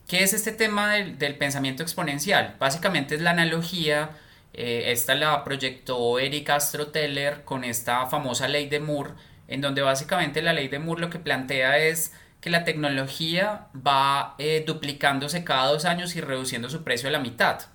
¿Qué 0.09 0.23
es 0.23 0.35
este 0.35 0.53
tema 0.53 0.95
del, 0.95 1.37
pensamiento 1.37 1.83
exponencial? 1.83 2.57
Básicamente 2.59 3.15
es 3.15 3.23
la 3.23 3.31
analogía, 3.31 4.11
eh, 4.53 4.85
esta 4.89 5.15
la 5.15 5.43
proyectó 5.45 6.19
Eric 6.19 6.51
Astroteller 6.51 7.45
con 7.45 7.65
esta 7.65 8.07
famosa 8.07 8.49
ley 8.49 8.69
de 8.69 8.81
Moore, 8.81 9.13
en 9.49 9.61
donde 9.61 9.83
básicamente 9.83 10.43
la 10.43 10.53
ley 10.53 10.69
de 10.69 10.79
Moore 10.79 11.01
lo 11.01 11.11
que 11.11 11.19
plantea 11.19 11.79
es 11.79 12.13
que 12.41 12.51
la 12.51 12.65
tecnología 12.65 13.69
va 13.75 14.35
eh, 14.39 14.63
duplicándose 14.67 15.45
cada 15.45 15.69
dos 15.69 15.87
años 15.87 16.15
y 16.17 16.21
reduciendo 16.21 16.69
su 16.69 16.85
precio 16.85 17.09
a 17.09 17.13
la 17.13 17.19
mitad 17.19 17.67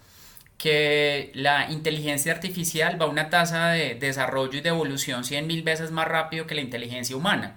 que 0.59 1.31
la 1.33 1.71
inteligencia 1.71 2.33
artificial 2.33 3.01
va 3.01 3.05
a 3.05 3.09
una 3.09 3.29
tasa 3.29 3.69
de 3.69 3.95
desarrollo 3.95 4.59
y 4.59 4.61
de 4.61 4.69
evolución 4.69 5.23
100 5.23 5.47
mil 5.47 5.63
veces 5.63 5.89
más 5.91 6.07
rápido 6.07 6.45
que 6.45 6.53
la 6.53 6.61
inteligencia 6.61 7.15
humana. 7.15 7.55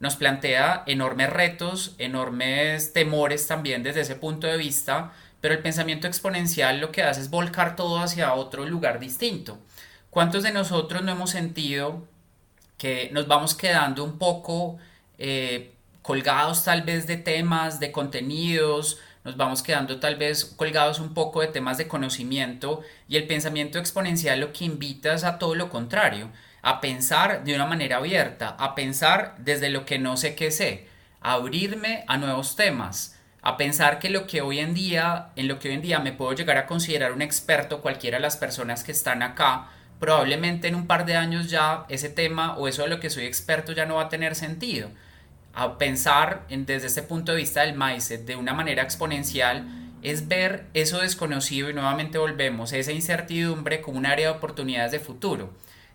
Nos 0.00 0.16
plantea 0.16 0.82
enormes 0.86 1.28
retos, 1.28 1.94
enormes 1.98 2.94
temores 2.94 3.46
también 3.46 3.82
desde 3.82 4.00
ese 4.00 4.16
punto 4.16 4.46
de 4.46 4.56
vista, 4.56 5.12
pero 5.42 5.52
el 5.54 5.60
pensamiento 5.60 6.06
exponencial 6.06 6.80
lo 6.80 6.90
que 6.90 7.02
hace 7.02 7.20
es 7.20 7.28
volcar 7.28 7.76
todo 7.76 7.98
hacia 7.98 8.32
otro 8.32 8.64
lugar 8.64 8.98
distinto. 8.98 9.58
¿Cuántos 10.08 10.42
de 10.42 10.50
nosotros 10.50 11.02
no 11.02 11.12
hemos 11.12 11.30
sentido 11.30 12.08
que 12.78 13.10
nos 13.12 13.28
vamos 13.28 13.54
quedando 13.54 14.04
un 14.04 14.16
poco 14.18 14.78
eh, 15.18 15.74
colgados 16.00 16.64
tal 16.64 16.80
vez 16.80 17.06
de 17.06 17.18
temas, 17.18 17.78
de 17.78 17.92
contenidos, 17.92 18.98
nos 19.28 19.36
vamos 19.36 19.62
quedando 19.62 20.00
tal 20.00 20.16
vez 20.16 20.46
colgados 20.56 21.00
un 21.00 21.12
poco 21.12 21.42
de 21.42 21.48
temas 21.48 21.76
de 21.76 21.86
conocimiento 21.86 22.80
y 23.08 23.18
el 23.18 23.26
pensamiento 23.26 23.78
exponencial 23.78 24.40
lo 24.40 24.54
que 24.54 24.64
invita 24.64 25.12
es 25.12 25.22
a 25.22 25.38
todo 25.38 25.54
lo 25.54 25.68
contrario, 25.68 26.30
a 26.62 26.80
pensar 26.80 27.44
de 27.44 27.54
una 27.54 27.66
manera 27.66 27.98
abierta, 27.98 28.56
a 28.58 28.74
pensar 28.74 29.34
desde 29.36 29.68
lo 29.68 29.84
que 29.84 29.98
no 29.98 30.16
sé 30.16 30.34
qué 30.34 30.50
sé, 30.50 30.88
a 31.20 31.34
abrirme 31.34 32.04
a 32.08 32.16
nuevos 32.16 32.56
temas, 32.56 33.20
a 33.42 33.58
pensar 33.58 33.98
que 33.98 34.08
lo 34.08 34.26
que 34.26 34.40
hoy 34.40 34.60
en 34.60 34.72
día, 34.72 35.28
en 35.36 35.46
lo 35.46 35.58
que 35.58 35.68
hoy 35.68 35.74
en 35.74 35.82
día 35.82 35.98
me 35.98 36.12
puedo 36.12 36.32
llegar 36.32 36.56
a 36.56 36.66
considerar 36.66 37.12
un 37.12 37.20
experto, 37.20 37.82
cualquiera 37.82 38.16
de 38.16 38.22
las 38.22 38.38
personas 38.38 38.82
que 38.82 38.92
están 38.92 39.22
acá, 39.22 39.68
probablemente 40.00 40.68
en 40.68 40.74
un 40.74 40.86
par 40.86 41.04
de 41.04 41.16
años 41.16 41.50
ya 41.50 41.84
ese 41.90 42.08
tema 42.08 42.56
o 42.56 42.66
eso 42.66 42.84
de 42.84 42.88
lo 42.88 42.98
que 42.98 43.10
soy 43.10 43.26
experto 43.26 43.72
ya 43.72 43.84
no 43.84 43.96
va 43.96 44.04
a 44.04 44.08
tener 44.08 44.34
sentido 44.34 44.88
a 45.58 45.76
pensar 45.76 46.46
desde 46.48 46.86
este 46.86 47.02
punto 47.02 47.32
de 47.32 47.38
vista 47.38 47.62
del 47.62 47.76
mindset 47.76 48.24
de 48.24 48.36
una 48.36 48.54
manera 48.54 48.82
exponencial 48.82 49.66
es 50.02 50.28
ver 50.28 50.66
eso 50.72 51.00
desconocido 51.00 51.68
y 51.68 51.74
nuevamente 51.74 52.18
volvemos, 52.18 52.72
esa 52.72 52.92
incertidumbre 52.92 53.80
como 53.80 53.98
un 53.98 54.06
área 54.06 54.30
de 54.30 54.36
oportunidades 54.36 54.92
de 54.92 55.00
futuro. 55.00 55.50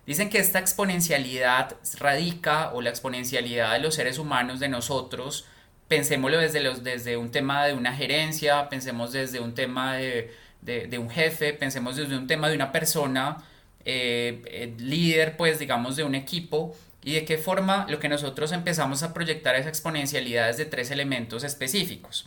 Dicen 0.06 0.28
que 0.28 0.38
esta 0.38 0.58
exponencialidad 0.58 1.76
radica 1.98 2.72
o 2.74 2.82
la 2.82 2.90
exponencialidad 2.90 3.72
de 3.72 3.78
los 3.78 3.94
seres 3.94 4.18
humanos, 4.18 4.60
de 4.60 4.68
nosotros, 4.68 5.46
pensémoslo 5.88 6.38
desde, 6.38 6.60
los, 6.60 6.84
desde 6.84 7.16
un 7.16 7.30
tema 7.30 7.64
de 7.64 7.72
una 7.72 7.94
gerencia, 7.94 8.68
pensemos 8.68 9.12
desde 9.12 9.40
un 9.40 9.54
tema 9.54 9.96
de, 9.96 10.30
de, 10.60 10.98
un 10.98 11.08
jefe, 11.08 11.54
pensemos 11.54 11.96
desde 11.96 12.18
un 12.18 12.26
tema 12.26 12.50
de 12.50 12.54
una 12.54 12.70
persona, 12.70 13.38
eh, 13.86 14.42
eh, 14.46 14.74
líder, 14.78 15.38
pues 15.38 15.58
digamos, 15.58 15.96
de 15.96 16.04
un 16.04 16.14
equipo, 16.14 16.76
y 17.04 17.12
de 17.12 17.24
qué 17.26 17.36
forma 17.36 17.86
lo 17.88 18.00
que 18.00 18.08
nosotros 18.08 18.50
empezamos 18.52 19.02
a 19.02 19.12
proyectar 19.12 19.54
es 19.56 19.66
exponencialidades 19.66 20.56
de 20.56 20.64
tres 20.64 20.90
elementos 20.90 21.44
específicos. 21.44 22.26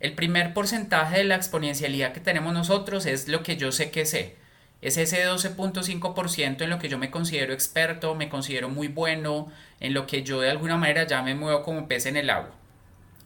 El 0.00 0.14
primer 0.14 0.54
porcentaje 0.54 1.18
de 1.18 1.24
la 1.24 1.34
exponencialidad 1.34 2.12
que 2.12 2.20
tenemos 2.20 2.54
nosotros 2.54 3.04
es 3.04 3.28
lo 3.28 3.42
que 3.42 3.56
yo 3.56 3.70
sé 3.70 3.90
que 3.90 4.06
sé. 4.06 4.36
Es 4.80 4.96
ese 4.96 5.26
12.5% 5.26 6.62
en 6.62 6.70
lo 6.70 6.78
que 6.78 6.88
yo 6.88 6.98
me 6.98 7.10
considero 7.10 7.52
experto, 7.52 8.14
me 8.14 8.28
considero 8.28 8.68
muy 8.70 8.88
bueno, 8.88 9.52
en 9.80 9.92
lo 9.92 10.06
que 10.06 10.22
yo 10.22 10.40
de 10.40 10.50
alguna 10.50 10.76
manera 10.76 11.06
ya 11.06 11.20
me 11.22 11.34
muevo 11.34 11.62
como 11.62 11.86
pez 11.88 12.06
en 12.06 12.16
el 12.16 12.30
agua. 12.30 12.54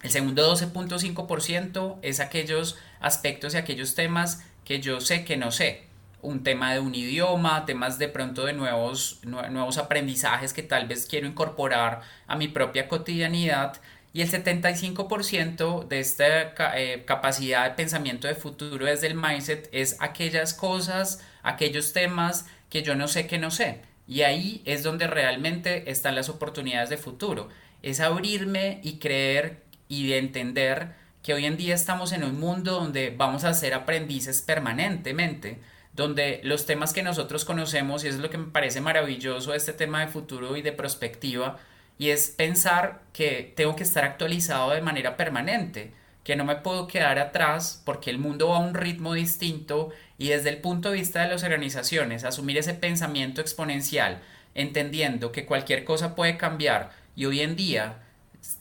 El 0.03 0.11
segundo 0.11 0.53
12.5% 0.53 1.99
es 2.03 2.19
aquellos 2.19 2.77
aspectos 3.01 3.55
y 3.55 3.59
aquellos 3.59 3.95
temas 3.95 4.43
que 4.65 4.81
yo 4.81 5.01
sé 5.01 5.25
que 5.25 5.37
no 5.37 5.53
sé 5.53 5.92
un 6.23 6.45
tema 6.45 6.73
de 6.73 6.81
un 6.81 6.95
idioma, 6.95 7.67
temas 7.67 7.99
de 7.99 8.09
pronto 8.09 8.47
de 8.47 8.53
nuevos, 8.53 9.21
nuevos 9.25 9.77
aprendizajes 9.77 10.53
que 10.53 10.63
tal 10.63 10.87
vez 10.87 11.07
quiero 11.07 11.27
incorporar 11.27 12.03
a 12.27 12.37
mi 12.37 12.49
propia 12.49 12.89
cotidianidad. 12.89 13.81
Y 14.15 14.23
el 14.23 14.31
75% 14.31 15.89
de 15.89 16.01
esta 16.01 16.55
eh, 16.77 17.05
capacidad 17.07 17.65
de 17.65 17.75
pensamiento 17.75 18.29
de 18.29 18.35
futuro 18.35 18.87
desde 18.87 19.09
el 19.09 19.15
mindset 19.15 19.69
es 19.73 19.97
aquellas 20.01 20.55
cosas, 20.55 21.25
aquellos 21.43 21.93
temas 21.93 22.47
que 22.71 22.83
yo 22.83 22.95
no 22.95 23.09
sé 23.09 23.27
que 23.27 23.39
no 23.39 23.51
sé. 23.51 23.81
Y 24.07 24.23
ahí 24.23 24.63
es 24.65 24.83
donde 24.83 25.07
realmente 25.07 25.91
están 25.91 26.15
las 26.15 26.29
oportunidades 26.29 26.91
de 26.91 26.99
futuro. 26.99 27.49
Es 27.83 28.01
abrirme 28.01 28.81
y 28.83 28.99
creer 28.99 29.63
y 29.89 30.13
entender 30.13 30.95
que 31.23 31.35
hoy 31.35 31.47
en 31.47 31.57
día 31.57 31.75
estamos 31.75 32.13
en 32.13 32.25
un 32.25 32.39
mundo 32.39 32.73
donde 32.73 33.15
vamos 33.17 33.45
a 33.45 33.55
ser 33.55 33.75
aprendices 33.75 34.43
permanentemente 34.43 35.61
donde 35.93 36.41
los 36.43 36.67
temas 36.67 36.93
que 36.93 37.03
nosotros 37.03 37.45
conocemos, 37.45 38.05
y 38.05 38.09
es 38.09 38.19
lo 38.19 38.31
que 38.31 38.39
me 38.39 38.51
parece 38.51 38.81
maravilloso 38.81 39.55
este 39.55 39.73
tema 39.73 40.01
de 40.01 40.09
futuro 40.09 40.57
y 40.57 40.63
de 40.63 40.73
perspectiva, 40.73 41.59
y 41.99 42.11
es 42.11 42.29
pensar 42.29 43.03
que 43.13 43.53
tengo 43.55 43.77
que 43.77 43.83
estar 43.83 44.05
actualizado 44.05 44.71
de 44.71 44.81
manera 44.81 45.17
permanente, 45.17 45.93
que 46.25 46.37
no 46.37 46.45
me 46.45 46.57
puedo 46.57 46.87
quedar 46.87 47.19
atrás 47.19 47.83
porque 47.85 48.11
el 48.11 48.19
mundo 48.19 48.49
va 48.49 48.57
a 48.57 48.61
un 48.61 48.75
ritmo 48.75 49.13
distinto 49.15 49.91
y 50.19 50.29
desde 50.29 50.51
el 50.51 50.59
punto 50.59 50.91
de 50.91 50.99
vista 50.99 51.23
de 51.23 51.29
las 51.29 51.43
organizaciones, 51.43 52.25
asumir 52.25 52.59
ese 52.59 52.75
pensamiento 52.75 53.41
exponencial, 53.41 54.21
entendiendo 54.55 55.33
que 55.33 55.47
cualquier 55.47 55.85
cosa 55.85 56.15
puede 56.15 56.37
cambiar 56.37 56.91
y 57.17 57.27
hoy 57.27 57.41
en 57.41 57.57
día 57.57 57.99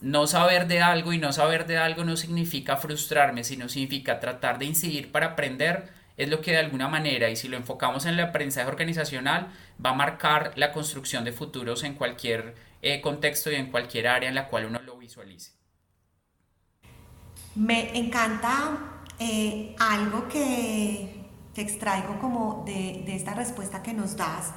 no 0.00 0.26
saber 0.26 0.66
de 0.66 0.80
algo 0.80 1.12
y 1.12 1.18
no 1.18 1.32
saber 1.32 1.66
de 1.66 1.78
algo 1.78 2.04
no 2.04 2.16
significa 2.16 2.76
frustrarme, 2.76 3.44
sino 3.44 3.68
significa 3.68 4.20
tratar 4.20 4.58
de 4.58 4.66
incidir 4.66 5.10
para 5.10 5.26
aprender, 5.28 5.88
es 6.22 6.28
lo 6.28 6.40
que 6.40 6.52
de 6.52 6.58
alguna 6.58 6.88
manera, 6.88 7.30
y 7.30 7.36
si 7.36 7.48
lo 7.48 7.56
enfocamos 7.56 8.06
en 8.06 8.14
el 8.14 8.20
aprendizaje 8.20 8.68
organizacional, 8.68 9.52
va 9.84 9.90
a 9.90 9.94
marcar 9.94 10.52
la 10.56 10.72
construcción 10.72 11.24
de 11.24 11.32
futuros 11.32 11.84
en 11.84 11.94
cualquier 11.94 12.54
eh, 12.82 13.00
contexto 13.00 13.50
y 13.50 13.56
en 13.56 13.70
cualquier 13.70 14.08
área 14.08 14.28
en 14.28 14.34
la 14.34 14.48
cual 14.48 14.66
uno 14.66 14.80
lo 14.80 14.98
visualice. 14.98 15.52
Me 17.54 17.96
encanta 17.98 19.02
eh, 19.18 19.74
algo 19.78 20.28
que, 20.28 21.22
te 21.54 21.60
extraigo 21.60 22.18
como 22.18 22.64
de, 22.64 23.02
de 23.04 23.14
esta 23.14 23.34
respuesta 23.34 23.82
que 23.82 23.92
nos 23.92 24.16
das 24.16 24.54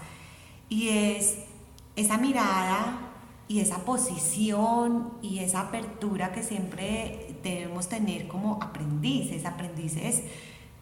y 0.70 0.90
es 0.90 1.40
esa 1.96 2.18
mirada 2.18 3.06
y 3.48 3.60
esa 3.60 3.86
posición 3.86 5.14
y 5.22 5.40
esa 5.40 5.62
apertura 5.62 6.32
que 6.32 6.42
siempre 6.42 7.36
debemos 7.44 7.90
tener 7.90 8.28
como 8.28 8.60
aprendices, 8.62 9.46
aprendices 9.46 10.24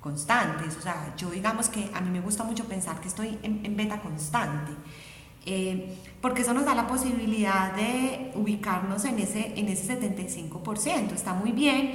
constantes. 0.03 0.75
O 0.77 0.81
sea, 0.81 1.13
yo 1.17 1.29
digamos 1.31 1.69
que 1.69 1.89
a 1.93 2.01
mí 2.01 2.09
me 2.09 2.19
gusta 2.19 2.43
mucho 2.43 2.65
pensar 2.65 2.99
que 2.99 3.07
estoy 3.07 3.39
en, 3.41 3.75
beta 3.77 4.01
constante, 4.01 4.73
eh, 5.45 5.95
porque 6.21 6.41
eso 6.41 6.53
nos 6.53 6.65
da 6.65 6.75
la 6.75 6.87
posibilidad 6.87 7.73
de 7.73 8.31
ubicarnos 8.35 9.05
en 9.05 9.19
ese, 9.19 9.53
en 9.57 9.69
ese 9.69 9.97
75%. 9.97 11.13
Está 11.13 11.33
muy 11.33 11.53
bien 11.53 11.93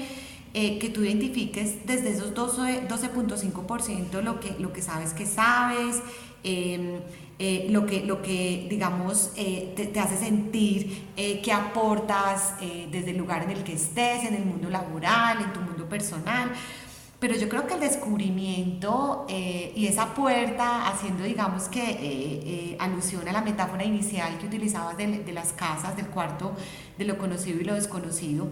eh, 0.54 0.78
que 0.78 0.88
tú 0.88 1.02
identifiques 1.04 1.86
desde 1.86 2.12
esos 2.12 2.32
12.5% 2.34 4.22
lo, 4.22 4.40
que, 4.40 4.56
lo 4.58 4.72
que 4.72 4.80
sabes 4.80 5.12
que 5.12 5.26
sabes. 5.26 6.00
Eh, 6.42 7.00
eh, 7.40 7.68
lo, 7.70 7.86
que, 7.86 8.04
lo 8.04 8.20
que, 8.20 8.66
digamos, 8.68 9.32
te, 9.34 9.92
hace 10.00 10.16
sentir 10.16 11.06
que 11.14 11.52
aportas 11.52 12.54
desde 12.90 13.10
el 13.12 13.18
lugar 13.18 13.44
en 13.44 13.50
el 13.50 13.62
que 13.62 13.74
estés, 13.74 14.24
en 14.24 14.34
el 14.34 14.44
mundo 14.44 14.68
laboral, 14.68 15.42
en 15.42 15.52
tu 15.52 15.60
mundo 15.60 15.88
personal. 15.88 16.50
Pero 17.20 17.34
yo 17.34 17.48
creo 17.48 17.66
que 17.66 17.74
el 17.74 17.80
descubrimiento 17.80 19.26
y 19.28 19.86
esa 19.86 20.14
puerta, 20.14 20.86
haciendo, 20.86 21.24
digamos, 21.24 21.64
que 21.64 22.76
alusión 22.78 23.26
a 23.26 23.32
la 23.32 23.40
metáfora 23.40 23.84
inicial 23.84 24.38
que 24.38 24.46
utilizabas 24.46 24.96
de, 24.96 25.06
de 25.24 25.32
las 25.32 25.52
casas, 25.52 25.96
del 25.96 26.06
cuarto, 26.06 26.52
de 26.96 27.04
lo 27.04 27.18
conocido 27.18 27.60
y 27.60 27.64
lo 27.64 27.74
desconocido, 27.74 28.46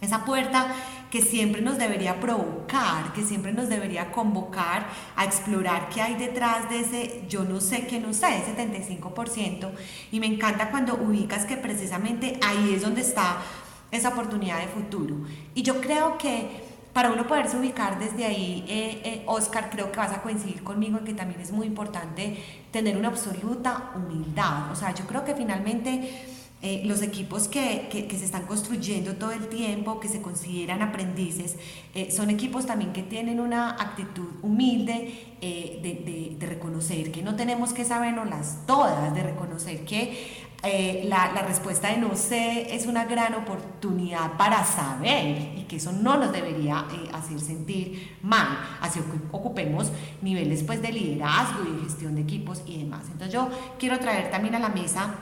esa 0.00 0.24
puerta 0.24 0.74
que 1.10 1.22
siempre 1.22 1.62
nos 1.62 1.78
debería 1.78 2.20
provocar, 2.20 3.12
que 3.14 3.22
siempre 3.22 3.52
nos 3.52 3.68
debería 3.68 4.12
convocar 4.12 4.86
a 5.16 5.24
explorar 5.24 5.88
qué 5.88 6.02
hay 6.02 6.14
detrás 6.16 6.68
de 6.68 6.80
ese 6.80 7.24
yo 7.28 7.44
no 7.44 7.60
sé 7.60 7.86
qué 7.86 7.98
no 7.98 8.12
sé, 8.12 8.26
ese 8.38 8.54
75%. 8.54 9.70
Y 10.12 10.20
me 10.20 10.26
encanta 10.26 10.70
cuando 10.70 10.94
ubicas 10.94 11.46
que 11.46 11.56
precisamente 11.56 12.38
ahí 12.42 12.74
es 12.74 12.82
donde 12.82 13.00
está 13.00 13.38
esa 13.90 14.10
oportunidad 14.10 14.60
de 14.60 14.68
futuro. 14.68 15.16
Y 15.54 15.62
yo 15.62 15.80
creo 15.80 16.18
que 16.18 16.75
para 16.96 17.10
uno 17.10 17.26
poderse 17.26 17.58
ubicar 17.58 17.98
desde 17.98 18.24
ahí, 18.24 18.64
eh, 18.66 19.02
eh, 19.04 19.22
Oscar, 19.26 19.68
creo 19.68 19.92
que 19.92 19.98
vas 19.98 20.12
a 20.12 20.22
coincidir 20.22 20.62
conmigo 20.64 20.96
en 20.96 21.04
que 21.04 21.12
también 21.12 21.42
es 21.42 21.52
muy 21.52 21.66
importante 21.66 22.42
tener 22.70 22.96
una 22.96 23.08
absoluta 23.08 23.92
humildad. 23.94 24.72
O 24.72 24.74
sea, 24.74 24.94
yo 24.94 25.06
creo 25.06 25.22
que 25.22 25.34
finalmente 25.34 26.10
eh, 26.62 26.80
los 26.86 27.02
equipos 27.02 27.48
que, 27.48 27.88
que, 27.90 28.18
se 28.18 28.24
están 28.24 28.46
construyendo 28.46 29.16
todo 29.16 29.32
el 29.32 29.48
tiempo, 29.48 30.00
que 30.00 30.08
se 30.08 30.22
consideran 30.22 30.80
aprendices, 30.80 31.56
eh, 31.94 32.10
son 32.10 32.30
equipos 32.30 32.64
también 32.64 32.94
que 32.94 33.02
tienen 33.02 33.40
una 33.40 33.72
actitud 33.72 34.28
humilde 34.40 35.36
de, 35.38 36.34
de, 36.38 36.46
reconocer 36.46 37.12
que 37.12 37.20
no 37.20 37.36
tenemos 37.36 37.74
que 37.74 37.84
sabernoslas 37.84 38.60
todas, 38.66 39.14
de 39.14 39.22
reconocer 39.22 39.84
que 39.84 40.45
la, 40.62 41.32
la, 41.32 41.42
respuesta 41.42 41.88
de 41.88 41.98
no 41.98 42.16
sé 42.16 42.74
es 42.74 42.86
una 42.86 43.04
gran 43.04 43.34
oportunidad 43.34 44.36
para 44.36 44.64
saber 44.64 45.52
y 45.56 45.64
que 45.68 45.76
eso 45.76 45.92
no 45.92 46.16
nos 46.16 46.32
debería 46.32 46.86
hacer 47.12 47.38
sentir 47.40 48.16
mal, 48.22 48.58
así 48.80 49.00
ocupemos 49.30 49.92
niveles 50.22 50.64
pues, 50.64 50.82
de 50.82 50.92
liderazgo 50.92 51.64
y 51.68 51.72
de 51.76 51.84
gestión 51.84 52.14
de 52.16 52.22
equipos 52.22 52.62
y 52.66 52.78
demás. 52.78 53.04
Entonces 53.12 53.32
yo 53.32 53.48
quiero 53.78 53.98
traer 53.98 54.30
también 54.30 54.54
a 54.56 54.58
la 54.58 54.68
mesa 54.70 55.14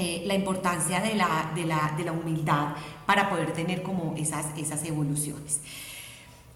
eh, 0.00 0.22
la 0.26 0.34
importancia 0.34 1.00
de 1.00 1.16
la, 1.16 1.50
de, 1.56 1.64
la, 1.64 1.92
de 1.96 2.04
la, 2.04 2.12
humildad 2.12 2.68
para 3.04 3.28
poder 3.28 3.52
tener 3.52 3.82
como 3.82 4.14
esas, 4.16 4.46
esas 4.56 4.84
evoluciones. 4.84 5.60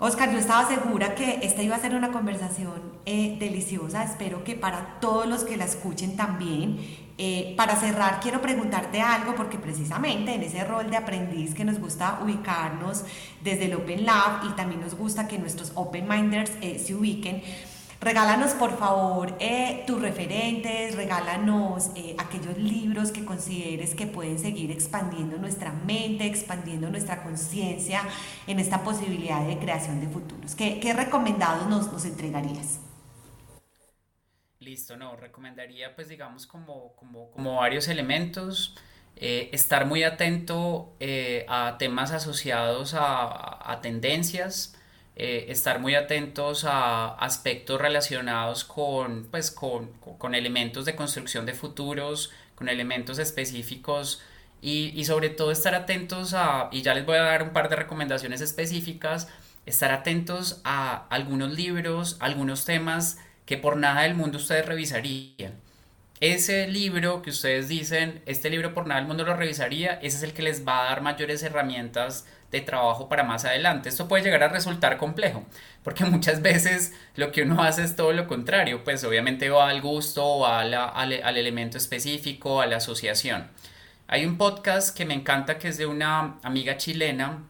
Oscar, 0.04 0.32
yo 0.32 0.38
estaba 0.38 0.66
segura 0.66 1.14
que 1.14 1.38
esta 1.42 1.62
iba 1.62 1.76
a 1.76 1.78
ser 1.78 1.94
una 1.94 2.10
conversación 2.10 2.82
eh, 3.06 3.36
deliciosa, 3.38 4.02
espero 4.02 4.42
que 4.42 4.56
para 4.56 4.98
todos 4.98 5.28
los 5.28 5.44
que 5.44 5.56
la 5.56 5.64
escuchen 5.64 6.16
también. 6.16 6.80
Eh, 7.18 7.54
para 7.56 7.76
cerrar, 7.76 8.18
quiero 8.18 8.42
preguntarte 8.42 9.00
algo 9.00 9.36
porque 9.36 9.58
precisamente 9.58 10.34
en 10.34 10.42
ese 10.42 10.64
rol 10.64 10.90
de 10.90 10.96
aprendiz 10.96 11.54
que 11.54 11.64
nos 11.64 11.78
gusta 11.78 12.18
ubicarnos 12.20 13.04
desde 13.44 13.66
el 13.66 13.74
Open 13.74 14.04
Lab 14.04 14.44
y 14.50 14.56
también 14.56 14.80
nos 14.80 14.96
gusta 14.96 15.28
que 15.28 15.38
nuestros 15.38 15.70
Open 15.76 16.08
Minders 16.08 16.50
se 16.60 16.94
ubiquen, 16.96 17.40
Regálanos 18.02 18.54
por 18.54 18.76
favor 18.76 19.36
eh, 19.38 19.84
tus 19.86 20.02
referentes, 20.02 20.96
regálanos 20.96 21.92
eh, 21.94 22.16
aquellos 22.18 22.58
libros 22.58 23.12
que 23.12 23.24
consideres 23.24 23.94
que 23.94 24.08
pueden 24.08 24.40
seguir 24.40 24.72
expandiendo 24.72 25.38
nuestra 25.38 25.70
mente, 25.70 26.26
expandiendo 26.26 26.90
nuestra 26.90 27.22
conciencia 27.22 28.02
en 28.48 28.58
esta 28.58 28.82
posibilidad 28.82 29.46
de 29.46 29.56
creación 29.56 30.00
de 30.00 30.08
futuros. 30.08 30.56
¿Qué, 30.56 30.92
recomendados 30.92 31.68
nos, 31.68 32.04
entregarías? 32.04 32.80
Listo, 34.58 34.96
no, 34.96 35.14
recomendaría 35.14 35.94
pues 35.94 36.08
digamos 36.08 36.48
como, 36.48 36.96
como, 36.96 37.54
varios 37.54 37.86
elementos. 37.86 38.74
Eh, 39.14 39.50
estar 39.52 39.86
muy 39.86 40.02
atento 40.02 40.96
a 41.46 41.76
temas 41.78 42.10
asociados 42.10 42.94
a 42.98 43.78
tendencias, 43.80 44.74
eh, 45.14 45.46
estar 45.48 45.78
muy 45.78 45.94
atentos 45.94 46.64
a 46.64 47.08
aspectos 47.16 47.80
relacionados 47.80 48.64
con, 48.64 49.26
pues, 49.30 49.50
con, 49.50 49.92
con, 50.18 50.34
elementos 50.34 50.86
de 50.86 50.96
construcción 50.96 51.44
de 51.44 51.52
futuros, 51.52 52.30
con 52.54 52.70
elementos 52.70 53.18
específicos 53.18 54.22
y, 54.62 54.92
y, 54.98 55.04
sobre 55.04 55.28
todo 55.28 55.52
estar 55.52 55.74
atentos 55.74 56.32
a, 56.32 56.68
y 56.72 56.80
ya 56.80 56.94
les 56.94 57.04
voy 57.04 57.18
a 57.18 57.22
dar 57.22 57.42
un 57.42 57.50
par 57.50 57.68
de 57.68 57.76
recomendaciones 57.76 58.40
específicas, 58.40 59.28
estar 59.66 59.92
atentos 59.92 60.62
a 60.64 61.06
algunos 61.08 61.52
libros, 61.52 62.16
algunos 62.20 62.64
temas 62.64 63.18
que 63.44 63.58
por 63.58 63.76
nada 63.76 64.02
del 64.02 64.14
mundo 64.14 64.38
ustedes 64.38 64.64
revisarían. 64.64 65.60
Ese 66.20 66.68
libro 66.68 67.20
que 67.20 67.30
ustedes 67.30 67.68
dicen, 67.68 68.22
este 68.26 68.48
libro 68.48 68.74
por 68.74 68.86
nada 68.86 69.00
del 69.00 69.08
mundo 69.08 69.24
lo 69.24 69.36
revisaría, 69.36 69.94
ese 69.94 70.18
es 70.18 70.22
el 70.22 70.32
que 70.32 70.42
les 70.42 70.66
va 70.66 70.80
a 70.80 70.84
dar 70.84 71.02
mayores 71.02 71.42
herramientas 71.42 72.26
de 72.52 72.60
trabajo 72.60 73.08
para 73.08 73.24
más 73.24 73.44
adelante. 73.44 73.88
Esto 73.88 74.06
puede 74.06 74.22
llegar 74.22 74.42
a 74.44 74.48
resultar 74.48 74.98
complejo, 74.98 75.44
porque 75.82 76.04
muchas 76.06 76.42
veces 76.42 76.92
lo 77.16 77.32
que 77.32 77.42
uno 77.42 77.62
hace 77.62 77.82
es 77.82 77.96
todo 77.96 78.12
lo 78.12 78.28
contrario, 78.28 78.84
pues 78.84 79.02
obviamente 79.02 79.50
va 79.50 79.68
al 79.68 79.80
gusto, 79.80 80.40
va 80.40 80.60
al, 80.60 80.74
al, 80.74 81.36
elemento 81.36 81.78
específico, 81.78 82.60
a 82.60 82.66
la 82.66 82.76
asociación. 82.76 83.48
Hay 84.06 84.26
un 84.26 84.36
podcast 84.36 84.96
que 84.96 85.06
me 85.06 85.14
encanta 85.14 85.58
que 85.58 85.68
es 85.68 85.78
de 85.78 85.86
una 85.86 86.36
amiga 86.42 86.76
chilena 86.76 87.42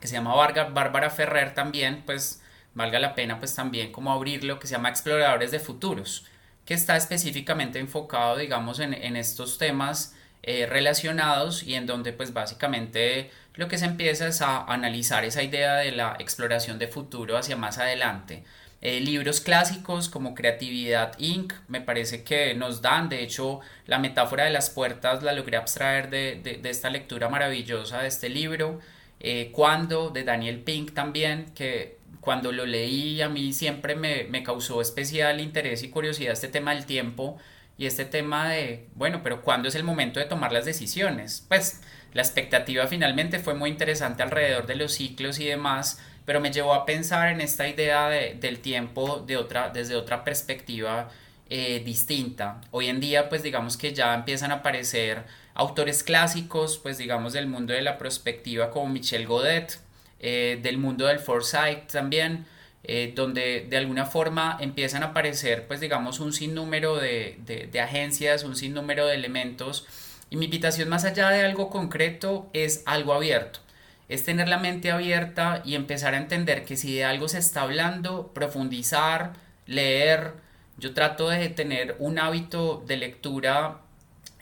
que 0.00 0.08
se 0.08 0.14
llama 0.14 0.34
Bárbara 0.34 1.10
Ferrer 1.10 1.54
también, 1.54 2.02
pues 2.06 2.42
valga 2.74 2.98
la 3.00 3.14
pena 3.14 3.38
pues 3.38 3.54
también 3.54 3.92
como 3.92 4.12
abrirlo, 4.12 4.58
que 4.58 4.66
se 4.66 4.74
llama 4.74 4.88
Exploradores 4.88 5.50
de 5.50 5.58
Futuros, 5.58 6.24
que 6.64 6.74
está 6.74 6.96
específicamente 6.96 7.80
enfocado 7.80 8.36
digamos 8.36 8.78
en, 8.78 8.94
en 8.94 9.16
estos 9.16 9.58
temas 9.58 10.14
eh, 10.44 10.66
relacionados 10.66 11.64
y 11.64 11.74
en 11.74 11.86
donde 11.86 12.12
pues 12.12 12.32
básicamente 12.32 13.30
lo 13.58 13.66
que 13.66 13.76
se 13.76 13.86
empieza 13.86 14.28
es 14.28 14.40
a 14.40 14.64
analizar 14.72 15.24
esa 15.24 15.42
idea 15.42 15.74
de 15.74 15.90
la 15.90 16.16
exploración 16.20 16.78
de 16.78 16.86
futuro 16.86 17.36
hacia 17.36 17.56
más 17.56 17.78
adelante. 17.78 18.44
Eh, 18.80 19.00
libros 19.00 19.40
clásicos 19.40 20.08
como 20.08 20.36
Creatividad 20.36 21.18
Inc. 21.18 21.52
me 21.66 21.80
parece 21.80 22.22
que 22.22 22.54
nos 22.54 22.82
dan, 22.82 23.08
de 23.08 23.24
hecho, 23.24 23.58
la 23.86 23.98
metáfora 23.98 24.44
de 24.44 24.50
las 24.50 24.70
puertas 24.70 25.24
la 25.24 25.32
logré 25.32 25.56
abstraer 25.56 26.08
de, 26.08 26.36
de, 26.62 26.70
esta 26.70 26.88
lectura 26.88 27.28
maravillosa 27.28 28.00
de 28.02 28.06
este 28.06 28.28
libro. 28.28 28.78
Eh, 29.18 29.50
Cuando, 29.50 30.10
de 30.10 30.22
Daniel 30.22 30.60
Pink 30.60 30.94
también, 30.94 31.46
que 31.56 31.98
cuando 32.20 32.52
lo 32.52 32.64
leí 32.64 33.20
a 33.22 33.28
mí 33.28 33.52
siempre 33.52 33.96
me, 33.96 34.22
me 34.30 34.44
causó 34.44 34.80
especial 34.80 35.40
interés 35.40 35.82
y 35.82 35.90
curiosidad 35.90 36.32
este 36.32 36.46
tema 36.46 36.74
del 36.76 36.86
tiempo 36.86 37.38
y 37.76 37.86
este 37.86 38.04
tema 38.04 38.48
de, 38.48 38.86
bueno, 38.94 39.22
pero 39.24 39.42
¿cuándo 39.42 39.68
es 39.68 39.74
el 39.74 39.82
momento 39.82 40.20
de 40.20 40.26
tomar 40.26 40.52
las 40.52 40.64
decisiones? 40.64 41.44
Pues 41.48 41.80
la 42.14 42.22
expectativa 42.22 42.86
finalmente 42.86 43.38
fue 43.38 43.54
muy 43.54 43.70
interesante 43.70 44.22
alrededor 44.22 44.66
de 44.66 44.76
los 44.76 44.92
ciclos 44.92 45.38
y 45.38 45.46
demás, 45.46 46.00
pero 46.24 46.40
me 46.40 46.50
llevó 46.50 46.74
a 46.74 46.84
pensar 46.84 47.28
en 47.28 47.40
esta 47.40 47.68
idea 47.68 48.08
de, 48.08 48.34
del 48.34 48.60
tiempo 48.60 49.24
de 49.26 49.36
otra, 49.36 49.70
desde 49.70 49.96
otra 49.96 50.24
perspectiva 50.24 51.10
eh, 51.50 51.82
distinta. 51.84 52.60
Hoy 52.70 52.88
en 52.88 53.00
día, 53.00 53.30
pues 53.30 53.42
digamos 53.42 53.78
que 53.78 53.94
ya 53.94 54.14
empiezan 54.14 54.50
a 54.50 54.56
aparecer 54.56 55.24
autores 55.54 56.02
clásicos, 56.02 56.78
pues 56.78 56.98
digamos 56.98 57.32
del 57.32 57.46
mundo 57.46 57.72
de 57.72 57.80
la 57.80 57.96
perspectiva 57.96 58.70
como 58.70 58.88
Michel 58.88 59.26
Godet, 59.26 59.80
eh, 60.20 60.58
del 60.62 60.78
mundo 60.78 61.06
del 61.06 61.18
foresight 61.18 61.90
también, 61.90 62.44
eh, 62.84 63.12
donde 63.14 63.66
de 63.68 63.76
alguna 63.76 64.06
forma 64.06 64.56
empiezan 64.60 65.02
a 65.02 65.06
aparecer, 65.06 65.66
pues 65.66 65.80
digamos, 65.80 66.20
un 66.20 66.32
sinnúmero 66.32 66.96
de, 66.96 67.38
de, 67.44 67.80
agencias, 67.80 68.44
un 68.44 68.54
sinnúmero 68.54 69.06
de 69.06 69.14
elementos. 69.14 69.86
Y 70.30 70.36
mi 70.36 70.46
invitación 70.46 70.88
más 70.88 71.04
allá 71.04 71.30
de 71.30 71.44
algo 71.44 71.70
concreto 71.70 72.50
es 72.52 72.82
algo 72.86 73.14
abierto. 73.14 73.60
Es 74.08 74.24
tener 74.24 74.48
la 74.48 74.58
mente 74.58 74.90
abierta 74.90 75.62
y 75.64 75.74
empezar 75.74 76.14
a 76.14 76.18
entender 76.18 76.64
que 76.64 76.76
si 76.76 76.94
de 76.94 77.04
algo 77.04 77.28
se 77.28 77.38
está 77.38 77.62
hablando, 77.62 78.28
profundizar, 78.34 79.34
leer. 79.66 80.32
Yo 80.78 80.94
trato 80.94 81.28
de 81.28 81.48
tener 81.48 81.96
un 81.98 82.18
hábito 82.18 82.82
de 82.86 82.96
lectura 82.96 83.80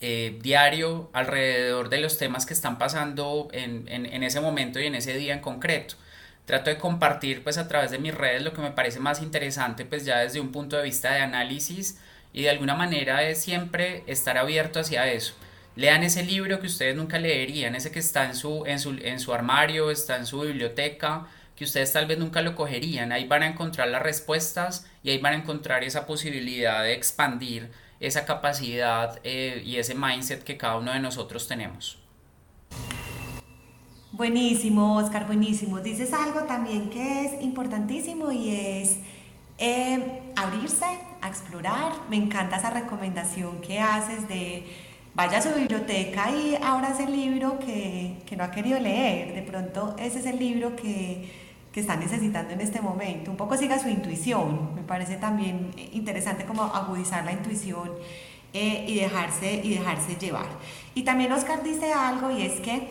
eh, 0.01 0.39
diario 0.43 1.09
alrededor 1.15 1.89
de 1.89 1.99
los 1.99 2.19
temas 2.19 2.45
que 2.45 2.53
están 2.53 2.77
pasando 2.77 3.49
en, 3.53 3.89
en, 3.89 4.23
ese 4.23 4.41
momento 4.41 4.79
y 4.79 4.87
en 4.87 4.95
ese 4.95 5.17
día 5.17 5.33
en 5.33 5.41
concreto. 5.41 5.95
Trato 6.45 6.71
de 6.71 6.79
compartir 6.79 7.43
pues 7.43 7.59
a 7.59 7.67
través 7.67 7.91
de 7.91 7.99
mis 7.99 8.15
redes 8.15 8.43
lo 8.43 8.53
que 8.53 8.61
me 8.61 8.71
parece 8.71 9.01
más 9.01 9.23
interesante 9.23 9.85
pues 9.85 10.05
ya 10.05 10.19
desde 10.19 10.39
un 10.39 10.53
punto 10.53 10.77
de 10.77 10.83
vista 10.83 11.13
de 11.13 11.21
análisis 11.21 11.99
y 12.33 12.43
de 12.43 12.51
alguna 12.51 12.75
manera 12.75 13.23
es 13.23 13.41
siempre 13.43 14.05
estar 14.07 14.37
abierto 14.37 14.81
hacia 14.81 15.11
eso. 15.11 15.35
Lean 15.77 16.03
ese 16.03 16.25
libro 16.25 16.59
que 16.59 16.67
ustedes 16.67 16.97
nunca 16.97 17.19
leerían, 17.19 17.75
ese 17.75 17.91
que 17.91 17.99
está 17.99 18.25
en 18.25 18.35
su, 18.35 18.65
en 18.67 18.79
su, 18.79 18.97
en 19.03 19.21
su 19.21 19.35
armario, 19.35 19.91
está 19.91 20.17
en 20.17 20.25
su 20.25 20.41
biblioteca, 20.41 21.27
que 21.55 21.65
ustedes 21.65 21.93
tal 21.93 22.07
vez 22.07 22.19
nunca 22.19 22.41
lo 22.41 22.55
cogerían. 22.55 23.13
Ahí 23.13 23.27
van 23.27 23.43
a 23.43 23.47
encontrar 23.47 23.89
las 23.89 24.03
respuestas 24.03 24.87
y 25.03 25.11
ahí 25.11 25.19
van 25.19 25.35
a 25.35 25.37
encontrar 25.37 25.85
esa 25.85 26.07
posibilidad 26.07 26.83
de 26.83 26.95
expandir 26.95 27.71
esa 28.01 28.25
capacidad 28.25 29.21
eh, 29.23 29.63
y 29.65 29.77
ese 29.77 29.95
mindset 29.95 30.43
que 30.43 30.57
cada 30.57 30.79
uno 30.79 30.93
de 30.93 31.01
nosotros 31.01 31.47
tenemos. 31.47 31.99
Buenísimo, 34.13 34.97
Oscar, 34.97 35.27
buenísimo. 35.27 35.81
Dices 35.81 36.15
algo 36.15 36.45
también 36.45 36.89
que 36.89 37.27
es 37.27 37.43
importantísimo 37.43 38.33
y 38.33 38.51
es 38.51 38.97
eh, 39.59 40.23
abrirse 40.37 40.87
a 41.21 41.29
explorar. 41.29 41.93
Me 42.09 42.17
encanta 42.17 42.57
esa 42.57 42.71
recomendación 42.71 43.61
que 43.61 43.79
haces 43.79 44.27
de 44.27 44.67
vaya 45.17 45.39
a 45.39 45.43
su 45.43 45.49
biblioteca 45.49 46.31
y 46.31 46.57
abra 46.63 46.91
ese 46.91 47.07
libro 47.07 47.59
que, 47.59 48.19
que 48.25 48.37
no 48.37 48.45
ha 48.45 48.53
querido 48.53 48.79
leer. 48.79 49.35
De 49.35 49.43
pronto 49.43 49.97
ese 49.99 50.21
es 50.21 50.27
el 50.27 50.39
libro 50.39 50.77
que 50.77 51.47
que 51.77 51.81
está 51.81 51.95
necesitando 51.95 52.55
en 52.55 52.63
este 52.63 52.81
momento. 52.81 53.31
Un 53.31 53.37
poco 53.37 53.55
siga 53.55 53.79
su 53.79 53.91
intuición. 53.91 54.75
Me 54.75 54.81
parece 54.81 55.17
también 55.17 55.73
interesante 55.93 56.47
como 56.47 56.63
agudizar 56.63 57.23
la 57.27 57.33
intuición 57.33 57.91
eh, 58.55 58.87
y, 58.89 58.95
dejarse, 58.95 59.61
y 59.63 59.75
dejarse 59.75 60.17
llevar. 60.17 60.47
Y 60.95 61.03
también 61.03 61.33
Oscar 61.33 61.63
dice 61.63 61.93
algo 61.93 62.31
y 62.31 62.41
es 62.41 62.61
que 62.63 62.89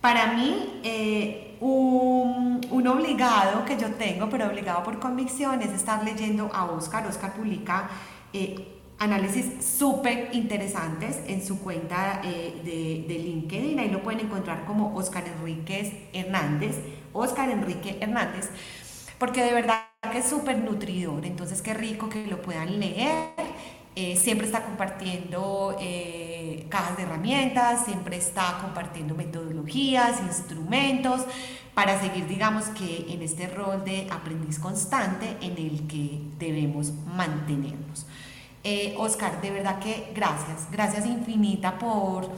para 0.00 0.32
mí 0.32 0.80
eh, 0.82 1.58
un, 1.60 2.66
un, 2.70 2.86
obligado 2.86 3.66
que 3.66 3.76
yo 3.76 3.90
tengo, 3.96 4.30
pero 4.30 4.46
obligado 4.46 4.82
por 4.82 4.98
convicción, 4.98 5.60
es 5.60 5.68
estar 5.68 6.02
leyendo 6.02 6.50
a 6.54 6.64
Oscar. 6.64 7.06
Oscar 7.06 7.34
publica... 7.34 7.90
Eh, 8.32 8.71
análisis 9.02 9.64
súper 9.64 10.30
interesantes 10.32 11.18
en 11.26 11.44
su 11.44 11.60
cuenta 11.60 12.20
de, 12.22 13.04
de, 13.08 13.18
LinkedIn. 13.18 13.78
Ahí 13.78 13.90
lo 13.90 14.02
pueden 14.02 14.20
encontrar 14.20 14.64
como 14.64 14.94
Oscar 14.96 15.24
Enríquez 15.26 15.92
Hernández. 16.12 16.76
Oscar 17.12 17.50
Enrique 17.50 17.98
Hernández, 18.00 18.48
porque 19.18 19.44
de 19.44 19.52
verdad 19.52 19.84
que 20.10 20.18
es 20.18 20.28
súper 20.28 20.58
nutridor, 20.58 21.24
entonces 21.24 21.62
qué 21.62 21.74
rico 21.74 22.08
que 22.08 22.26
lo 22.26 22.42
puedan 22.42 22.80
leer. 22.80 23.32
Eh, 23.94 24.16
siempre 24.16 24.46
está 24.46 24.64
compartiendo 24.64 25.76
eh, 25.78 26.66
cajas 26.70 26.96
de 26.96 27.02
herramientas, 27.02 27.84
siempre 27.84 28.16
está 28.16 28.58
compartiendo 28.62 29.14
metodologías, 29.14 30.18
instrumentos, 30.22 31.26
para 31.74 32.00
seguir, 32.00 32.26
digamos 32.26 32.64
que 32.68 33.12
en 33.12 33.20
este 33.20 33.48
rol 33.48 33.84
de 33.84 34.08
aprendiz 34.10 34.58
constante 34.58 35.36
en 35.42 35.58
el 35.58 35.86
que 35.86 36.20
debemos 36.38 36.92
mantenernos. 37.04 38.06
Eh, 38.64 38.94
Oscar, 38.96 39.40
de 39.40 39.50
verdad 39.50 39.80
que 39.80 40.12
gracias, 40.14 40.70
gracias 40.70 41.04
infinita 41.06 41.78
por 41.78 42.30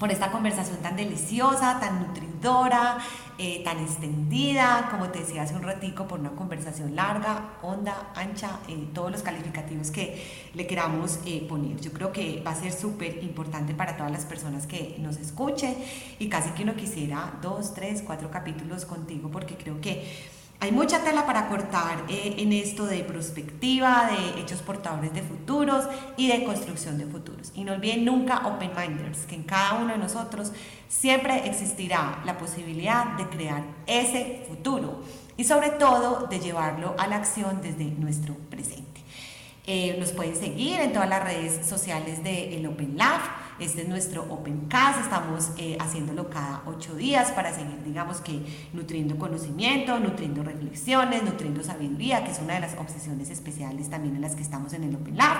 por 0.00 0.10
esta 0.10 0.32
conversación 0.32 0.78
tan 0.78 0.96
deliciosa, 0.96 1.78
tan 1.78 2.00
nutridora, 2.00 2.98
eh, 3.38 3.62
tan 3.62 3.78
extendida, 3.78 4.88
como 4.90 5.10
te 5.10 5.20
decía 5.20 5.42
hace 5.42 5.54
un 5.54 5.62
ratico, 5.62 6.08
por 6.08 6.18
una 6.18 6.30
conversación 6.30 6.96
larga, 6.96 7.50
honda, 7.62 8.10
ancha, 8.16 8.58
eh, 8.66 8.88
todos 8.92 9.12
los 9.12 9.22
calificativos 9.22 9.92
que 9.92 10.50
le 10.52 10.66
queramos 10.66 11.20
poner. 11.48 11.80
Yo 11.80 11.92
creo 11.92 12.10
que 12.10 12.42
va 12.44 12.50
a 12.50 12.54
ser 12.56 12.72
súper 12.72 13.22
importante 13.22 13.72
para 13.72 13.96
todas 13.96 14.10
las 14.10 14.24
personas 14.24 14.66
que 14.66 14.96
nos 14.98 15.18
escuchen 15.18 15.76
y 16.18 16.28
casi 16.28 16.50
que 16.50 16.64
uno 16.64 16.74
quisiera 16.74 17.32
dos, 17.40 17.72
tres, 17.72 18.02
cuatro 18.04 18.32
capítulos 18.32 18.86
contigo 18.86 19.30
porque 19.30 19.54
creo 19.54 19.80
que 19.80 20.33
hay 20.60 20.72
mucha 20.72 21.04
tela 21.04 21.26
para 21.26 21.48
cortar 21.48 22.04
eh, 22.08 22.36
en 22.38 22.52
esto 22.52 22.86
de 22.86 23.04
prospectiva, 23.04 24.10
de 24.10 24.40
hechos 24.40 24.62
portadores 24.62 25.12
de 25.12 25.22
futuros 25.22 25.84
y 26.16 26.28
de 26.28 26.44
construcción 26.44 26.96
de 26.96 27.06
futuros. 27.06 27.52
Y 27.54 27.64
no 27.64 27.72
olviden 27.72 28.04
nunca 28.04 28.46
Open 28.46 28.70
Minders, 28.74 29.26
que 29.26 29.34
en 29.34 29.42
cada 29.42 29.74
uno 29.74 29.92
de 29.92 29.98
nosotros 29.98 30.52
siempre 30.88 31.46
existirá 31.46 32.22
la 32.24 32.38
posibilidad 32.38 33.16
de 33.18 33.28
crear 33.28 33.64
ese 33.86 34.46
futuro 34.48 35.02
y 35.36 35.44
sobre 35.44 35.70
todo 35.70 36.28
de 36.28 36.40
llevarlo 36.40 36.94
a 36.98 37.08
la 37.08 37.16
acción 37.16 37.60
desde 37.60 37.84
nuestro 37.84 38.34
presente. 38.48 39.02
Eh, 39.66 39.96
nos 39.98 40.12
pueden 40.12 40.36
seguir 40.36 40.80
en 40.80 40.92
todas 40.92 41.08
las 41.08 41.24
redes 41.24 41.66
sociales 41.66 42.22
de 42.22 42.64
Open 42.70 42.96
Lab 42.96 43.20
este 43.58 43.82
es 43.82 43.88
nuestro 43.88 44.24
Open 44.30 44.66
Cast, 44.68 45.00
estamos 45.00 45.50
eh, 45.58 45.76
haciéndolo 45.80 46.28
cada 46.28 46.62
ocho 46.66 46.94
días 46.94 47.30
para 47.32 47.54
seguir, 47.54 47.82
digamos 47.84 48.20
que, 48.20 48.44
nutriendo 48.72 49.16
conocimiento, 49.16 49.98
nutriendo 50.00 50.42
reflexiones, 50.42 51.22
nutriendo 51.22 51.62
sabiduría, 51.62 52.24
que 52.24 52.32
es 52.32 52.40
una 52.40 52.54
de 52.54 52.60
las 52.60 52.76
obsesiones 52.78 53.30
especiales 53.30 53.88
también 53.90 54.16
en 54.16 54.22
las 54.22 54.34
que 54.34 54.42
estamos 54.42 54.72
en 54.72 54.84
el 54.84 54.94
Open 54.96 55.16
Lab. 55.16 55.38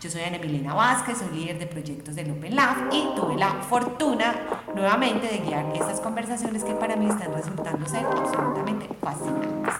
Yo 0.00 0.10
soy 0.10 0.22
Ana 0.22 0.38
Milena 0.38 0.74
Vázquez, 0.74 1.18
soy 1.18 1.38
líder 1.38 1.58
de 1.58 1.66
proyectos 1.66 2.14
del 2.14 2.30
Open 2.30 2.54
Lab 2.54 2.92
y 2.92 3.14
tuve 3.16 3.36
la 3.36 3.50
fortuna 3.62 4.34
nuevamente 4.74 5.26
de 5.26 5.38
guiar 5.38 5.72
estas 5.74 6.00
conversaciones 6.00 6.62
que 6.62 6.74
para 6.74 6.96
mí 6.96 7.06
están 7.06 7.32
resultando 7.32 7.86
ser 7.88 8.04
absolutamente 8.04 8.88
fascinantes. 9.00 9.74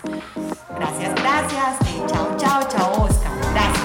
Gracias, 0.77 1.15
gracias. 1.15 1.81
Eh, 1.83 2.03
chao, 2.07 2.37
chao, 2.39 2.69
chao, 2.69 3.05
Oscar. 3.05 3.33
Gracias. 3.53 3.84